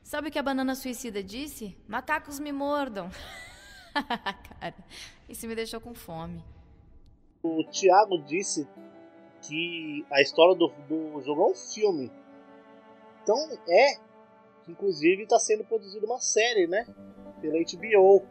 Sabe 0.07 0.29
o 0.29 0.31
que 0.31 0.39
a 0.39 0.41
banana 0.41 0.73
suicida 0.73 1.21
disse? 1.21 1.75
Macacos 1.85 2.39
me 2.39 2.53
mordam. 2.53 3.09
Cara, 3.93 4.73
isso 5.27 5.45
me 5.45 5.53
deixou 5.53 5.81
com 5.81 5.93
fome. 5.93 6.41
O 7.43 7.61
Thiago 7.65 8.17
disse 8.23 8.65
que 9.41 10.05
a 10.09 10.21
história 10.21 10.55
do, 10.55 10.69
do 10.87 11.21
jogo 11.23 11.41
é 11.41 11.51
um 11.51 11.55
filme. 11.55 12.09
Então 13.21 13.35
é 13.67 13.95
que 14.63 14.71
inclusive 14.71 15.23
está 15.23 15.37
sendo 15.39 15.65
produzida 15.65 16.05
uma 16.05 16.19
série, 16.19 16.67
né? 16.67 16.87
Pela 17.41 17.57
HBO. 17.57 18.25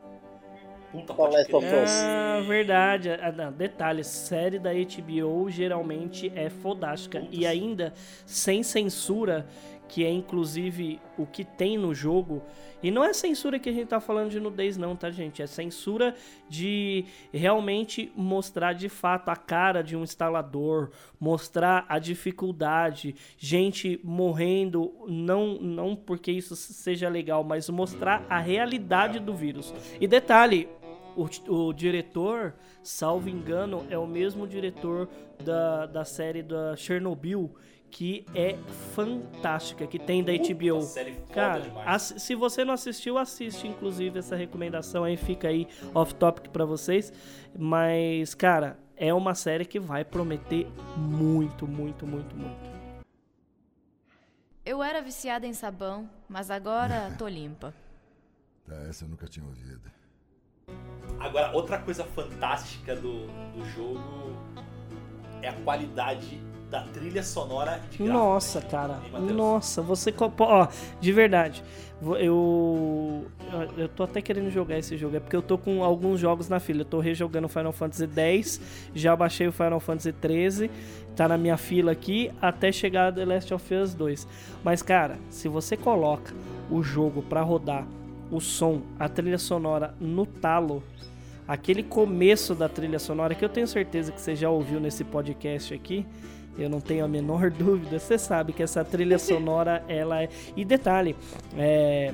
Puta, 0.93 1.15
The 1.15 1.23
Last 1.23 1.55
of. 1.55 1.67
Us. 1.67 1.91
Ah, 1.91 2.41
verdade. 2.47 3.11
Ah, 3.11 3.33
não, 3.33 3.53
detalhe, 3.53 4.03
série 4.03 4.59
da 4.59 4.71
HBO 4.73 5.51
geralmente 5.51 6.33
é 6.35 6.49
fodástica. 6.49 7.27
E 7.31 7.47
ainda 7.47 7.93
sem 8.25 8.63
censura, 8.63 9.47
que 9.89 10.05
é 10.05 10.11
inclusive 10.11 11.01
o 11.17 11.27
que 11.27 11.45
tem 11.45 11.79
no 11.79 11.95
jogo. 11.95 12.43
E 12.83 12.91
não 12.91 13.05
é 13.05 13.13
censura 13.13 13.59
que 13.59 13.69
a 13.69 13.73
gente 13.73 13.89
tá 13.89 14.01
falando 14.01 14.31
de 14.31 14.41
nudez, 14.41 14.77
não, 14.77 14.95
tá, 14.95 15.11
gente? 15.11 15.43
É 15.43 15.47
censura 15.47 16.15
de 16.49 17.05
realmente 17.33 18.13
mostrar 18.15 18.73
de 18.73 18.89
fato 18.89 19.29
a 19.29 19.37
cara 19.37 19.83
de 19.83 19.97
um 19.97 20.03
instalador, 20.03 20.91
mostrar 21.19 21.87
a 21.89 21.99
dificuldade, 21.99 23.15
gente 23.39 24.01
morrendo, 24.05 24.93
não, 25.09 25.55
não 25.55 25.97
porque 25.97 26.31
isso 26.31 26.55
seja 26.55 27.09
legal, 27.09 27.43
mas 27.43 27.69
mostrar 27.71 28.25
a 28.29 28.39
realidade 28.39 29.19
do 29.19 29.35
vírus. 29.35 29.73
E 30.01 30.07
detalhe, 30.07 30.69
o, 31.17 31.29
o 31.53 31.73
diretor, 31.73 32.55
salvo 32.83 33.29
engano, 33.29 33.87
é 33.89 33.97
o 33.97 34.07
mesmo 34.07 34.47
diretor 34.47 35.09
da, 35.43 35.87
da 35.87 36.05
série 36.05 36.43
da 36.43 36.77
Chernobyl, 36.77 37.51
que 37.97 38.27
é 38.35 38.59
fantástica, 38.95 39.87
que 39.87 39.99
tem 39.99 40.23
da 40.23 40.31
HBO. 40.31 40.83
série 40.83 41.15
foda 41.15 41.33
Cara, 41.33 41.99
se 41.99 42.35
você 42.35 42.63
não 42.63 42.75
assistiu, 42.75 43.17
assiste 43.17 43.67
inclusive 43.67 44.19
essa 44.19 44.37
recomendação 44.37 45.03
aí, 45.03 45.17
fica 45.17 45.49
aí 45.49 45.67
off 45.95 46.15
topic 46.15 46.51
pra 46.51 46.67
vocês. 46.67 47.11
Mas, 47.59 48.35
cara, 48.35 48.79
é 48.99 49.15
uma 49.15 49.35
série 49.35 49.65
que 49.65 49.81
vai 49.81 50.05
prometer 50.05 50.67
muito, 50.95 51.67
muito, 51.67 52.07
muito, 52.07 52.37
muito. 52.37 52.77
Eu 54.63 54.83
era 54.83 55.01
viciada 55.01 55.47
em 55.47 55.55
sabão, 55.55 56.07
mas 56.29 56.51
agora 56.51 57.11
tô 57.17 57.27
limpa. 57.27 57.73
Tá, 58.67 58.77
essa 58.91 59.07
eu 59.07 59.09
nunca 59.09 59.27
tinha 59.27 59.47
ouvido. 59.47 59.91
Agora, 61.19 61.51
outra 61.53 61.79
coisa 61.79 62.05
fantástica 62.05 62.95
do, 62.95 63.27
do 63.55 63.65
jogo 63.75 64.37
é 65.41 65.49
a 65.49 65.55
qualidade 65.63 66.43
da 66.81 66.83
trilha 66.93 67.23
sonora 67.23 67.81
de 67.91 67.99
gráfico, 67.99 68.05
Nossa, 68.19 68.61
né? 68.61 68.67
cara. 68.71 69.01
Hein? 69.15 69.21
Nossa, 69.33 69.81
você. 69.83 70.13
Ó, 70.39 70.69
de 71.01 71.13
verdade. 71.13 71.63
Eu. 72.21 73.25
eu- 73.79 73.89
tô 73.89 74.03
até 74.03 74.21
querendo 74.21 74.51
jogar 74.51 74.79
esse 74.79 74.97
jogo. 74.97 75.17
É 75.17 75.21
porque 75.21 75.35
eu 75.37 75.43
tô 75.43 75.57
com 75.57 75.83
alguns 75.83 76.21
jogos 76.21 76.49
na 76.49 76.61
fila. 76.61 76.83
Eu 76.83 76.85
tô 76.85 77.01
rejogando 77.01 77.49
Final 77.49 77.73
Fantasy 77.73 78.07
X. 78.15 78.61
Já 78.95 79.17
baixei 79.17 79.49
o 79.49 79.53
Final 79.53 79.81
Fantasy 79.81 80.13
13. 80.13 80.71
Tá 81.15 81.27
na 81.29 81.39
minha 81.39 81.57
fila 81.57 81.93
aqui. 81.93 82.31
Até 82.41 82.71
chegar 82.71 83.13
The 83.15 83.25
Last 83.25 83.55
of 83.55 83.75
Us 83.75 83.95
2. 83.95 84.29
Mas, 84.63 84.83
cara, 84.83 85.17
se 85.31 85.49
você 85.49 85.77
coloca 85.77 86.35
o 86.71 86.83
jogo 86.83 87.23
pra 87.23 87.41
rodar 87.43 87.87
o 88.31 88.41
som, 88.41 88.83
a 88.99 89.09
trilha 89.09 89.39
sonora 89.39 89.95
no 90.01 90.27
talo. 90.27 90.83
Aquele 91.49 91.83
começo 91.85 92.57
da 92.57 92.69
trilha 92.69 92.99
sonora 92.99 93.33
que 93.35 93.45
eu 93.45 93.49
tenho 93.49 93.69
certeza 93.69 94.11
que 94.11 94.21
você 94.21 94.35
já 94.35 94.51
ouviu 94.51 94.81
nesse 94.81 95.05
podcast 95.05 95.73
aqui. 95.73 96.05
Eu 96.59 96.71
não 96.71 96.81
tenho 96.81 97.05
a 97.05 97.09
menor 97.09 97.51
dúvida. 97.53 97.99
Você 97.99 98.19
sabe 98.19 98.53
que 98.53 98.63
essa 98.63 98.85
trilha 98.85 99.19
sonora, 99.19 99.85
ela 99.89 100.23
é. 100.23 100.29
E 100.57 100.65
detalhe, 100.65 101.15
é... 101.57 102.13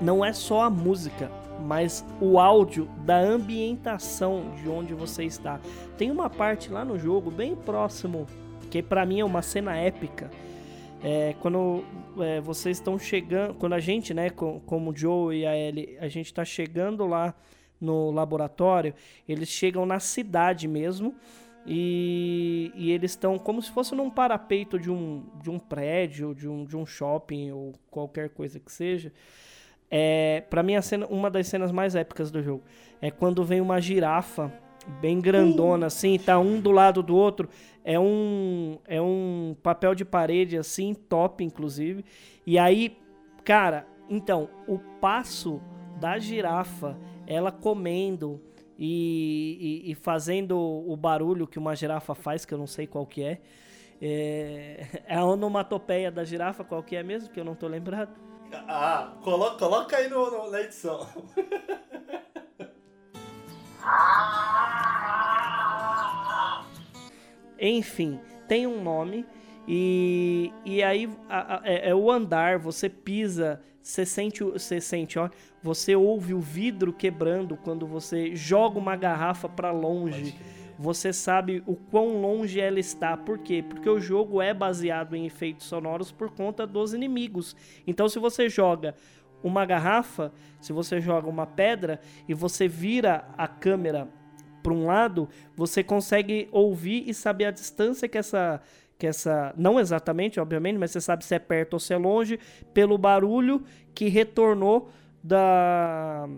não 0.00 0.24
é 0.24 0.32
só 0.32 0.62
a 0.62 0.70
música, 0.70 1.30
mas 1.60 2.04
o 2.20 2.38
áudio 2.38 2.88
da 3.04 3.18
ambientação 3.18 4.52
de 4.62 4.68
onde 4.68 4.94
você 4.94 5.24
está. 5.24 5.60
Tem 5.96 6.10
uma 6.10 6.30
parte 6.30 6.70
lá 6.70 6.84
no 6.84 6.98
jogo, 6.98 7.30
bem 7.30 7.54
próximo, 7.54 8.26
que 8.70 8.82
pra 8.82 9.04
mim 9.04 9.20
é 9.20 9.24
uma 9.24 9.42
cena 9.42 9.76
épica. 9.76 10.30
É, 11.02 11.34
quando 11.40 11.84
é, 12.18 12.40
vocês 12.40 12.78
estão 12.78 12.98
chegando, 12.98 13.54
quando 13.54 13.72
a 13.74 13.78
gente, 13.78 14.12
né, 14.12 14.30
com- 14.30 14.60
como 14.66 14.90
o 14.90 14.96
Joe 14.96 15.36
e 15.36 15.46
a 15.46 15.56
Ellie, 15.56 15.96
a 16.00 16.08
gente 16.08 16.34
tá 16.34 16.44
chegando 16.44 17.06
lá 17.06 17.34
no 17.80 18.10
laboratório, 18.10 18.92
eles 19.28 19.48
chegam 19.48 19.86
na 19.86 20.00
cidade 20.00 20.66
mesmo 20.66 21.14
e, 21.70 22.72
e 22.74 22.90
eles 22.90 23.10
estão 23.10 23.38
como 23.38 23.60
se 23.60 23.70
fosse 23.70 23.94
num 23.94 24.08
parapeito 24.08 24.78
de 24.78 24.90
um, 24.90 25.22
de 25.42 25.50
um 25.50 25.58
prédio, 25.58 26.34
de 26.34 26.48
um, 26.48 26.64
de 26.64 26.74
um 26.74 26.86
shopping 26.86 27.50
ou 27.50 27.74
qualquer 27.90 28.30
coisa 28.30 28.58
que 28.58 28.72
seja. 28.72 29.12
É, 29.90 30.42
para 30.48 30.62
mim, 30.62 30.76
a 30.76 30.82
cena, 30.82 31.06
uma 31.08 31.30
das 31.30 31.46
cenas 31.46 31.70
mais 31.70 31.94
épicas 31.94 32.30
do 32.30 32.42
jogo 32.42 32.62
é 33.02 33.10
quando 33.10 33.44
vem 33.44 33.60
uma 33.60 33.82
girafa 33.82 34.50
bem 35.02 35.20
grandona, 35.20 35.86
assim, 35.86 36.18
tá 36.18 36.38
um 36.38 36.58
do 36.58 36.70
lado 36.70 37.02
do 37.02 37.14
outro. 37.14 37.50
É 37.84 38.00
um, 38.00 38.78
é 38.86 39.00
um 39.00 39.54
papel 39.62 39.94
de 39.94 40.06
parede, 40.06 40.56
assim, 40.56 40.94
top, 40.94 41.44
inclusive. 41.44 42.02
E 42.46 42.58
aí, 42.58 42.96
cara, 43.44 43.86
então, 44.08 44.48
o 44.66 44.78
passo 44.78 45.60
da 46.00 46.18
girafa, 46.18 46.96
ela 47.26 47.52
comendo 47.52 48.40
e, 48.78 49.82
e- 49.86 49.90
e 49.90 49.94
fazendo 49.94 50.56
o 50.58 50.96
barulho 50.96 51.46
que 51.46 51.58
uma 51.58 51.74
girafa 51.74 52.14
faz, 52.14 52.44
que 52.44 52.54
eu 52.54 52.58
não 52.58 52.66
sei 52.66 52.86
qual 52.86 53.04
que 53.06 53.22
é. 53.24 53.40
É, 54.00 54.86
é 55.06 55.16
a 55.16 55.24
onomatopeia 55.24 56.10
da 56.10 56.24
girafa, 56.24 56.62
qual 56.64 56.82
que 56.82 56.94
é 56.96 57.02
mesmo, 57.02 57.30
que 57.30 57.40
eu 57.40 57.44
não 57.44 57.54
tô 57.54 57.66
lembrado. 57.66 58.14
Ah, 58.52 59.12
coloca, 59.22 59.58
coloca 59.58 59.96
aí 59.96 60.08
no, 60.08 60.30
no- 60.30 60.50
na 60.50 60.60
edição. 60.62 61.06
Enfim, 67.60 68.20
tem 68.46 68.66
um 68.66 68.82
nome 68.82 69.26
e, 69.68 70.50
e 70.64 70.82
aí 70.82 71.08
a- 71.28 71.56
a- 71.56 71.60
é, 71.64 71.90
é 71.90 71.94
o 71.94 72.10
andar, 72.10 72.58
você 72.58 72.88
pisa, 72.88 73.60
você 73.82 74.06
sente, 74.06 74.42
você 74.42 74.80
sente, 74.80 75.18
ó, 75.18 75.28
você 75.62 75.94
ouve 75.94 76.32
o 76.32 76.40
vidro 76.40 76.90
quebrando 76.92 77.54
quando 77.56 77.86
você 77.86 78.34
joga 78.34 78.78
uma 78.78 78.96
garrafa 78.96 79.48
pra 79.48 79.70
longe. 79.70 80.34
Você 80.78 81.12
sabe 81.12 81.62
o 81.66 81.74
quão 81.74 82.20
longe 82.22 82.60
ela 82.60 82.78
está. 82.78 83.16
Por 83.16 83.38
quê? 83.38 83.64
Porque 83.68 83.90
o 83.90 83.98
jogo 84.00 84.40
é 84.40 84.54
baseado 84.54 85.16
em 85.16 85.26
efeitos 85.26 85.66
sonoros 85.66 86.12
por 86.12 86.30
conta 86.30 86.66
dos 86.66 86.94
inimigos. 86.94 87.56
Então, 87.86 88.08
se 88.08 88.18
você 88.20 88.48
joga 88.48 88.94
uma 89.42 89.66
garrafa, 89.66 90.32
se 90.60 90.72
você 90.72 91.00
joga 91.00 91.28
uma 91.28 91.46
pedra 91.46 92.00
e 92.28 92.32
você 92.34 92.68
vira 92.68 93.28
a 93.36 93.48
câmera 93.48 94.08
para 94.62 94.72
um 94.72 94.86
lado, 94.86 95.28
você 95.56 95.82
consegue 95.82 96.48
ouvir 96.52 97.04
e 97.08 97.12
saber 97.12 97.46
a 97.46 97.50
distância 97.50 98.08
que 98.08 98.18
essa 98.18 98.60
que 98.98 99.06
essa 99.06 99.54
não 99.56 99.78
exatamente, 99.78 100.40
obviamente, 100.40 100.76
mas 100.76 100.90
você 100.90 101.00
sabe 101.00 101.24
se 101.24 101.34
é 101.34 101.38
perto 101.38 101.74
ou 101.74 101.80
se 101.80 101.94
é 101.94 101.96
longe 101.96 102.38
pelo 102.74 102.98
barulho 102.98 103.62
que 103.94 104.08
retornou 104.08 104.90
da 105.22 106.28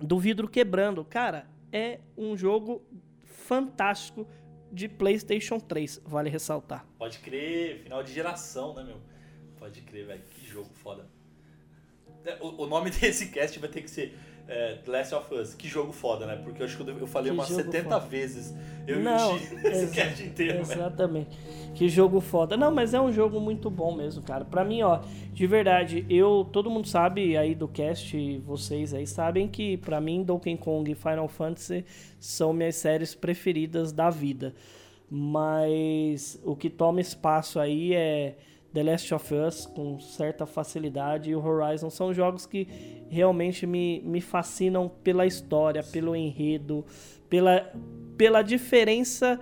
do 0.00 0.18
vidro 0.18 0.48
quebrando. 0.48 1.04
Cara, 1.04 1.46
é 1.72 2.00
um 2.16 2.36
jogo 2.36 2.82
fantástico 3.24 4.26
de 4.70 4.88
PlayStation 4.88 5.58
3, 5.58 6.02
vale 6.04 6.30
ressaltar. 6.30 6.86
Pode 6.98 7.18
crer, 7.18 7.80
final 7.82 8.02
de 8.02 8.12
geração, 8.12 8.74
né, 8.74 8.84
meu? 8.84 9.00
Pode 9.58 9.80
crer, 9.82 10.06
velho. 10.06 10.22
Que 10.30 10.46
jogo 10.46 10.70
foda. 10.74 11.06
É, 12.24 12.38
O, 12.40 12.62
o 12.62 12.66
nome 12.66 12.90
desse 12.92 13.30
cast 13.30 13.58
vai 13.58 13.68
ter 13.68 13.82
que 13.82 13.90
ser 13.90 14.16
é, 14.50 14.74
The 14.84 14.90
Last 14.90 15.14
of 15.14 15.34
Us. 15.34 15.54
Que 15.54 15.68
jogo 15.68 15.92
foda, 15.92 16.26
né? 16.26 16.36
Porque 16.42 16.60
eu 16.60 16.66
acho 16.66 16.76
que 16.76 16.82
eu 16.90 17.06
falei 17.06 17.30
Que 17.30 17.36
umas 17.38 17.48
jogo 17.48 17.62
70 17.62 17.82
foda. 17.88 18.00
vezes. 18.06 18.54
Eu 18.86 18.98
Não, 19.00 19.36
e 19.62 19.66
exa- 19.66 19.94
cast 19.94 20.22
inteiro, 20.24 20.64
velho. 20.64 20.80
Exatamente. 20.80 21.38
Que 21.74 21.88
jogo 21.88 22.20
foda. 22.20 22.56
Não, 22.56 22.70
mas 22.70 22.92
é 22.92 23.00
um 23.00 23.12
jogo 23.12 23.40
muito 23.40 23.70
bom 23.70 23.94
mesmo, 23.94 24.22
cara. 24.22 24.44
Pra 24.44 24.64
mim, 24.64 24.82
ó, 24.82 25.00
de 25.32 25.46
verdade, 25.46 26.04
eu, 26.10 26.46
todo 26.52 26.68
mundo 26.68 26.88
sabe 26.88 27.36
aí 27.36 27.54
do 27.54 27.68
cast, 27.68 28.38
vocês 28.38 28.92
aí 28.92 29.06
sabem 29.06 29.46
que 29.46 29.76
pra 29.76 30.00
mim 30.00 30.22
Donkey 30.24 30.56
Kong 30.56 30.90
e 30.90 30.94
Final 30.94 31.28
Fantasy 31.28 31.84
são 32.18 32.52
minhas 32.52 32.74
séries 32.76 33.14
preferidas 33.14 33.92
da 33.92 34.10
vida. 34.10 34.52
Mas 35.08 36.40
o 36.44 36.54
que 36.56 36.70
toma 36.70 37.00
espaço 37.00 37.58
aí 37.60 37.94
é 37.94 38.36
The 38.72 38.82
Last 38.82 39.12
of 39.14 39.34
Us 39.34 39.66
com 39.66 39.98
certa 39.98 40.46
facilidade 40.46 41.30
e 41.30 41.34
o 41.34 41.44
Horizon 41.44 41.90
são 41.90 42.14
jogos 42.14 42.46
que 42.46 42.68
realmente 43.08 43.66
me, 43.66 44.00
me 44.02 44.20
fascinam 44.20 44.88
pela 45.02 45.26
história, 45.26 45.82
pelo 45.82 46.14
enredo, 46.14 46.84
pela, 47.28 47.72
pela 48.16 48.42
diferença 48.42 49.40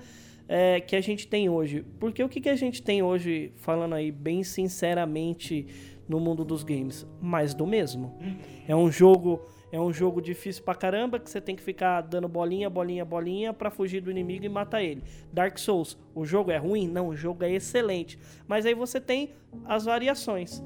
é, 0.48 0.80
que 0.80 0.96
a 0.96 1.00
gente 1.00 1.28
tem 1.28 1.48
hoje. 1.48 1.84
Porque 2.00 2.22
o 2.24 2.28
que, 2.28 2.40
que 2.40 2.48
a 2.48 2.56
gente 2.56 2.82
tem 2.82 3.02
hoje, 3.02 3.52
falando 3.56 3.94
aí 3.94 4.10
bem 4.10 4.42
sinceramente, 4.42 5.66
no 6.08 6.18
mundo 6.18 6.44
dos 6.44 6.64
games? 6.64 7.06
Mais 7.20 7.52
do 7.52 7.66
mesmo. 7.66 8.18
É 8.66 8.74
um 8.74 8.90
jogo 8.90 9.42
é 9.70 9.80
um 9.80 9.92
jogo 9.92 10.20
difícil 10.20 10.62
pra 10.62 10.74
caramba 10.74 11.18
que 11.18 11.28
você 11.28 11.40
tem 11.40 11.54
que 11.54 11.62
ficar 11.62 12.00
dando 12.00 12.28
bolinha, 12.28 12.70
bolinha, 12.70 13.04
bolinha 13.04 13.52
pra 13.52 13.70
fugir 13.70 14.00
do 14.00 14.10
inimigo 14.10 14.44
e 14.44 14.48
matar 14.48 14.82
ele. 14.82 15.02
Dark 15.32 15.58
Souls, 15.58 15.98
o 16.14 16.24
jogo 16.24 16.50
é 16.50 16.56
ruim? 16.56 16.88
Não, 16.88 17.08
o 17.08 17.16
jogo 17.16 17.44
é 17.44 17.52
excelente. 17.52 18.18
Mas 18.46 18.64
aí 18.64 18.74
você 18.74 19.00
tem 19.00 19.30
as 19.64 19.84
variações. 19.84 20.62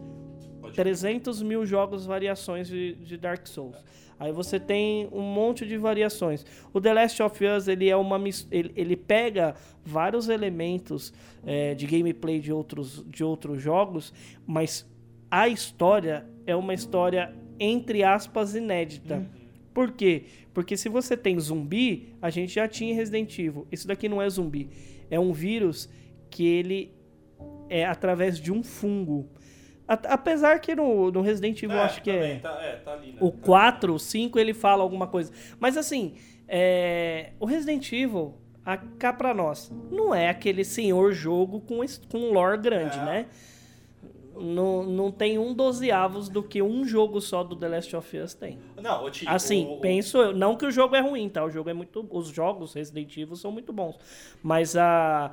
300 0.74 1.42
mil 1.42 1.66
jogos 1.66 2.07
variações 2.07 2.68
de, 2.68 2.94
de 2.94 3.16
Dark 3.16 3.46
Souls. 3.46 3.76
Aí 4.18 4.30
você 4.30 4.61
tem 4.61 5.09
um 5.11 5.20
monte 5.20 5.66
de 5.66 5.76
variações. 5.76 6.46
O 6.72 6.80
The 6.80 6.94
Last 6.94 7.22
of 7.22 7.44
Us 7.44 7.66
ele 7.66 7.88
é 7.88 7.96
uma 7.96 8.20
ele, 8.53 8.72
ele 8.76 8.96
pega 8.96 9.57
vários 9.84 10.28
elementos 10.28 11.12
é, 11.44 11.74
de 11.74 11.86
gameplay 11.86 12.38
de 12.38 12.53
outros, 12.53 13.05
de 13.09 13.24
outros 13.24 13.61
jogos, 13.61 14.14
mas 14.46 14.88
a 15.28 15.48
história 15.48 16.24
é 16.46 16.55
uma 16.55 16.72
história 16.72 17.34
entre 17.59 18.03
aspas 18.03 18.55
inédita. 18.55 19.24
Por 19.74 19.92
quê? 19.92 20.24
Porque 20.53 20.76
se 20.76 20.88
você 20.88 21.16
tem 21.16 21.38
zumbi, 21.40 22.14
a 22.20 22.28
gente 22.28 22.55
já 22.55 22.68
tinha 22.68 22.94
Resident 22.94 23.38
Evil. 23.38 23.66
Isso 23.72 23.86
daqui 23.88 24.09
não 24.09 24.20
é 24.20 24.28
zumbi, 24.28 24.68
é 25.11 25.18
um 25.18 25.32
vírus 25.32 25.88
que 26.30 26.46
ele 26.46 26.92
é 27.68 27.84
através 27.86 28.38
de 28.38 28.53
um 28.53 28.62
fungo. 28.62 29.28
A- 29.88 29.94
Apesar 30.14 30.61
que 30.61 30.74
no, 30.74 31.11
no 31.11 31.22
Resident 31.22 31.62
Evil 31.62 31.76
eu 31.76 31.82
acho 31.82 32.03
que 32.03 32.12
também, 32.12 32.32
é. 32.32 32.38
Tá, 32.38 32.59
é, 32.62 32.76
tá 32.76 32.92
ali, 32.92 33.12
né? 33.12 33.18
O 33.20 33.30
4, 33.32 33.94
o 33.94 33.98
5 33.98 34.38
ele 34.38 34.53
fala 34.55 34.82
alguma 34.82 35.07
coisa. 35.07 35.32
Mas 35.59 35.76
assim, 35.78 36.14
é, 36.46 37.30
o 37.40 37.46
Resident 37.46 37.90
Evil, 37.92 38.34
a- 38.64 38.76
cá 38.76 39.12
pra 39.12 39.32
nós, 39.32 39.72
não 39.90 40.14
é 40.14 40.28
aquele 40.28 40.64
senhor 40.64 41.12
jogo 41.12 41.61
com, 41.61 41.80
com 42.11 42.30
lore 42.30 42.59
grande, 42.59 42.98
É. 42.98 43.05
né? 43.05 43.26
Não, 44.36 44.82
não 44.82 45.10
tem 45.10 45.38
um 45.38 45.52
dozeavos 45.54 46.28
do 46.28 46.42
que 46.42 46.62
um 46.62 46.84
jogo 46.84 47.20
só 47.20 47.42
do 47.44 47.54
The 47.56 47.68
Last 47.68 47.96
of 47.96 48.16
Us 48.18 48.34
tem. 48.34 48.58
Não, 48.80 49.10
Ti, 49.10 49.24
Assim, 49.28 49.66
o- 49.66 49.76
penso 49.80 50.18
eu. 50.18 50.32
Não 50.32 50.56
que 50.56 50.64
o 50.66 50.70
jogo 50.70 50.96
é 50.96 51.00
ruim, 51.00 51.28
tá? 51.28 51.44
O 51.44 51.50
jogo 51.50 51.68
é 51.70 51.74
muito. 51.74 52.06
Os 52.10 52.28
jogos 52.28 52.72
Resident 52.74 53.16
Evil 53.16 53.36
são 53.36 53.50
muito 53.52 53.72
bons. 53.72 53.96
Mas 54.42 54.76
a. 54.76 55.32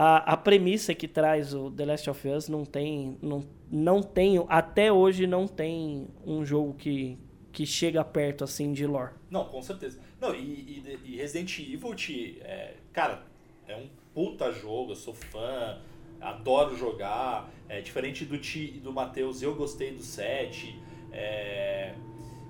A, 0.00 0.34
a 0.34 0.36
premissa 0.36 0.94
que 0.94 1.08
traz 1.08 1.52
o 1.52 1.72
The 1.72 1.84
Last 1.84 2.08
of 2.10 2.28
Us 2.28 2.48
não 2.48 2.64
tem. 2.64 3.18
Não, 3.20 3.42
não 3.70 4.00
tem. 4.02 4.36
Até 4.48 4.92
hoje 4.92 5.26
não 5.26 5.48
tem 5.48 6.06
um 6.24 6.44
jogo 6.44 6.74
que, 6.74 7.18
que 7.50 7.66
chega 7.66 8.04
perto 8.04 8.44
assim 8.44 8.72
de 8.72 8.86
lore. 8.86 9.12
Não, 9.28 9.44
com 9.46 9.60
certeza. 9.60 9.98
Não, 10.20 10.32
e, 10.34 10.38
e- 10.38 10.98
e 11.04 11.16
Resident 11.16 11.58
Evil, 11.58 11.94
Ti, 11.96 12.38
é, 12.42 12.74
cara, 12.92 13.22
é 13.66 13.74
um 13.76 13.86
puta 14.14 14.52
jogo, 14.52 14.92
eu 14.92 14.96
sou 14.96 15.14
fã, 15.14 15.78
adoro 16.20 16.76
jogar. 16.76 17.50
É, 17.68 17.80
diferente 17.82 18.24
do 18.24 18.38
Ti 18.38 18.74
e 18.76 18.80
do 18.80 18.92
Matheus, 18.92 19.42
eu 19.42 19.54
gostei 19.54 19.92
do 19.92 20.02
7. 20.02 20.74
é, 21.12 21.94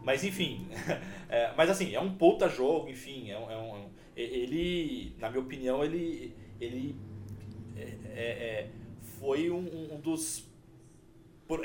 mas 0.05 0.25
enfim, 0.25 0.66
é, 1.29 1.53
mas 1.57 1.69
assim, 1.71 1.95
é 1.95 2.01
um 2.01 2.14
puta 2.14 2.49
jogo, 2.49 2.89
enfim, 2.89 3.31
é 3.31 3.39
um, 3.39 3.51
é 3.51 3.55
é 3.55 3.57
um- 3.59 3.91
ele, 4.16 5.14
na 5.19 5.29
minha 5.31 5.41
opinião, 5.43 5.85
ele, 5.85 6.35
ele 6.61 6.97
é, 8.14 8.66
foi 9.21 9.51
um, 9.51 9.95
um- 9.95 10.01
dos 10.01 10.45
por- 11.47 11.62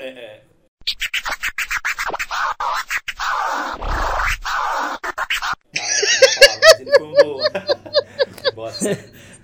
mas 5.72 6.80
ele 6.80 6.90
foi 6.92 7.06
um 7.06 7.12
do. 7.12 7.38
Bosta. 8.54 8.90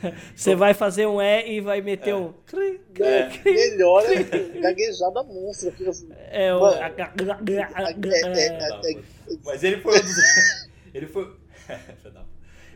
Você 0.35 0.55
vai 0.55 0.75
fazer 0.75 1.07
um 1.07 1.21
E 1.21 1.53
e 1.53 1.61
vai 1.61 1.81
meter 1.81 2.15
um. 2.15 2.33
cri, 2.47 2.81
cri, 2.95 3.05
É. 3.07 3.29
cri. 3.29 3.53
Melhor 3.53 4.05
é 4.05 4.23
gaguejada 4.61 5.23
monstra. 5.25 5.73
fica 5.73 5.91
assim. 5.91 6.09
É 6.31 6.55
o. 6.55 6.67
É, 6.69 6.95
é, 6.97 7.13
é, 8.37 8.93
é, 8.93 9.03
Mas 9.45 9.63
ele 9.63 9.81
foi 9.81 9.99
um 9.99 10.03
dos. 10.03 10.71
Ele 10.93 11.07
foi. 11.07 11.33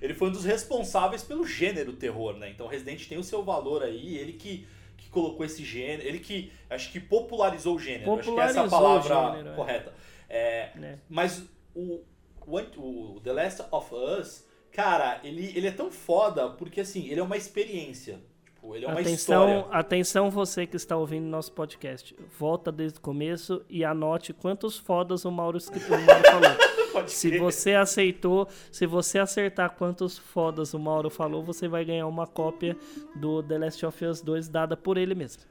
Ele 0.00 0.14
foi 0.14 0.28
um 0.28 0.32
dos 0.32 0.44
responsáveis 0.44 1.22
pelo 1.22 1.46
gênero 1.46 1.94
terror, 1.94 2.36
né? 2.36 2.50
Então 2.50 2.66
Resident 2.66 3.08
tem 3.08 3.18
o 3.18 3.24
seu 3.24 3.42
valor 3.42 3.82
aí, 3.82 4.18
ele 4.18 4.34
que, 4.34 4.66
que 4.96 5.08
colocou 5.08 5.44
esse 5.44 5.64
gênero, 5.64 6.06
ele 6.06 6.18
que 6.18 6.52
acho 6.68 6.92
que 6.92 7.00
popularizou 7.00 7.74
o 7.74 7.78
gênero. 7.78 8.12
acho 8.14 8.32
que 8.34 8.40
essa 8.40 8.58
é 8.58 8.60
a 8.60 8.64
Popularizou 8.64 9.10
palavra 9.10 9.36
gênero, 9.36 9.48
é. 9.52 9.56
correta. 9.56 9.92
É, 10.28 10.70
né? 10.76 10.98
Mas 11.08 11.42
o, 11.74 12.02
o, 12.46 13.14
o 13.16 13.20
The 13.24 13.32
Last 13.32 13.62
of 13.70 13.94
Us, 13.94 14.43
cara, 14.74 15.20
ele, 15.22 15.52
ele 15.56 15.68
é 15.68 15.70
tão 15.70 15.90
foda 15.90 16.50
porque 16.50 16.80
assim, 16.80 17.08
ele 17.08 17.20
é 17.20 17.22
uma 17.22 17.36
experiência. 17.36 18.20
Tipo, 18.44 18.74
ele 18.74 18.84
é 18.84 18.88
uma 18.88 19.00
Atenção, 19.00 19.48
história. 19.48 19.66
atenção 19.70 20.30
você 20.30 20.66
que 20.66 20.76
está 20.76 20.96
ouvindo 20.96 21.24
nosso 21.26 21.52
podcast. 21.52 22.14
Volta 22.38 22.72
desde 22.72 22.98
o 22.98 23.00
começo 23.00 23.64
e 23.70 23.84
anote 23.84 24.32
quantos 24.32 24.76
fodas 24.76 25.24
o 25.24 25.30
Mauro, 25.30 25.58
o 25.58 25.90
Mauro 25.90 26.24
falou. 26.24 26.74
Pode 26.92 27.10
se 27.10 27.38
você 27.38 27.74
aceitou, 27.74 28.48
se 28.70 28.86
você 28.86 29.18
acertar 29.18 29.70
quantos 29.70 30.16
fodas 30.16 30.74
o 30.74 30.78
Mauro 30.78 31.10
falou, 31.10 31.42
você 31.42 31.66
vai 31.66 31.84
ganhar 31.84 32.06
uma 32.06 32.24
cópia 32.24 32.76
do 33.16 33.42
The 33.42 33.58
Last 33.58 33.84
of 33.84 34.04
Us 34.04 34.20
2 34.20 34.48
dada 34.48 34.76
por 34.76 34.96
ele 34.96 35.12
mesmo. 35.12 35.42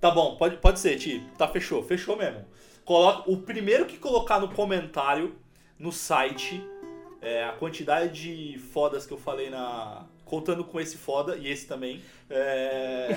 Tá 0.00 0.12
bom, 0.12 0.36
pode, 0.36 0.58
pode 0.58 0.78
ser, 0.78 0.98
Ti. 0.98 1.26
Tá, 1.36 1.48
fechou. 1.48 1.82
Fechou 1.82 2.16
mesmo. 2.16 2.44
Coloca, 2.84 3.28
o 3.28 3.38
primeiro 3.38 3.86
que 3.86 3.98
colocar 3.98 4.38
no 4.38 4.48
comentário, 4.52 5.34
no 5.78 5.90
site, 5.90 6.62
é, 7.24 7.44
a 7.44 7.52
quantidade 7.52 8.12
de 8.12 8.58
fodas 8.58 9.06
que 9.06 9.12
eu 9.12 9.18
falei 9.18 9.50
na. 9.50 10.04
Contando 10.24 10.64
com 10.64 10.80
esse 10.80 10.96
foda 10.96 11.36
e 11.36 11.48
esse 11.48 11.66
também. 11.66 12.00
é, 12.30 13.08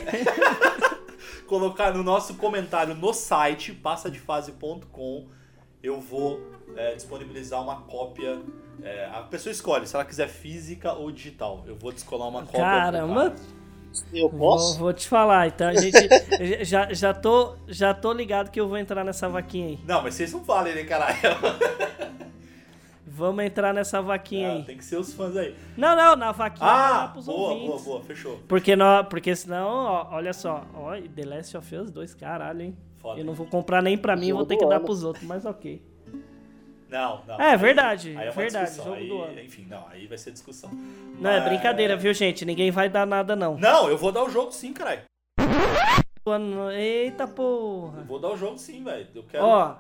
colocar 1.48 1.94
no 1.94 2.04
nosso 2.04 2.36
comentário 2.36 2.94
no 2.94 3.14
site, 3.14 3.74
passadefase.com, 3.74 5.28
eu 5.82 6.00
vou 6.02 6.42
é, 6.76 6.96
disponibilizar 6.96 7.62
uma 7.62 7.82
cópia. 7.82 8.40
é, 8.84 9.06
a 9.06 9.22
pessoa 9.22 9.52
escolhe 9.52 9.88
se 9.88 9.96
ela 9.96 10.06
quiser 10.06 10.28
física 10.28 10.94
ou 10.94 11.12
digital. 11.12 11.64
Eu 11.66 11.76
vou 11.76 11.92
descolar 11.92 12.28
uma 12.28 12.42
cópia. 12.42 12.60
Caramba! 12.60 13.32
cara. 13.32 13.58
Eu 14.14 14.30
Vou, 14.30 14.52
posso? 14.52 14.78
vou 14.78 14.94
te 14.94 15.08
falar, 15.08 15.48
então 15.48 15.70
a 15.70 15.74
gente 15.74 15.98
já, 16.66 16.94
já, 16.94 17.14
tô, 17.16 17.56
já 17.68 17.96
tô 17.96 18.14
ligado 18.14 18.52
que 18.52 18.60
eu 18.60 18.68
vou 18.68 18.78
entrar 18.78 19.04
nessa 19.04 19.28
vaquinha 19.28 19.70
aí. 19.70 19.80
Não, 19.86 20.04
mas 20.04 20.14
vocês 20.14 20.32
não 20.32 20.44
falem, 20.44 20.76
né, 20.76 20.84
caralho? 20.84 21.18
Vamos 23.18 23.44
entrar 23.44 23.74
nessa 23.74 24.00
vaquinha 24.00 24.50
Ah, 24.50 24.54
aí. 24.54 24.64
tem 24.64 24.78
que 24.78 24.86
ser 24.86 24.98
os 24.98 25.12
fãs 25.12 25.36
aí. 25.36 25.56
Não, 25.76 25.96
não, 25.96 26.16
na 26.16 26.32
vaquinha 26.32 26.70
Ah, 26.70 26.90
lá 26.92 27.08
pros 27.08 27.26
boa, 27.26 27.50
ouvintes. 27.54 27.68
boa, 27.68 27.80
boa, 27.84 28.04
fechou. 28.04 28.40
Porque, 28.48 28.76
nós, 28.76 29.08
porque 29.08 29.36
senão, 29.36 29.68
ó, 29.68 30.08
olha 30.12 30.32
só, 30.34 30.64
ó, 30.76 30.92
The 31.16 31.26
Last 31.26 31.58
of 31.58 31.76
Us 31.76 31.90
2, 31.90 32.14
caralho, 32.14 32.62
hein? 32.62 32.78
Foda. 33.00 33.20
Eu 33.20 33.26
não 33.26 33.34
vou 33.34 33.48
comprar 33.48 33.82
nem 33.82 33.98
pra 33.98 34.16
mim, 34.16 34.28
eu 34.30 34.36
vou 34.38 34.46
ter 34.46 34.56
que 34.58 34.66
dar 34.68 34.76
ano. 34.76 34.86
pros 34.86 35.04
outros, 35.04 35.26
mas 35.26 35.46
ok. 35.46 35.82
Não, 36.90 37.22
não. 37.28 37.42
É, 37.42 37.52
aí- 37.52 37.58
verdade, 37.58 38.10
aí 38.10 38.28
é 38.28 38.30
uma 38.30 38.32
verdade, 38.32 38.66
discussão, 38.66 38.86
jogo 38.94 38.98
aí, 39.04 39.10
do 39.10 39.22
ano. 39.24 39.40
Enfim, 39.42 39.66
não, 39.68 39.84
aí 39.90 40.06
vai 40.06 40.18
ser 40.20 40.32
discussão. 40.32 40.70
Não, 41.20 41.30
é 41.32 41.40
Mas- 41.40 41.50
brincadeira, 41.50 41.98
viu, 41.98 42.14
gente? 42.14 42.46
Ninguém 42.46 42.70
vai 42.70 42.88
dar 42.88 43.08
nada, 43.08 43.36
não. 43.36 43.58
Não, 43.58 43.90
eu 43.90 43.98
vou 43.98 44.12
dar 44.12 44.24
o 44.24 44.30
jogo 44.30 44.52
sim, 44.52 44.72
caralho. 44.74 45.02
Eita 46.76 47.24
Eu 47.24 47.28
porra. 47.30 48.04
vou 48.04 48.20
dar 48.20 48.30
o 48.30 48.38
jogo 48.38 48.58
sim, 48.58 48.84
velho. 48.84 49.08
Eu 49.16 49.24
quero. 49.24 49.44
Ó, 49.44 49.76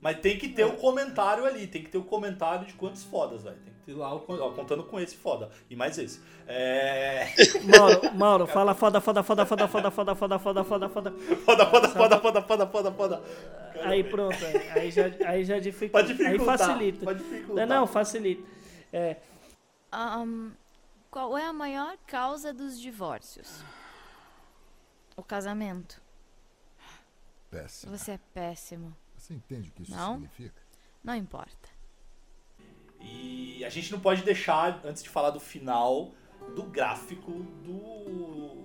Mas 0.00 0.20
tem 0.20 0.38
que 0.38 0.48
ter 0.48 0.64
o 0.64 0.76
comentário 0.76 1.44
ali, 1.44 1.66
tem 1.66 1.82
que 1.82 1.90
ter 1.90 1.98
o 1.98 2.04
comentário 2.04 2.64
de 2.66 2.72
quantos 2.74 3.02
fodas, 3.02 3.42
velho. 3.42 3.56
Tem 3.56 3.74
que 3.74 3.80
ter 3.80 3.94
lá 3.94 4.14
o. 4.14 4.24
Ó, 4.28 4.52
contando 4.52 4.84
com 4.84 5.00
esse 5.00 5.16
foda. 5.16 5.50
E 5.68 5.74
mais 5.74 5.98
esse. 5.98 6.20
É. 6.46 7.26
Mauro, 7.64 8.14
Mauro, 8.14 8.46
fala 8.46 8.74
foda, 8.74 9.00
foda, 9.00 9.22
foda, 9.24 9.44
foda, 9.44 9.66
foda, 9.68 9.90
foda, 9.90 10.14
foda, 10.14 10.38
foda, 10.38 10.64
foda, 10.64 10.88
foda. 10.88 11.10
Foda, 11.44 11.66
foda, 11.66 11.88
foda, 11.88 12.20
foda, 12.20 12.42
foda, 12.42 12.66
foda, 12.66 12.92
foda. 12.92 13.22
Aí 13.82 14.04
pronto, 14.04 14.36
aí- 14.44 14.70
aí 14.70 14.90
já, 14.90 15.04
aí 15.26 15.44
já 15.44 15.58
dificulta. 15.58 15.92
Pode 16.06 16.12
Aí 16.12 16.16
dificultar. 16.18 16.58
facilita. 16.58 17.04
Pode 17.04 17.18
dificultar. 17.18 17.66
Não, 17.66 17.76
não, 17.80 17.86
facilita. 17.86 18.48
É, 18.92 19.16
Ahn, 19.90 20.50
qual 21.10 21.36
é 21.36 21.44
a 21.44 21.52
maior 21.52 21.96
causa 22.06 22.52
dos 22.54 22.80
divórcios? 22.80 23.62
O 25.16 25.22
casamento. 25.24 26.00
Péssimo. 27.50 27.96
Você 27.96 28.12
é 28.12 28.20
péssimo. 28.32 28.94
Você 29.28 29.34
entende 29.34 29.68
o 29.68 29.72
que 29.72 29.82
isso 29.82 29.92
Não? 29.92 30.14
significa? 30.14 30.62
Não 31.04 31.14
importa. 31.14 31.68
E 33.00 33.62
a 33.62 33.68
gente 33.68 33.92
não 33.92 34.00
pode 34.00 34.22
deixar, 34.22 34.80
antes 34.84 35.02
de 35.02 35.08
falar 35.10 35.30
do 35.30 35.38
final, 35.38 36.12
do 36.56 36.62
gráfico 36.62 37.30
do, 37.30 38.64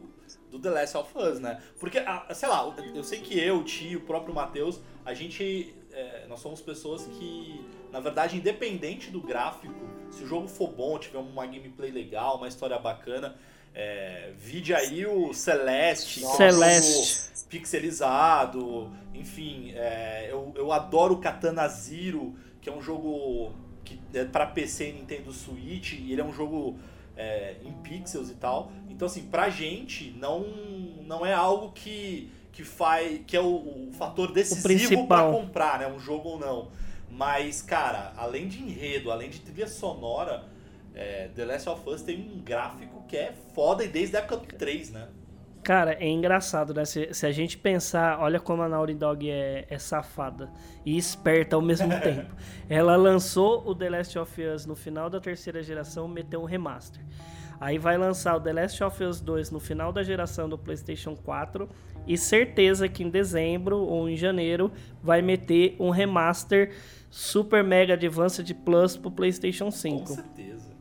do 0.50 0.60
The 0.60 0.70
Last 0.70 0.98
of 0.98 1.18
Us, 1.18 1.40
né? 1.40 1.62
Porque, 1.80 2.00
ah, 2.00 2.26
sei 2.34 2.48
lá, 2.48 2.74
eu 2.96 3.04
sei 3.04 3.20
que 3.20 3.38
eu, 3.38 3.58
o 3.58 3.64
tio, 3.64 4.00
o 4.00 4.04
próprio 4.04 4.34
Matheus, 4.34 4.80
a 5.06 5.14
gente. 5.14 5.76
é, 5.92 6.26
nós 6.28 6.40
somos 6.40 6.62
pessoas 6.62 7.06
que, 7.08 7.64
na 7.92 8.00
verdade, 8.00 8.38
independente 8.38 9.12
do 9.12 9.22
gráfico, 9.22 9.76
se 10.10 10.24
o 10.24 10.28
jogo 10.28 10.48
for 10.48 10.70
bom, 10.72 10.98
tiver 10.98 11.20
uma 11.20 11.46
gameplay 11.46 11.92
legal, 11.92 12.38
uma 12.38 12.48
história 12.48 12.80
bacana, 12.80 13.36
é, 13.76 14.32
vide 14.38 14.74
aí 14.74 15.06
o 15.06 15.34
Celeste, 15.34 16.24
é 16.24 16.28
Celeste. 16.28 17.33
Pixelizado, 17.54 18.92
enfim, 19.14 19.74
é, 19.76 20.28
eu, 20.32 20.52
eu 20.56 20.72
adoro 20.72 21.18
Katana 21.18 21.68
Zero, 21.68 22.34
que 22.60 22.68
é 22.68 22.74
um 22.74 22.82
jogo 22.82 23.52
que 23.86 24.00
é 24.14 24.26
para 24.26 24.48
PC 24.48 24.90
e 24.90 24.94
Nintendo 24.94 25.32
Switch, 25.32 25.94
e 25.94 26.12
ele 26.12 26.22
é 26.22 26.24
um 26.24 26.34
jogo 26.34 26.80
é, 27.16 27.58
em 27.64 27.72
pixels 27.84 28.32
e 28.32 28.34
tal. 28.34 28.72
Então, 28.90 29.06
assim, 29.06 29.28
pra 29.28 29.50
gente, 29.50 30.16
não, 30.18 30.42
não 31.06 31.24
é 31.24 31.34
algo 31.34 31.72
que, 31.74 32.32
que 32.52 32.64
faz. 32.64 33.22
que 33.28 33.38
é 33.38 33.40
o, 33.40 33.90
o 33.90 33.92
fator 33.94 34.32
decisivo 34.32 35.08
pra 35.08 35.30
comprar, 35.30 35.78
né? 35.78 35.88
Um 35.88 36.00
jogo 36.00 36.30
ou 36.30 36.40
não. 36.40 36.72
Mas, 37.12 37.62
cara, 37.62 38.14
além 38.18 38.48
de 38.48 38.64
enredo, 38.64 39.12
além 39.12 39.30
de 39.30 39.42
trilha 39.42 39.68
sonora, 39.68 40.46
é, 40.96 41.30
The 41.36 41.46
Last 41.46 41.70
of 41.70 41.88
Us 41.88 42.02
tem 42.02 42.20
um 42.20 42.40
gráfico 42.40 43.04
que 43.08 43.16
é 43.16 43.32
foda 43.54 43.84
e 43.84 43.88
desde 43.88 44.16
a 44.16 44.20
época 44.20 44.38
do 44.38 44.48
3, 44.48 44.90
né? 44.90 45.08
Cara, 45.64 45.94
é 45.94 46.10
engraçado, 46.10 46.74
né? 46.74 46.84
Se, 46.84 47.14
se 47.14 47.26
a 47.26 47.32
gente 47.32 47.58
pensar, 47.58 48.20
olha 48.20 48.40
como 48.40 48.62
a 48.62 48.68
Naughty 48.68 48.94
Dog 48.96 49.30
é, 49.30 49.66
é 49.70 49.80
safada 49.80 50.52
e 50.86 50.98
esperta 50.98 51.56
ao 51.56 51.62
mesmo 51.62 51.90
tempo. 52.02 52.36
Ela 52.70 52.98
lançou 52.98 53.66
o 53.66 53.74
The 53.74 53.90
Last 53.90 54.20
of 54.20 54.42
Us 54.42 54.66
no 54.66 54.76
final 54.76 55.10
da 55.10 55.22
terceira 55.22 55.64
geração, 55.64 56.06
meteu 56.08 56.42
um 56.42 56.46
remaster. 56.46 57.02
Aí 57.62 57.78
vai 57.78 57.98
lançar 57.98 58.36
o 58.36 58.42
The 58.42 58.52
Last 58.52 58.84
of 58.84 59.02
Us 59.02 59.22
2 59.22 59.52
no 59.52 59.60
final 59.60 59.94
da 59.94 60.04
geração 60.04 60.50
do 60.50 60.58
PlayStation 60.58 61.16
4 61.16 61.70
e 62.06 62.18
certeza 62.18 62.90
que 62.90 63.04
em 63.04 63.10
dezembro 63.10 63.80
ou 63.80 64.10
em 64.10 64.18
janeiro 64.18 64.70
vai 65.02 65.22
meter 65.22 65.78
um 65.80 65.90
remaster 65.90 66.74
Super 67.10 67.64
Mega 67.64 67.94
Advanced 67.94 68.54
Plus 68.66 68.98
pro 68.98 69.10
PlayStation 69.10 69.72
5. 69.72 70.00
Com 70.00 70.06
certeza. 70.08 70.74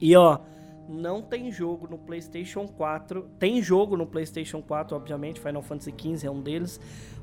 E 0.00 0.16
ó, 0.16 0.40
não 0.88 1.22
tem 1.22 1.50
jogo 1.50 1.86
no 1.88 1.98
PlayStation 1.98 2.66
4. 2.66 3.28
Tem 3.38 3.62
jogo 3.62 3.96
no 3.96 4.06
PlayStation 4.06 4.62
4, 4.62 4.96
obviamente, 4.96 5.40
Final 5.40 5.62
Fantasy 5.62 5.94
XV 5.98 6.26
é 6.26 6.30
um 6.30 6.40
deles, 6.40 6.80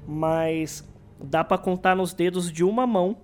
mas 0.08 0.88
dá 1.20 1.44
pra 1.44 1.58
contar 1.58 1.96
nos 1.96 2.14
dedos 2.14 2.52
de 2.52 2.64
uma 2.64 2.86
mão 2.88 3.18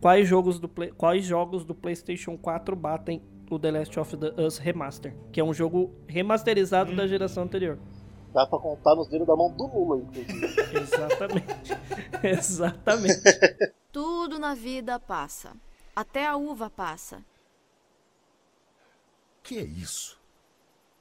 quais 0.00 0.28
jogos 0.28 0.58
do, 0.58 0.68
Play- 0.68 0.92
quais 0.92 1.24
jogos 1.24 1.64
do 1.64 1.74
PlayStation 1.74 2.36
4 2.36 2.74
batem 2.76 3.22
o 3.50 3.58
The 3.58 3.70
Last 3.70 3.98
of 3.98 4.16
Us 4.44 4.58
Remaster, 4.58 5.14
que 5.32 5.40
é 5.40 5.44
um 5.44 5.54
jogo 5.54 5.90
remasterizado 6.06 6.94
da 6.94 7.06
geração 7.06 7.44
anterior. 7.44 7.78
Dá 8.34 8.46
pra 8.46 8.58
contar 8.58 8.94
nos 8.94 9.08
dedos 9.08 9.26
da 9.26 9.34
mão 9.34 9.50
do 9.50 9.66
Lula, 9.66 10.02
inclusive. 10.02 10.54
Exatamente. 10.76 11.78
Exatamente. 12.22 13.22
Tudo 13.90 14.38
na 14.38 14.54
vida 14.54 15.00
passa. 15.00 15.52
Até 15.96 16.26
a 16.26 16.36
uva 16.36 16.68
passa. 16.68 17.24
Que 19.48 19.58
é 19.58 19.62
isso? 19.62 20.20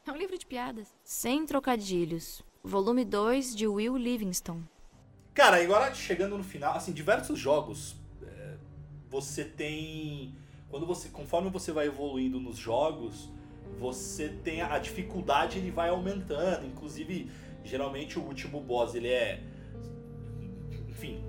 É 0.06 0.12
um 0.14 0.16
livro 0.16 0.38
de 0.38 0.46
piadas. 0.46 0.88
Sem 1.04 1.46
trocadilhos. 1.46 2.42
Volume 2.64 3.04
2 3.04 3.54
de 3.54 3.68
Will 3.68 3.98
Livingston. 3.98 4.62
Cara, 5.34 5.62
agora 5.62 5.94
chegando 5.94 6.38
no 6.38 6.46
final, 6.46 6.74
assim, 6.74 6.94
diversos 6.94 7.38
jogos, 7.38 7.98
é, 8.24 8.56
você 9.10 9.44
tem. 9.44 10.34
Quando 10.70 10.86
você. 10.86 11.10
Conforme 11.10 11.50
você 11.50 11.74
vai 11.74 11.88
evoluindo 11.88 12.40
nos 12.40 12.56
jogos, 12.58 13.30
você 13.78 14.30
tem 14.30 14.62
a, 14.62 14.76
a 14.76 14.80
dificuldade 14.80 15.58
ele 15.58 15.70
vai 15.70 15.90
aumentando. 15.90 16.66
Inclusive, 16.66 17.30
geralmente 17.66 18.18
o 18.18 18.22
último 18.22 18.62
boss 18.62 18.96
ele 18.96 19.10
é. 19.10 19.44
Enfim. 20.88 21.22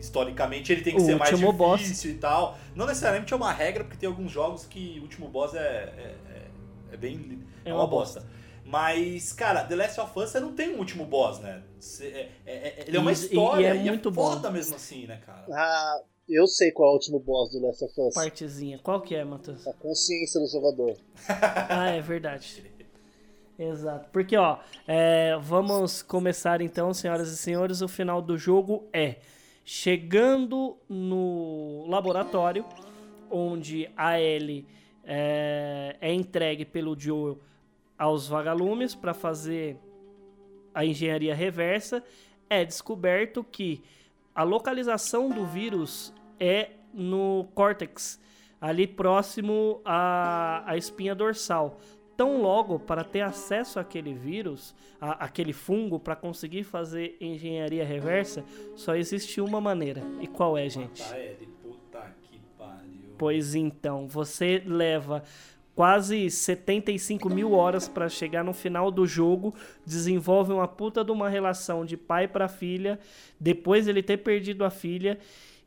Historicamente 0.00 0.72
ele 0.72 0.80
tem 0.80 0.96
que 0.96 1.02
O 1.02 1.04
ser 1.04 1.16
mais 1.16 1.32
último 1.32 1.52
boss. 1.52 1.82
difícil 1.82 2.12
e 2.12 2.14
tal. 2.14 2.58
Não 2.74 2.86
necessariamente 2.86 3.34
é 3.34 3.36
uma 3.36 3.52
regra, 3.52 3.84
porque 3.84 3.98
tem 3.98 4.08
alguns 4.08 4.32
jogos 4.32 4.64
que 4.64 4.98
o 4.98 5.02
último 5.02 5.28
boss 5.28 5.52
é, 5.54 5.58
é, 5.60 6.16
é- 6.90 6.94
é 6.94 6.96
bem. 6.96 7.40
É 7.64 7.70
É, 7.70 7.72
uma 7.72 7.82
uma 7.82 7.86
bosta. 7.88 8.24
Mas, 8.66 9.32
cara, 9.32 9.62
The 9.64 9.76
Last 9.76 10.00
of 10.00 10.18
Us 10.18 10.30
você 10.30 10.40
não 10.40 10.54
tem 10.54 10.74
um 10.74 10.78
último 10.78 11.04
boss, 11.04 11.38
né? 11.38 11.62
Você- 11.78 12.06
é- 12.06 12.30
é- 12.46 12.54
é- 12.80 12.84
ele 12.88 12.96
é 12.96 13.00
uma 13.00 13.12
E- 13.12 13.14
e- 13.14 13.18
e 13.18 13.20
história 13.20 13.66
é 13.68 13.76
e 13.76 13.78
é, 13.80 13.90
muito 13.90 14.10
bom. 14.10 14.30
foda 14.30 14.50
mesmo 14.50 14.76
assim, 14.76 15.06
né, 15.06 15.20
cara? 15.24 15.44
Ah, 15.52 16.00
eu 16.28 16.46
sei 16.46 16.72
qual 16.72 16.88
é 16.88 16.92
o 16.92 16.94
último 16.94 17.18
boss 17.20 17.50
do 17.52 17.60
Last 17.60 17.84
of 17.84 17.92
Us. 18.00 18.14
Partezinha. 18.14 18.78
Qual 18.82 19.02
que 19.02 19.14
é, 19.14 19.22
Matheus? 19.22 19.66
A 19.66 19.72
consciência 19.74 20.40
do 20.40 20.46
jogador. 20.48 20.96
Ah, 21.68 21.90
é 21.90 22.00
verdade. 22.00 22.64
Exato. 23.58 24.08
Porque, 24.10 24.36
ó, 24.36 24.58
é, 24.88 25.36
vamos 25.40 26.02
começar 26.02 26.60
então, 26.60 26.92
senhoras 26.94 27.28
e 27.30 27.36
senhores. 27.36 27.82
O 27.82 27.86
final 27.88 28.20
do 28.20 28.36
jogo 28.36 28.88
é 28.92 29.16
chegando 29.64 30.76
no 30.88 31.84
laboratório, 31.88 32.64
onde 33.30 33.88
a 33.96 34.18
Ellie 34.20 34.66
é, 35.06 35.96
é 36.00 36.12
entregue 36.12 36.64
pelo 36.64 36.98
Joel 36.98 37.38
aos 37.98 38.26
vagalumes 38.28 38.94
para 38.94 39.14
fazer 39.14 39.76
a 40.74 40.84
engenharia 40.84 41.34
reversa. 41.34 42.02
É 42.50 42.64
descoberto 42.64 43.44
que 43.44 43.82
a 44.34 44.42
localização 44.42 45.28
do 45.28 45.44
vírus 45.46 46.12
é 46.38 46.70
no 46.92 47.46
córtex, 47.54 48.20
ali 48.60 48.86
próximo 48.86 49.80
à, 49.84 50.62
à 50.66 50.76
espinha 50.76 51.14
dorsal. 51.14 51.78
Tão 52.16 52.40
logo, 52.40 52.78
para 52.78 53.02
ter 53.02 53.22
acesso 53.22 53.80
àquele 53.80 54.14
vírus, 54.14 54.72
a- 55.00 55.24
àquele 55.24 55.52
fungo, 55.52 55.98
para 55.98 56.14
conseguir 56.14 56.62
fazer 56.62 57.16
engenharia 57.20 57.84
reversa, 57.84 58.44
só 58.76 58.94
existe 58.94 59.40
uma 59.40 59.60
maneira. 59.60 60.00
E 60.20 60.26
qual 60.28 60.56
é, 60.56 60.68
gente? 60.68 61.02
Que 61.02 61.08
pariu. 61.08 61.53
Pois 63.16 63.54
então, 63.54 64.06
você 64.06 64.62
leva 64.64 65.22
quase 65.74 66.30
75 66.30 67.28
mil 67.28 67.52
horas 67.52 67.88
para 67.88 68.08
chegar 68.08 68.44
no 68.44 68.52
final 68.52 68.90
do 68.90 69.06
jogo, 69.06 69.54
desenvolve 69.84 70.52
uma 70.52 70.68
puta 70.68 71.04
de 71.04 71.10
uma 71.10 71.28
relação 71.28 71.84
de 71.84 71.96
pai 71.96 72.28
para 72.28 72.48
filha, 72.48 72.98
depois 73.40 73.88
ele 73.88 74.02
ter 74.02 74.18
perdido 74.18 74.64
a 74.64 74.70
filha, 74.70 75.18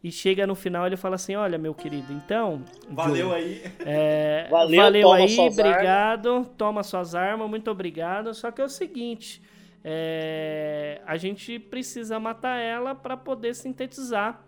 e 0.04 0.12
chega 0.12 0.46
no 0.48 0.56
final 0.56 0.86
ele 0.86 0.96
fala 0.96 1.16
assim: 1.16 1.36
Olha, 1.36 1.58
meu 1.58 1.74
querido, 1.74 2.14
então. 2.14 2.64
Valeu 2.90 3.30
Joe, 3.30 3.36
aí. 3.36 3.62
é, 3.80 4.48
Valeu, 4.52 4.82
valeu 4.82 5.12
aí, 5.12 5.38
obrigado. 5.40 6.46
Toma 6.58 6.84
suas 6.84 7.16
armas, 7.16 7.50
muito 7.50 7.70
obrigado. 7.70 8.34
Só 8.34 8.52
que 8.52 8.62
é 8.62 8.64
o 8.64 8.70
seguinte: 8.70 9.42
é, 9.84 11.02
a 11.06 11.18
gente 11.18 11.58
precisa 11.58 12.20
matar 12.20 12.58
ela 12.58 12.94
para 12.94 13.18
poder 13.18 13.56
sintetizar 13.56 14.47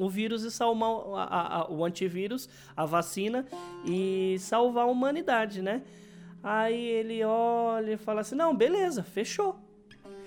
o 0.00 0.08
vírus 0.08 0.42
e 0.44 0.50
salvar 0.50 0.90
o- 0.90 1.14
a- 1.16 1.24
a- 1.62 1.70
o 1.70 1.84
antivírus, 1.84 2.48
a 2.76 2.84
vacina 2.86 3.46
e 3.84 4.36
salvar 4.40 4.84
a 4.84 4.90
humanidade, 4.90 5.60
né? 5.62 5.82
Aí 6.42 6.74
ele 6.82 7.22
olha 7.24 7.92
e 7.92 7.96
fala 7.96 8.22
assim: 8.22 8.34
Não, 8.34 8.54
beleza, 8.56 9.02
fechou. 9.02 9.56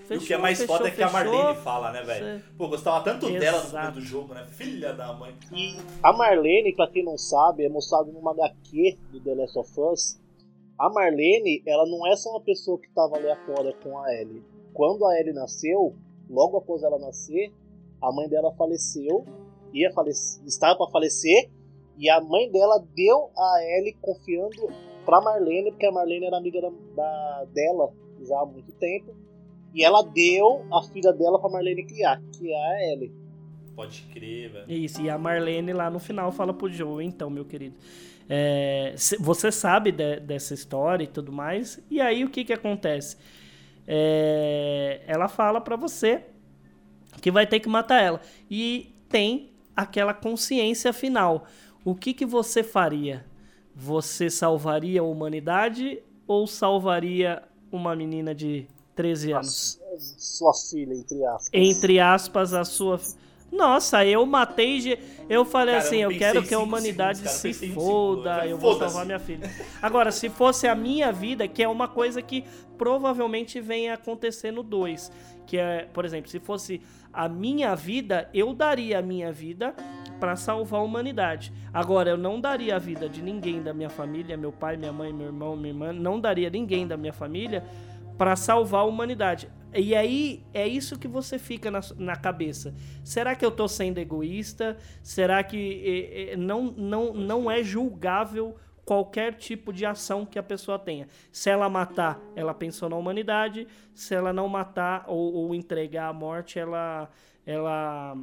e 0.10 0.16
o 0.18 0.20
que 0.20 0.34
é 0.34 0.38
mais 0.38 0.60
fechou, 0.60 0.76
foda 0.78 0.90
é 0.90 0.92
que 0.92 1.02
a 1.02 1.08
fechou. 1.10 1.34
Marlene 1.34 1.62
fala, 1.64 1.92
né, 1.92 2.04
velho? 2.04 2.44
Pô, 2.58 2.68
gostava 2.68 3.04
tanto 3.04 3.26
dela 3.32 3.60
no 3.60 3.64
Exato. 3.68 3.92
do 3.94 4.02
jogo, 4.02 4.34
né? 4.34 4.46
Filha 4.46 4.94
da 4.94 5.12
mãe. 5.14 5.34
E 5.52 5.76
a 6.04 6.14
Marlene, 6.14 6.76
pra 6.76 6.88
quem 6.88 7.04
não 7.04 7.18
sabe, 7.18 7.66
é 7.66 7.70
mostrado 7.70 8.12
numa 8.12 8.32
HQ 8.32 8.98
do 9.12 9.20
The 9.22 9.34
Last 9.34 9.58
of 9.58 9.72
Us. 9.80 10.20
A 10.78 10.90
Marlene, 10.90 11.64
ela 11.66 11.86
não 11.88 12.06
é 12.06 12.16
só 12.16 12.30
uma 12.32 12.42
pessoa 12.42 12.78
que 12.80 12.88
estava 12.88 13.16
aleatória 13.18 13.74
com 13.82 13.98
a 14.00 14.14
Ellie. 14.14 14.44
Quando 14.74 15.06
a 15.06 15.20
Ellie 15.20 15.34
nasceu, 15.34 15.96
logo 16.30 16.58
após 16.58 16.84
ela 16.84 17.00
nascer, 17.00 17.52
a 18.02 18.12
mãe 18.12 18.28
dela 18.28 18.52
faleceu, 18.56 19.26
ia 19.74 19.92
falece- 19.94 20.42
estava 20.46 20.78
para 20.78 20.92
falecer, 20.92 21.50
e 21.98 22.10
a 22.10 22.20
mãe 22.22 22.50
dela 22.52 22.84
deu 22.96 23.30
a 23.38 23.58
Ellie 23.62 23.98
confiando 24.02 24.68
pra 25.06 25.20
Marlene, 25.22 25.72
porque 25.72 25.86
a 25.86 25.92
Marlene 25.92 26.26
era 26.26 26.38
amiga 26.38 26.62
da, 26.62 26.70
da- 26.96 27.46
dela 27.54 27.92
já 28.28 28.40
há 28.40 28.46
muito 28.46 28.72
tempo, 28.74 29.14
e 29.74 29.84
ela 29.84 30.02
deu 30.04 30.66
a 30.72 30.82
filha 30.84 31.12
dela 31.12 31.40
pra 31.40 31.50
Marlene 31.50 31.86
criar, 31.86 32.22
que 32.38 32.52
é 32.52 32.56
a 32.56 32.94
Ellie. 32.94 33.12
Pode 33.76 34.04
crer, 34.14 34.52
velho. 34.52 34.72
Isso, 34.72 35.02
e 35.02 35.10
a 35.10 35.18
Marlene 35.18 35.74
lá 35.74 35.90
no 35.90 36.00
final 36.00 36.32
fala 36.32 36.54
pro 36.54 36.70
Joe, 36.70 37.04
então, 37.04 37.30
meu 37.30 37.44
querido. 37.46 37.76
é, 38.30 38.96
você 39.20 39.52
sabe 39.52 39.92
de- 39.92 40.22
dessa 40.22 40.54
história 40.54 41.04
e 41.04 41.08
tudo 41.08 41.32
mais, 41.32 41.84
e 41.92 42.00
aí 42.00 42.24
o 42.24 42.30
que 42.30 42.46
que 42.46 42.54
acontece? 42.54 43.18
É, 43.86 45.02
ela 45.06 45.28
fala 45.28 45.60
pra 45.60 45.76
você 45.76 46.24
que 47.22 47.30
vai 47.30 47.46
ter 47.46 47.60
que 47.60 47.68
matar 47.68 48.02
ela. 48.02 48.22
E 48.50 48.96
tem 49.10 49.52
aquela 49.76 50.14
consciência 50.14 50.92
final. 50.94 51.46
O 51.86 51.94
que 51.96 52.14
que 52.14 52.26
você 52.26 52.64
faria? 52.64 53.26
Você 53.76 54.30
salvaria 54.30 55.02
a 55.02 55.04
humanidade 55.04 56.00
ou 56.28 56.46
salvaria 56.48 57.44
uma 57.72 57.96
menina 57.96 58.34
de 58.36 58.68
13 58.96 59.32
anos? 59.34 59.80
Sua 60.18 60.54
filha, 60.54 60.94
entre 60.94 61.26
aspas. 61.26 61.50
entre 61.54 62.00
aspas, 62.00 62.54
a 62.54 62.64
sua. 62.66 63.00
Nossa, 63.52 64.04
eu 64.06 64.26
matei. 64.26 64.82
ge- 64.82 64.98
Eu 65.30 65.46
falei 65.46 65.76
Cara, 65.76 65.86
assim: 65.86 65.98
eu 65.98 66.12
eu, 66.12 66.18
quero 66.18 66.44
que 66.44 66.54
a 66.54 66.60
humanidade 66.60 67.20
segundos, 67.20 67.42
cara, 67.42 67.54
se 67.54 67.70
foda, 67.74 68.34
segundo. 68.34 68.50
eu 68.50 68.58
vou 68.58 68.74
Foda-se. 68.74 68.92
salvar 68.92 69.06
minha 69.06 69.20
filha. 69.20 69.52
Agora, 69.82 70.12
se 70.12 70.30
fosse 70.30 70.68
a 70.68 70.74
minha 70.76 71.12
vida, 71.12 71.48
que 71.48 71.62
é 71.62 71.68
uma 71.68 71.88
coisa 71.88 72.22
que 72.22 72.44
provavelmente 72.78 73.60
vem 73.62 73.90
a 73.90 73.94
acontecer 73.94 74.52
no 74.52 74.64
2, 74.64 75.12
que 75.46 75.58
é, 75.58 75.88
por 75.94 76.04
exemplo, 76.06 76.30
se 76.32 76.40
fosse 76.40 76.82
a 77.14 77.30
minha 77.30 77.76
vida, 77.76 78.30
eu 78.34 78.54
daria 78.54 79.00
a 79.00 79.02
minha 79.02 79.32
vida 79.32 79.76
para 80.20 80.36
salvar 80.36 80.80
a 80.80 80.84
humanidade. 80.84 81.54
Agora, 81.74 82.10
eu 82.10 82.18
não 82.18 82.40
daria 82.40 82.76
a 82.76 82.80
vida 82.80 83.08
de 83.08 83.22
ninguém 83.22 83.62
da 83.62 83.74
minha 83.74 83.90
família, 83.90 84.38
meu 84.38 84.52
pai, 84.52 84.78
minha 84.78 84.92
mãe, 84.92 85.14
meu 85.14 85.28
irmão, 85.28 85.56
minha 85.56 85.74
irmã, 85.74 85.94
não 85.94 86.20
daria 86.20 86.50
ninguém 86.50 86.88
da 86.88 86.98
minha 86.98 87.14
família 87.14 87.64
para 88.18 88.36
salvar 88.36 88.82
a 88.82 88.86
humanidade. 88.86 89.50
E 89.76 89.96
aí 89.96 90.46
é 90.54 90.68
isso 90.68 91.00
que 91.00 91.08
você 91.08 91.40
fica 91.40 91.72
na, 91.72 91.82
na 91.98 92.16
cabeça. 92.16 92.76
Será 93.04 93.36
que 93.36 93.44
eu 93.44 93.52
tô 93.52 93.68
sendo 93.68 93.98
egoísta? 93.98 94.78
Será 95.02 95.44
que 95.44 95.82
eh, 95.84 96.34
eh, 96.34 96.38
não, 96.38 96.66
não, 96.72 97.14
não 97.14 97.52
é 97.52 97.64
julgável 97.64 98.56
qualquer 98.86 99.36
tipo 99.36 99.72
de 99.72 99.86
ação 99.86 100.26
que 100.26 100.38
a 100.38 100.44
pessoa 100.44 100.78
tenha. 100.78 101.08
Se 101.32 101.50
ela 101.50 101.70
matar, 101.70 102.20
ela 102.36 102.54
pensou 102.54 102.90
na 102.90 102.96
humanidade. 102.96 103.68
Se 103.94 104.14
ela 104.14 104.34
não 104.34 104.48
matar 104.48 105.06
ou, 105.08 105.34
ou 105.34 105.56
entregar 105.56 106.10
a 106.10 106.14
morte, 106.14 106.60
ela, 106.60 107.10
ela 107.46 108.18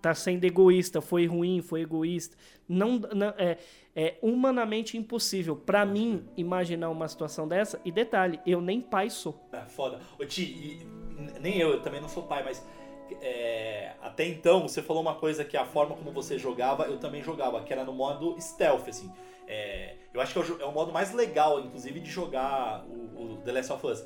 tá 0.00 0.14
sendo 0.14 0.44
egoísta. 0.44 1.00
Foi 1.00 1.26
ruim, 1.26 1.60
foi 1.62 1.82
egoísta. 1.82 2.36
Não, 2.68 2.98
não 2.98 3.28
é, 3.36 3.58
é 3.94 4.16
humanamente 4.22 4.96
impossível 4.96 5.56
para 5.56 5.84
mim 5.84 6.24
imaginar 6.36 6.90
uma 6.90 7.08
situação 7.08 7.46
dessa. 7.46 7.80
E 7.84 7.92
detalhe, 7.92 8.40
eu 8.46 8.60
nem 8.60 8.80
pai 8.80 9.10
sou. 9.10 9.48
É 9.52 9.62
foda. 9.62 10.00
Ô, 10.18 10.24
Ti, 10.24 10.86
nem 11.40 11.58
eu, 11.58 11.70
eu 11.70 11.82
também 11.82 12.00
não 12.00 12.08
sou 12.08 12.22
pai, 12.22 12.42
mas 12.42 12.64
é, 13.20 13.92
até 14.02 14.26
então 14.26 14.62
você 14.62 14.82
falou 14.82 15.02
uma 15.02 15.14
coisa 15.14 15.44
que 15.44 15.56
a 15.56 15.64
forma 15.64 15.94
como 15.94 16.10
você 16.10 16.38
jogava, 16.38 16.84
eu 16.84 16.98
também 16.98 17.22
jogava, 17.22 17.62
que 17.62 17.72
era 17.72 17.84
no 17.84 17.92
modo 17.92 18.36
stealth, 18.40 18.88
assim. 18.88 19.10
É, 19.46 19.94
eu 20.12 20.20
acho 20.20 20.32
que 20.32 20.38
é 20.38 20.42
o, 20.42 20.62
é 20.62 20.64
o, 20.64 20.72
modo 20.72 20.92
mais 20.92 21.12
legal, 21.12 21.60
inclusive, 21.60 22.00
de 22.00 22.10
jogar 22.10 22.84
o, 22.86 23.34
o, 23.34 23.36
The 23.44 23.52
Last 23.52 23.72
of 23.72 23.86
Us. 23.86 24.04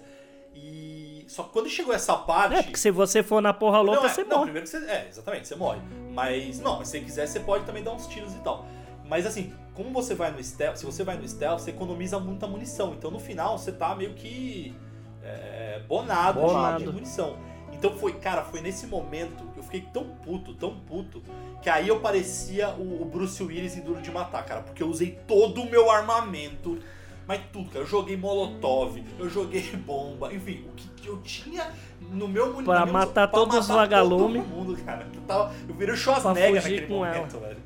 E. 0.55 1.25
Só 1.29 1.45
que 1.45 1.51
quando 1.51 1.69
chegou 1.69 1.95
essa 1.95 2.17
parte. 2.17 2.57
É, 2.57 2.63
porque 2.63 2.79
se 2.79 2.91
você 2.91 3.23
for 3.23 3.41
na 3.41 3.53
porra 3.53 3.81
louca, 3.81 4.01
não, 4.01 4.07
é, 4.07 4.13
você 4.13 4.25
não, 4.25 4.31
morre. 4.31 4.45
Primeiro 4.45 4.69
que 4.69 4.77
você. 4.77 4.91
É, 4.91 5.07
exatamente, 5.09 5.49
você 5.49 5.55
morre. 5.55 5.81
Mas. 6.13 6.59
Não, 6.61 6.79
mas 6.79 6.89
se 6.89 6.99
você 6.99 7.05
quiser, 7.05 7.27
você 7.27 7.41
pode 7.41 7.65
também 7.65 7.83
dar 7.83 7.93
uns 7.93 8.07
tiros 8.07 8.35
e 8.35 8.39
tal. 8.39 8.67
Mas 9.05 9.27
assim, 9.27 9.53
como 9.75 9.91
você 9.91 10.15
vai 10.15 10.31
no 10.31 10.43
stealth, 10.43 10.77
se 10.77 10.87
você 10.87 11.03
vai 11.03 11.17
no 11.17 11.27
stealth, 11.27 11.61
você 11.61 11.71
economiza 11.71 12.19
muita 12.19 12.47
munição. 12.47 12.95
Então 12.95 13.11
no 13.11 13.19
final 13.19 13.59
você 13.59 13.73
tá 13.73 13.95
meio 13.95 14.15
que. 14.15 14.75
É, 15.23 15.81
bonado, 15.87 16.41
Bonado. 16.41 16.85
de 16.85 16.91
munição. 16.91 17.37
Então 17.81 17.97
foi, 17.97 18.13
cara, 18.13 18.45
foi 18.45 18.61
nesse 18.61 18.87
momento 18.87 19.43
que 19.55 19.59
eu 19.59 19.63
fiquei 19.63 19.81
tão 19.81 20.05
puto, 20.05 20.53
tão 20.53 20.77
puto, 20.81 21.23
que 21.63 21.71
aí 21.71 21.89
eu 21.89 21.99
parecia 21.99 22.69
o, 22.75 23.01
o 23.01 23.07
Bruce 23.07 23.43
Willis 23.43 23.75
em 23.75 23.81
Duro 23.81 24.03
de 24.03 24.11
Matar, 24.11 24.45
cara, 24.45 24.61
porque 24.61 24.83
eu 24.83 24.87
usei 24.87 25.19
todo 25.27 25.63
o 25.63 25.71
meu 25.71 25.91
armamento, 25.91 26.79
mas 27.27 27.41
tudo, 27.51 27.71
cara. 27.71 27.83
Eu 27.83 27.87
joguei 27.87 28.19
molotov, 28.19 29.03
eu 29.19 29.31
joguei 29.31 29.63
bomba, 29.87 30.31
enfim, 30.31 30.67
o 30.69 30.75
que 30.95 31.09
eu 31.09 31.23
tinha 31.23 31.73
no 32.03 32.29
meu 32.29 32.53
munição. 32.53 32.65
Pra 32.65 32.85
matar 32.85 33.31
todos 33.31 33.57
os 33.57 33.69
vagalumes. 33.69 34.43
Todo 34.43 34.55
mundo, 34.55 34.77
cara. 34.85 35.09
Eu, 35.15 35.23
tava, 35.23 35.55
eu 35.67 35.75
virei 35.75 35.95
o 35.95 35.97
Schwarzenegger 35.97 36.63
naquele 36.63 36.87
com 36.87 36.95
momento, 36.97 37.39
velho. 37.39 37.63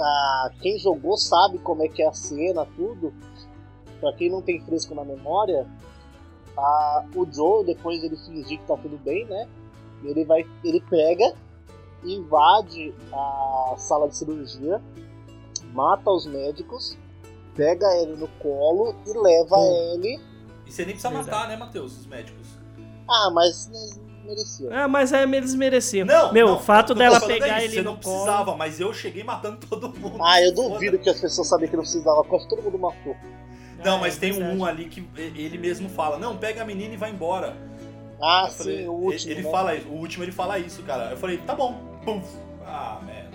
Ah, 0.00 0.50
quem 0.60 0.76
jogou 0.80 1.16
sabe 1.16 1.58
como 1.58 1.84
é 1.84 1.88
que 1.88 2.02
é 2.02 2.08
a 2.08 2.12
cena, 2.12 2.66
tudo. 2.74 3.14
Pra 4.00 4.12
quem 4.14 4.28
não 4.28 4.42
tem 4.42 4.60
fresco 4.60 4.96
na 4.96 5.04
memória, 5.04 5.64
a, 6.56 7.04
o 7.14 7.26
Joe, 7.32 7.64
depois 7.64 8.02
ele 8.02 8.16
fingir 8.16 8.58
que 8.58 8.66
tá 8.66 8.76
tudo 8.76 8.98
bem, 8.98 9.24
né? 9.26 9.48
Ele 10.04 10.24
vai. 10.24 10.46
Ele 10.62 10.80
pega, 10.82 11.34
invade 12.04 12.94
a 13.12 13.74
sala 13.76 14.08
de 14.08 14.16
cirurgia, 14.16 14.80
mata 15.72 16.10
os 16.10 16.26
médicos, 16.26 16.96
pega 17.54 17.86
ele 17.96 18.16
no 18.16 18.28
colo 18.38 18.94
e 19.06 19.18
leva 19.18 19.56
ele. 19.92 20.20
E 20.66 20.72
você 20.72 20.84
nem 20.84 20.94
precisa 20.94 21.10
matar, 21.10 21.48
né, 21.48 21.56
Matheus, 21.56 21.98
os 21.98 22.06
médicos. 22.06 22.46
Ah, 23.08 23.30
mas 23.32 23.68
né, 23.68 24.02
merecia. 24.24 24.68
Ah, 24.72 24.88
mas 24.88 25.12
é, 25.12 25.22
eles 25.22 25.54
mereciam. 25.54 26.06
Não, 26.06 26.32
Meu, 26.32 26.48
não, 26.48 26.56
o 26.56 26.60
fato 26.60 26.94
dela 26.94 27.20
falando 27.20 27.38
pegar 27.38 27.60
é 27.60 27.66
isso, 27.66 27.66
ele 27.66 27.74
você 27.74 27.82
no 27.82 27.90
não 27.90 27.96
colo. 28.00 28.14
precisava, 28.16 28.56
mas 28.56 28.80
eu 28.80 28.92
cheguei 28.92 29.22
matando 29.22 29.58
todo 29.66 29.88
mundo. 29.88 30.22
Ah, 30.22 30.40
eu 30.42 30.54
Foda. 30.54 30.68
duvido 30.70 30.98
que 30.98 31.08
as 31.10 31.20
pessoas 31.20 31.48
sabiam 31.48 31.68
que 31.70 31.76
não 31.76 31.82
precisava, 31.82 32.24
quase 32.24 32.48
todo 32.48 32.62
mundo 32.62 32.78
matou. 32.78 33.16
Não, 33.84 33.96
Ah, 33.96 34.00
mas 34.00 34.16
é 34.16 34.20
tem 34.20 34.42
um 34.42 34.64
ali 34.64 34.86
que 34.86 35.06
ele 35.16 35.58
mesmo 35.58 35.88
fala: 35.88 36.18
Não, 36.18 36.36
pega 36.36 36.62
a 36.62 36.64
menina 36.64 36.94
e 36.94 36.96
vai 36.96 37.10
embora. 37.10 37.56
Ah, 38.22 38.46
Eu 38.48 38.52
falei, 38.52 38.78
sim, 38.78 38.88
o 38.88 38.92
último. 38.92 39.32
Ele 39.32 39.42
né? 39.42 39.50
fala 39.50 39.74
isso, 39.74 39.88
o 39.88 39.92
último 39.96 40.24
ele 40.24 40.32
fala 40.32 40.58
isso, 40.58 40.82
cara. 40.82 41.10
Eu 41.10 41.16
falei: 41.16 41.38
Tá 41.38 41.54
bom, 41.54 41.74
pum. 42.04 42.22
Ah, 42.66 43.00
merda. 43.04 43.34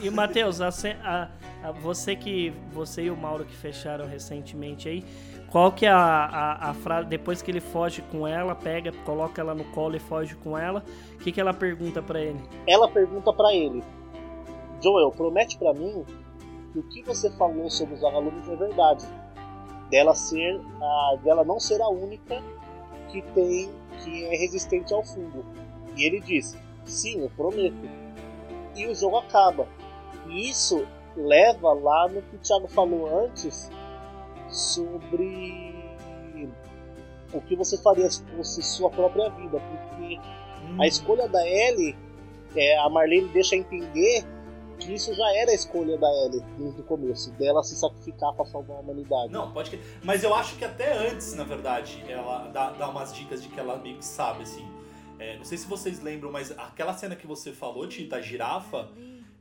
E 0.00 0.10
Matheus, 0.10 0.60
a 0.60 0.68
a- 0.68 1.28
a- 1.64 1.72
você 1.72 2.14
que 2.14 2.52
você 2.72 3.04
e 3.04 3.10
o 3.10 3.16
Mauro 3.16 3.44
que 3.44 3.56
fecharam 3.56 4.06
recentemente 4.06 4.88
aí, 4.88 5.02
qual 5.50 5.72
que 5.72 5.86
é 5.86 5.90
a, 5.90 5.96
a, 5.96 6.70
a 6.70 6.74
frase 6.74 7.08
depois 7.08 7.40
que 7.40 7.50
ele 7.50 7.60
foge 7.60 8.02
com 8.02 8.28
ela, 8.28 8.54
pega, 8.54 8.92
coloca 9.04 9.40
ela 9.40 9.54
no 9.54 9.64
colo 9.64 9.96
e 9.96 9.98
foge 9.98 10.34
com 10.36 10.56
ela, 10.56 10.84
o 11.14 11.18
que 11.18 11.32
que 11.32 11.40
ela 11.40 11.54
pergunta 11.54 12.02
pra 12.02 12.20
ele? 12.20 12.38
Ela 12.66 12.88
pergunta 12.88 13.32
pra 13.32 13.54
ele: 13.54 13.82
Joel, 14.82 15.10
promete 15.10 15.56
pra 15.58 15.72
mim 15.72 16.04
que 16.72 16.78
o 16.78 16.82
que 16.82 17.02
você 17.02 17.30
falou 17.32 17.70
sobre 17.70 17.94
os 17.94 18.00
vagalumes 18.02 18.46
é 18.48 18.56
verdade. 18.56 19.06
Dela 19.90 20.14
ser, 20.14 20.60
a, 20.80 21.16
dela 21.22 21.44
não 21.44 21.60
ser 21.60 21.80
a 21.80 21.88
única 21.88 22.42
que 23.08 23.22
tem, 23.22 23.70
que 24.02 24.24
é 24.24 24.36
resistente 24.36 24.92
ao 24.92 25.04
fungo. 25.04 25.44
E 25.96 26.04
ele 26.04 26.20
diz: 26.20 26.56
Sim, 26.84 27.22
eu 27.22 27.30
prometo. 27.30 27.88
E 28.74 28.86
o 28.86 28.94
jogo 28.94 29.16
acaba. 29.16 29.68
E 30.28 30.50
isso 30.50 30.86
leva 31.16 31.72
lá 31.72 32.08
no 32.08 32.20
que 32.22 32.36
o 32.36 32.38
Thiago 32.38 32.68
falou 32.68 33.24
antes 33.24 33.70
sobre 34.48 35.74
o 37.32 37.40
que 37.40 37.56
você 37.56 37.76
faria 37.78 38.10
se 38.10 38.22
fosse 38.24 38.62
sua 38.62 38.90
própria 38.90 39.30
vida, 39.30 39.58
porque 39.60 40.20
Hum. 40.66 40.82
a 40.82 40.86
escolha 40.86 41.28
da 41.28 41.46
Ellie, 41.46 41.96
é, 42.54 42.78
a 42.78 42.88
Marlene 42.88 43.28
deixa 43.28 43.56
entender 43.56 44.24
isso 44.80 45.14
já 45.14 45.36
era 45.36 45.50
a 45.50 45.54
escolha 45.54 45.96
da 45.98 46.08
Ellie 46.24 46.42
desde 46.58 46.80
o 46.80 46.84
começo, 46.84 47.30
dela 47.32 47.62
se 47.62 47.76
sacrificar 47.76 48.32
para 48.34 48.44
salvar 48.44 48.76
a 48.76 48.80
humanidade. 48.80 49.32
Não, 49.32 49.52
pode 49.52 49.70
que. 49.70 49.80
Mas 50.02 50.22
eu 50.22 50.34
acho 50.34 50.56
que 50.56 50.64
até 50.64 50.96
antes, 51.10 51.34
na 51.34 51.44
verdade, 51.44 52.04
ela 52.08 52.48
dá, 52.48 52.70
dá 52.70 52.88
umas 52.88 53.14
dicas 53.14 53.42
de 53.42 53.48
que 53.48 53.58
ela 53.58 53.76
meio 53.78 53.98
que 53.98 54.04
sabe, 54.04 54.42
assim. 54.42 54.66
É, 55.18 55.36
não 55.36 55.44
sei 55.44 55.56
se 55.56 55.66
vocês 55.66 56.02
lembram, 56.02 56.30
mas 56.30 56.50
aquela 56.58 56.92
cena 56.92 57.16
que 57.16 57.26
você 57.26 57.52
falou, 57.52 57.86
Tita, 57.86 58.16
a 58.16 58.20
girafa, 58.20 58.90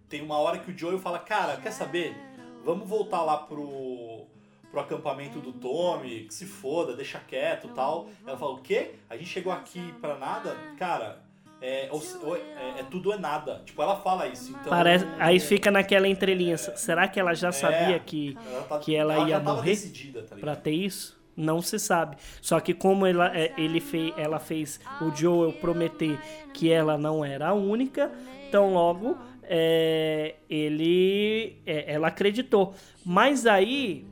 tem 0.07 0.21
uma 0.21 0.37
hora 0.37 0.59
que 0.59 0.71
o 0.71 0.77
Joel 0.77 0.99
fala, 0.99 1.19
cara, 1.19 1.57
quer 1.57 1.71
saber? 1.71 2.15
Vamos 2.63 2.87
voltar 2.87 3.21
lá 3.23 3.37
pro, 3.37 4.25
pro 4.71 4.79
acampamento 4.79 5.39
do 5.39 5.51
Tommy, 5.51 6.25
que 6.25 6.33
se 6.33 6.45
foda, 6.45 6.95
deixa 6.95 7.19
quieto 7.19 7.67
tal. 7.69 8.07
Ela 8.25 8.37
fala, 8.37 8.53
o 8.53 8.61
quê? 8.61 8.95
A 9.09 9.17
gente 9.17 9.29
chegou 9.29 9.51
aqui 9.51 9.93
pra 9.99 10.17
nada? 10.17 10.55
Cara, 10.77 11.24
é, 11.65 11.89
se- 11.99 12.17
ou 12.23 12.35
é, 12.35 12.79
é 12.79 12.83
tudo 12.89 13.11
é 13.13 13.17
nada. 13.17 13.61
Tipo, 13.65 13.81
ela 13.81 13.95
fala 13.97 14.27
isso. 14.27 14.49
Então, 14.51 14.63
Parece, 14.69 15.05
aí 15.19 15.39
fica 15.39 15.71
naquela 15.71 16.07
entrelinha. 16.07 16.57
Será 16.57 17.07
que 17.07 17.19
ela 17.19 17.33
já 17.33 17.51
sabia 17.51 17.97
que, 17.99 18.37
ela 18.51 18.61
tá- 18.63 18.79
que 18.79 18.95
ela 18.95 19.15
já 19.19 19.27
ia 19.29 19.39
morrer 19.39 19.71
decidida, 19.71 20.23
tá 20.23 20.35
pra 20.35 20.55
ter 20.55 20.71
isso? 20.71 21.15
Não 21.35 21.61
se 21.61 21.77
sabe. 21.79 22.15
Só 22.41 22.59
que 22.61 22.73
como 22.73 23.05
ela, 23.05 23.35
é, 23.35 23.51
ele 23.57 23.81
fez, 23.81 24.13
ela 24.17 24.39
fez 24.39 24.79
o 25.01 25.13
Joel 25.13 25.51
prometer 25.53 26.17
que 26.53 26.71
ela 26.71 26.97
não 26.97 27.25
era 27.25 27.49
a 27.49 27.53
única, 27.53 28.09
então 28.47 28.73
logo 28.73 29.17
é, 29.43 30.35
ele, 30.49 31.57
é, 31.65 31.93
ela 31.93 32.07
acreditou. 32.07 32.73
Mas 33.05 33.45
aí, 33.45 34.05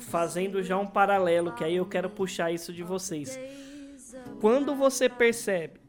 fazendo 0.00 0.62
já 0.62 0.76
um 0.76 0.86
paralelo, 0.86 1.52
que 1.52 1.62
aí 1.62 1.76
eu 1.76 1.86
quero 1.86 2.10
puxar 2.10 2.50
isso 2.50 2.72
de 2.72 2.82
vocês. 2.82 3.38
Quando 4.40 4.74
você 4.74 5.08
percebe 5.08 5.80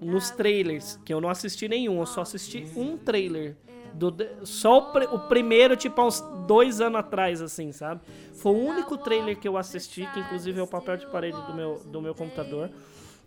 nos 0.00 0.30
trailers, 0.30 0.98
que 1.04 1.12
eu 1.12 1.20
não 1.20 1.28
assisti 1.28 1.68
nenhum, 1.68 2.00
eu 2.00 2.06
só 2.06 2.22
assisti 2.22 2.66
um 2.76 2.96
trailer. 2.96 3.56
Do, 3.94 4.14
só 4.44 4.78
o, 4.78 5.14
o 5.16 5.18
primeiro, 5.28 5.74
tipo, 5.74 6.00
há 6.00 6.06
uns 6.06 6.20
dois 6.46 6.80
anos 6.80 7.00
atrás, 7.00 7.40
assim, 7.40 7.72
sabe? 7.72 8.00
Foi 8.34 8.52
o 8.52 8.58
único 8.58 8.96
trailer 8.96 9.36
que 9.38 9.48
eu 9.48 9.56
assisti, 9.56 10.06
que 10.12 10.20
inclusive 10.20 10.60
é 10.60 10.62
o 10.62 10.66
papel 10.66 10.98
de 10.98 11.06
parede 11.06 11.40
do 11.46 11.54
meu, 11.54 11.82
do 11.86 12.00
meu 12.00 12.14
computador. 12.14 12.70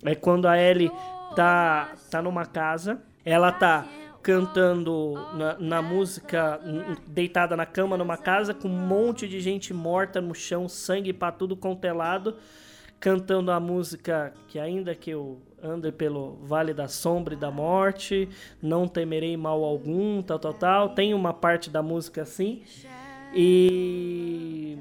É 0.03 0.15
quando 0.15 0.47
a 0.47 0.57
Ellie 0.57 0.91
tá, 1.35 1.93
tá 2.09 2.21
numa 2.21 2.45
casa, 2.45 3.01
ela 3.25 3.51
tá 3.51 3.85
cantando 4.21 5.13
na, 5.33 5.57
na 5.59 5.81
música, 5.81 6.59
deitada 7.07 7.55
na 7.55 7.65
cama 7.65 7.97
numa 7.97 8.17
casa, 8.17 8.53
com 8.53 8.67
um 8.67 8.87
monte 8.87 9.27
de 9.27 9.39
gente 9.39 9.73
morta 9.73 10.21
no 10.21 10.33
chão, 10.33 10.69
sangue 10.69 11.11
pra 11.11 11.31
tudo 11.31 11.55
contelado, 11.55 12.35
cantando 13.01 13.51
a 13.51 13.59
música 13.59 14.31
que 14.47 14.59
ainda 14.59 14.93
que 14.93 15.09
eu 15.09 15.41
ande 15.61 15.91
pelo 15.91 16.35
vale 16.43 16.71
da 16.71 16.87
sombra 16.87 17.33
e 17.33 17.37
da 17.37 17.49
morte, 17.49 18.29
não 18.61 18.87
temerei 18.87 19.35
mal 19.35 19.63
algum, 19.63 20.21
tal, 20.21 20.37
tal, 20.37 20.53
tal. 20.53 20.89
Tem 20.89 21.13
uma 21.13 21.33
parte 21.33 21.69
da 21.69 21.81
música 21.81 22.21
assim 22.21 22.61
e 23.33 24.77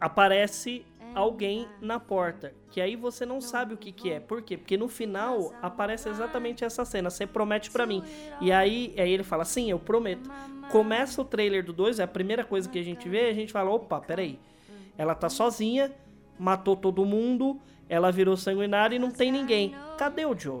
aparece 0.00 0.86
alguém 1.12 1.66
na 1.80 1.98
porta, 1.98 2.54
que 2.70 2.80
aí 2.80 2.94
você 2.94 3.26
não 3.26 3.40
sabe 3.40 3.74
o 3.74 3.76
que 3.76 3.90
que 3.90 4.12
é. 4.12 4.20
Por 4.20 4.42
quê? 4.42 4.56
Porque 4.56 4.76
no 4.76 4.86
final 4.86 5.52
aparece 5.60 6.08
exatamente 6.08 6.64
essa 6.64 6.84
cena, 6.84 7.10
você 7.10 7.26
promete 7.26 7.68
pra 7.68 7.84
mim. 7.84 8.04
E 8.40 8.52
aí, 8.52 8.94
aí 8.96 9.10
ele 9.10 9.24
fala: 9.24 9.44
"Sim, 9.44 9.68
eu 9.70 9.78
prometo". 9.78 10.30
Começa 10.70 11.20
o 11.20 11.24
trailer 11.24 11.64
do 11.64 11.72
2, 11.72 11.98
é 11.98 12.04
a 12.04 12.08
primeira 12.08 12.44
coisa 12.44 12.68
que 12.68 12.78
a 12.78 12.84
gente 12.84 13.08
vê, 13.08 13.28
a 13.28 13.34
gente 13.34 13.52
fala: 13.52 13.70
"Opa, 13.70 14.00
peraí. 14.00 14.38
Ela 14.96 15.16
tá 15.16 15.28
sozinha, 15.28 15.92
matou 16.40 16.74
todo 16.74 17.04
mundo, 17.04 17.60
ela 17.88 18.10
virou 18.10 18.36
sanguinária 18.36 18.96
e 18.96 18.98
não 18.98 19.10
tem 19.10 19.30
ninguém. 19.30 19.74
Cadê 19.98 20.24
o 20.24 20.36
Joe? 20.36 20.60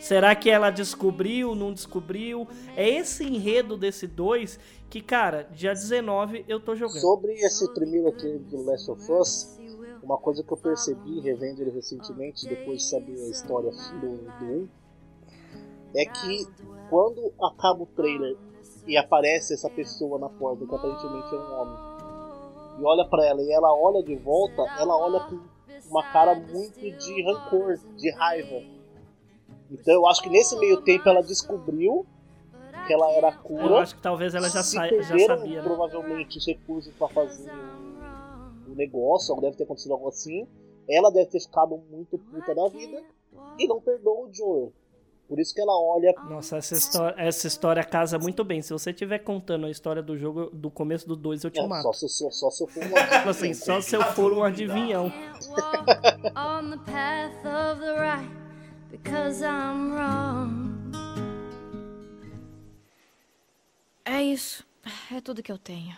Será 0.00 0.34
que 0.34 0.50
ela 0.50 0.70
descobriu, 0.70 1.54
não 1.54 1.72
descobriu? 1.72 2.46
É 2.76 2.88
esse 2.88 3.24
enredo 3.24 3.76
desse 3.76 4.06
2 4.06 4.58
que, 4.90 5.00
cara, 5.00 5.48
dia 5.52 5.72
19 5.72 6.44
eu 6.48 6.60
tô 6.60 6.74
jogando. 6.74 7.00
Sobre 7.00 7.32
esse 7.34 7.72
primeiro 7.72 8.12
trailer 8.12 8.40
do 8.40 8.64
Last 8.64 8.90
of 8.90 9.12
Us, 9.12 9.58
uma 10.02 10.18
coisa 10.18 10.42
que 10.42 10.52
eu 10.52 10.56
percebi 10.56 11.20
revendo 11.20 11.62
ele 11.62 11.70
recentemente, 11.70 12.46
depois 12.46 12.78
de 12.78 12.88
saber 12.90 13.14
a 13.14 13.28
história 13.28 13.70
do, 13.70 14.16
do 14.38 14.44
1, 14.44 14.68
é 15.94 16.04
que 16.04 16.46
quando 16.90 17.32
acaba 17.42 17.82
o 17.82 17.86
trailer 17.86 18.36
e 18.86 18.96
aparece 18.96 19.54
essa 19.54 19.68
pessoa 19.70 20.18
na 20.18 20.28
porta, 20.28 20.64
que 20.66 20.74
aparentemente 20.74 21.34
é 21.34 21.38
um 21.38 21.60
homem, 21.60 21.95
e 22.78 22.84
olha 22.84 23.04
pra 23.08 23.24
ela 23.26 23.40
e 23.42 23.50
ela 23.52 23.72
olha 23.74 24.02
de 24.02 24.14
volta, 24.16 24.62
ela 24.78 24.96
olha 24.96 25.20
com 25.20 25.38
uma 25.90 26.02
cara 26.12 26.34
muito 26.34 26.78
de 26.80 27.22
rancor, 27.24 27.78
de 27.96 28.10
raiva. 28.12 28.62
Então 29.70 29.94
eu 29.94 30.06
acho 30.06 30.22
que 30.22 30.28
nesse 30.30 30.56
meio 30.58 30.80
tempo 30.82 31.08
ela 31.08 31.22
descobriu 31.22 32.06
que 32.86 32.92
ela 32.92 33.10
era 33.12 33.28
a 33.28 33.32
cura. 33.36 33.64
Eu 33.64 33.76
acho 33.78 33.96
que 33.96 34.02
talvez 34.02 34.34
ela 34.34 34.48
já, 34.48 34.62
Se 34.62 34.76
sa- 34.76 34.88
já 34.88 35.18
sabia. 35.26 35.60
Né? 35.60 35.62
provavelmente 35.62 36.38
os 36.38 36.46
recursos 36.46 36.92
pra 36.94 37.08
fazer 37.08 37.50
o 38.68 38.74
negócio, 38.74 39.32
algo 39.32 39.42
deve 39.42 39.56
ter 39.56 39.64
acontecido 39.64 39.92
algo 39.92 40.08
assim. 40.08 40.46
Ela 40.88 41.10
deve 41.10 41.26
ter 41.30 41.40
ficado 41.40 41.80
muito 41.90 42.16
puta 42.16 42.54
da 42.54 42.68
vida 42.68 43.02
e 43.58 43.66
não 43.66 43.80
perdoa 43.80 44.26
o 44.28 44.32
Joel. 44.32 44.72
Por 45.28 45.40
isso 45.40 45.52
que 45.54 45.60
ela 45.60 45.72
olha. 45.72 46.14
Nossa, 46.30 46.56
essa 46.58 46.74
história, 46.74 47.14
essa 47.20 47.46
história 47.48 47.82
casa 47.82 48.16
muito 48.18 48.44
bem. 48.44 48.62
Se 48.62 48.72
você 48.72 48.90
estiver 48.90 49.18
contando 49.18 49.66
a 49.66 49.70
história 49.70 50.00
do 50.02 50.16
jogo 50.16 50.50
do 50.52 50.70
começo 50.70 51.06
do 51.08 51.16
2, 51.16 51.42
eu 51.44 51.50
te 51.50 51.58
É, 51.60 51.66
mato. 51.66 51.82
só, 51.82 51.92
se, 51.92 52.08
só, 52.08 52.30
só 52.30 52.50
se 52.50 52.62
eu 52.62 52.68
for 52.68 52.84
um 52.84 52.88
Tipo 53.18 53.28
assim, 53.30 53.52
só 53.54 53.80
se 53.80 53.96
eu 53.96 54.02
for 54.14 54.32
um 54.32 54.44
adivinhão. 54.44 55.06
on 56.36 56.70
the 56.70 56.78
path 56.86 57.44
of 57.44 57.80
the 57.80 57.98
right 58.00 58.30
because 58.90 59.42
I'm 59.42 59.92
wrong. 59.92 60.76
É 64.04 64.22
isso. 64.22 64.64
É 65.12 65.20
tudo 65.20 65.42
que 65.42 65.50
eu 65.50 65.58
tenho. 65.58 65.96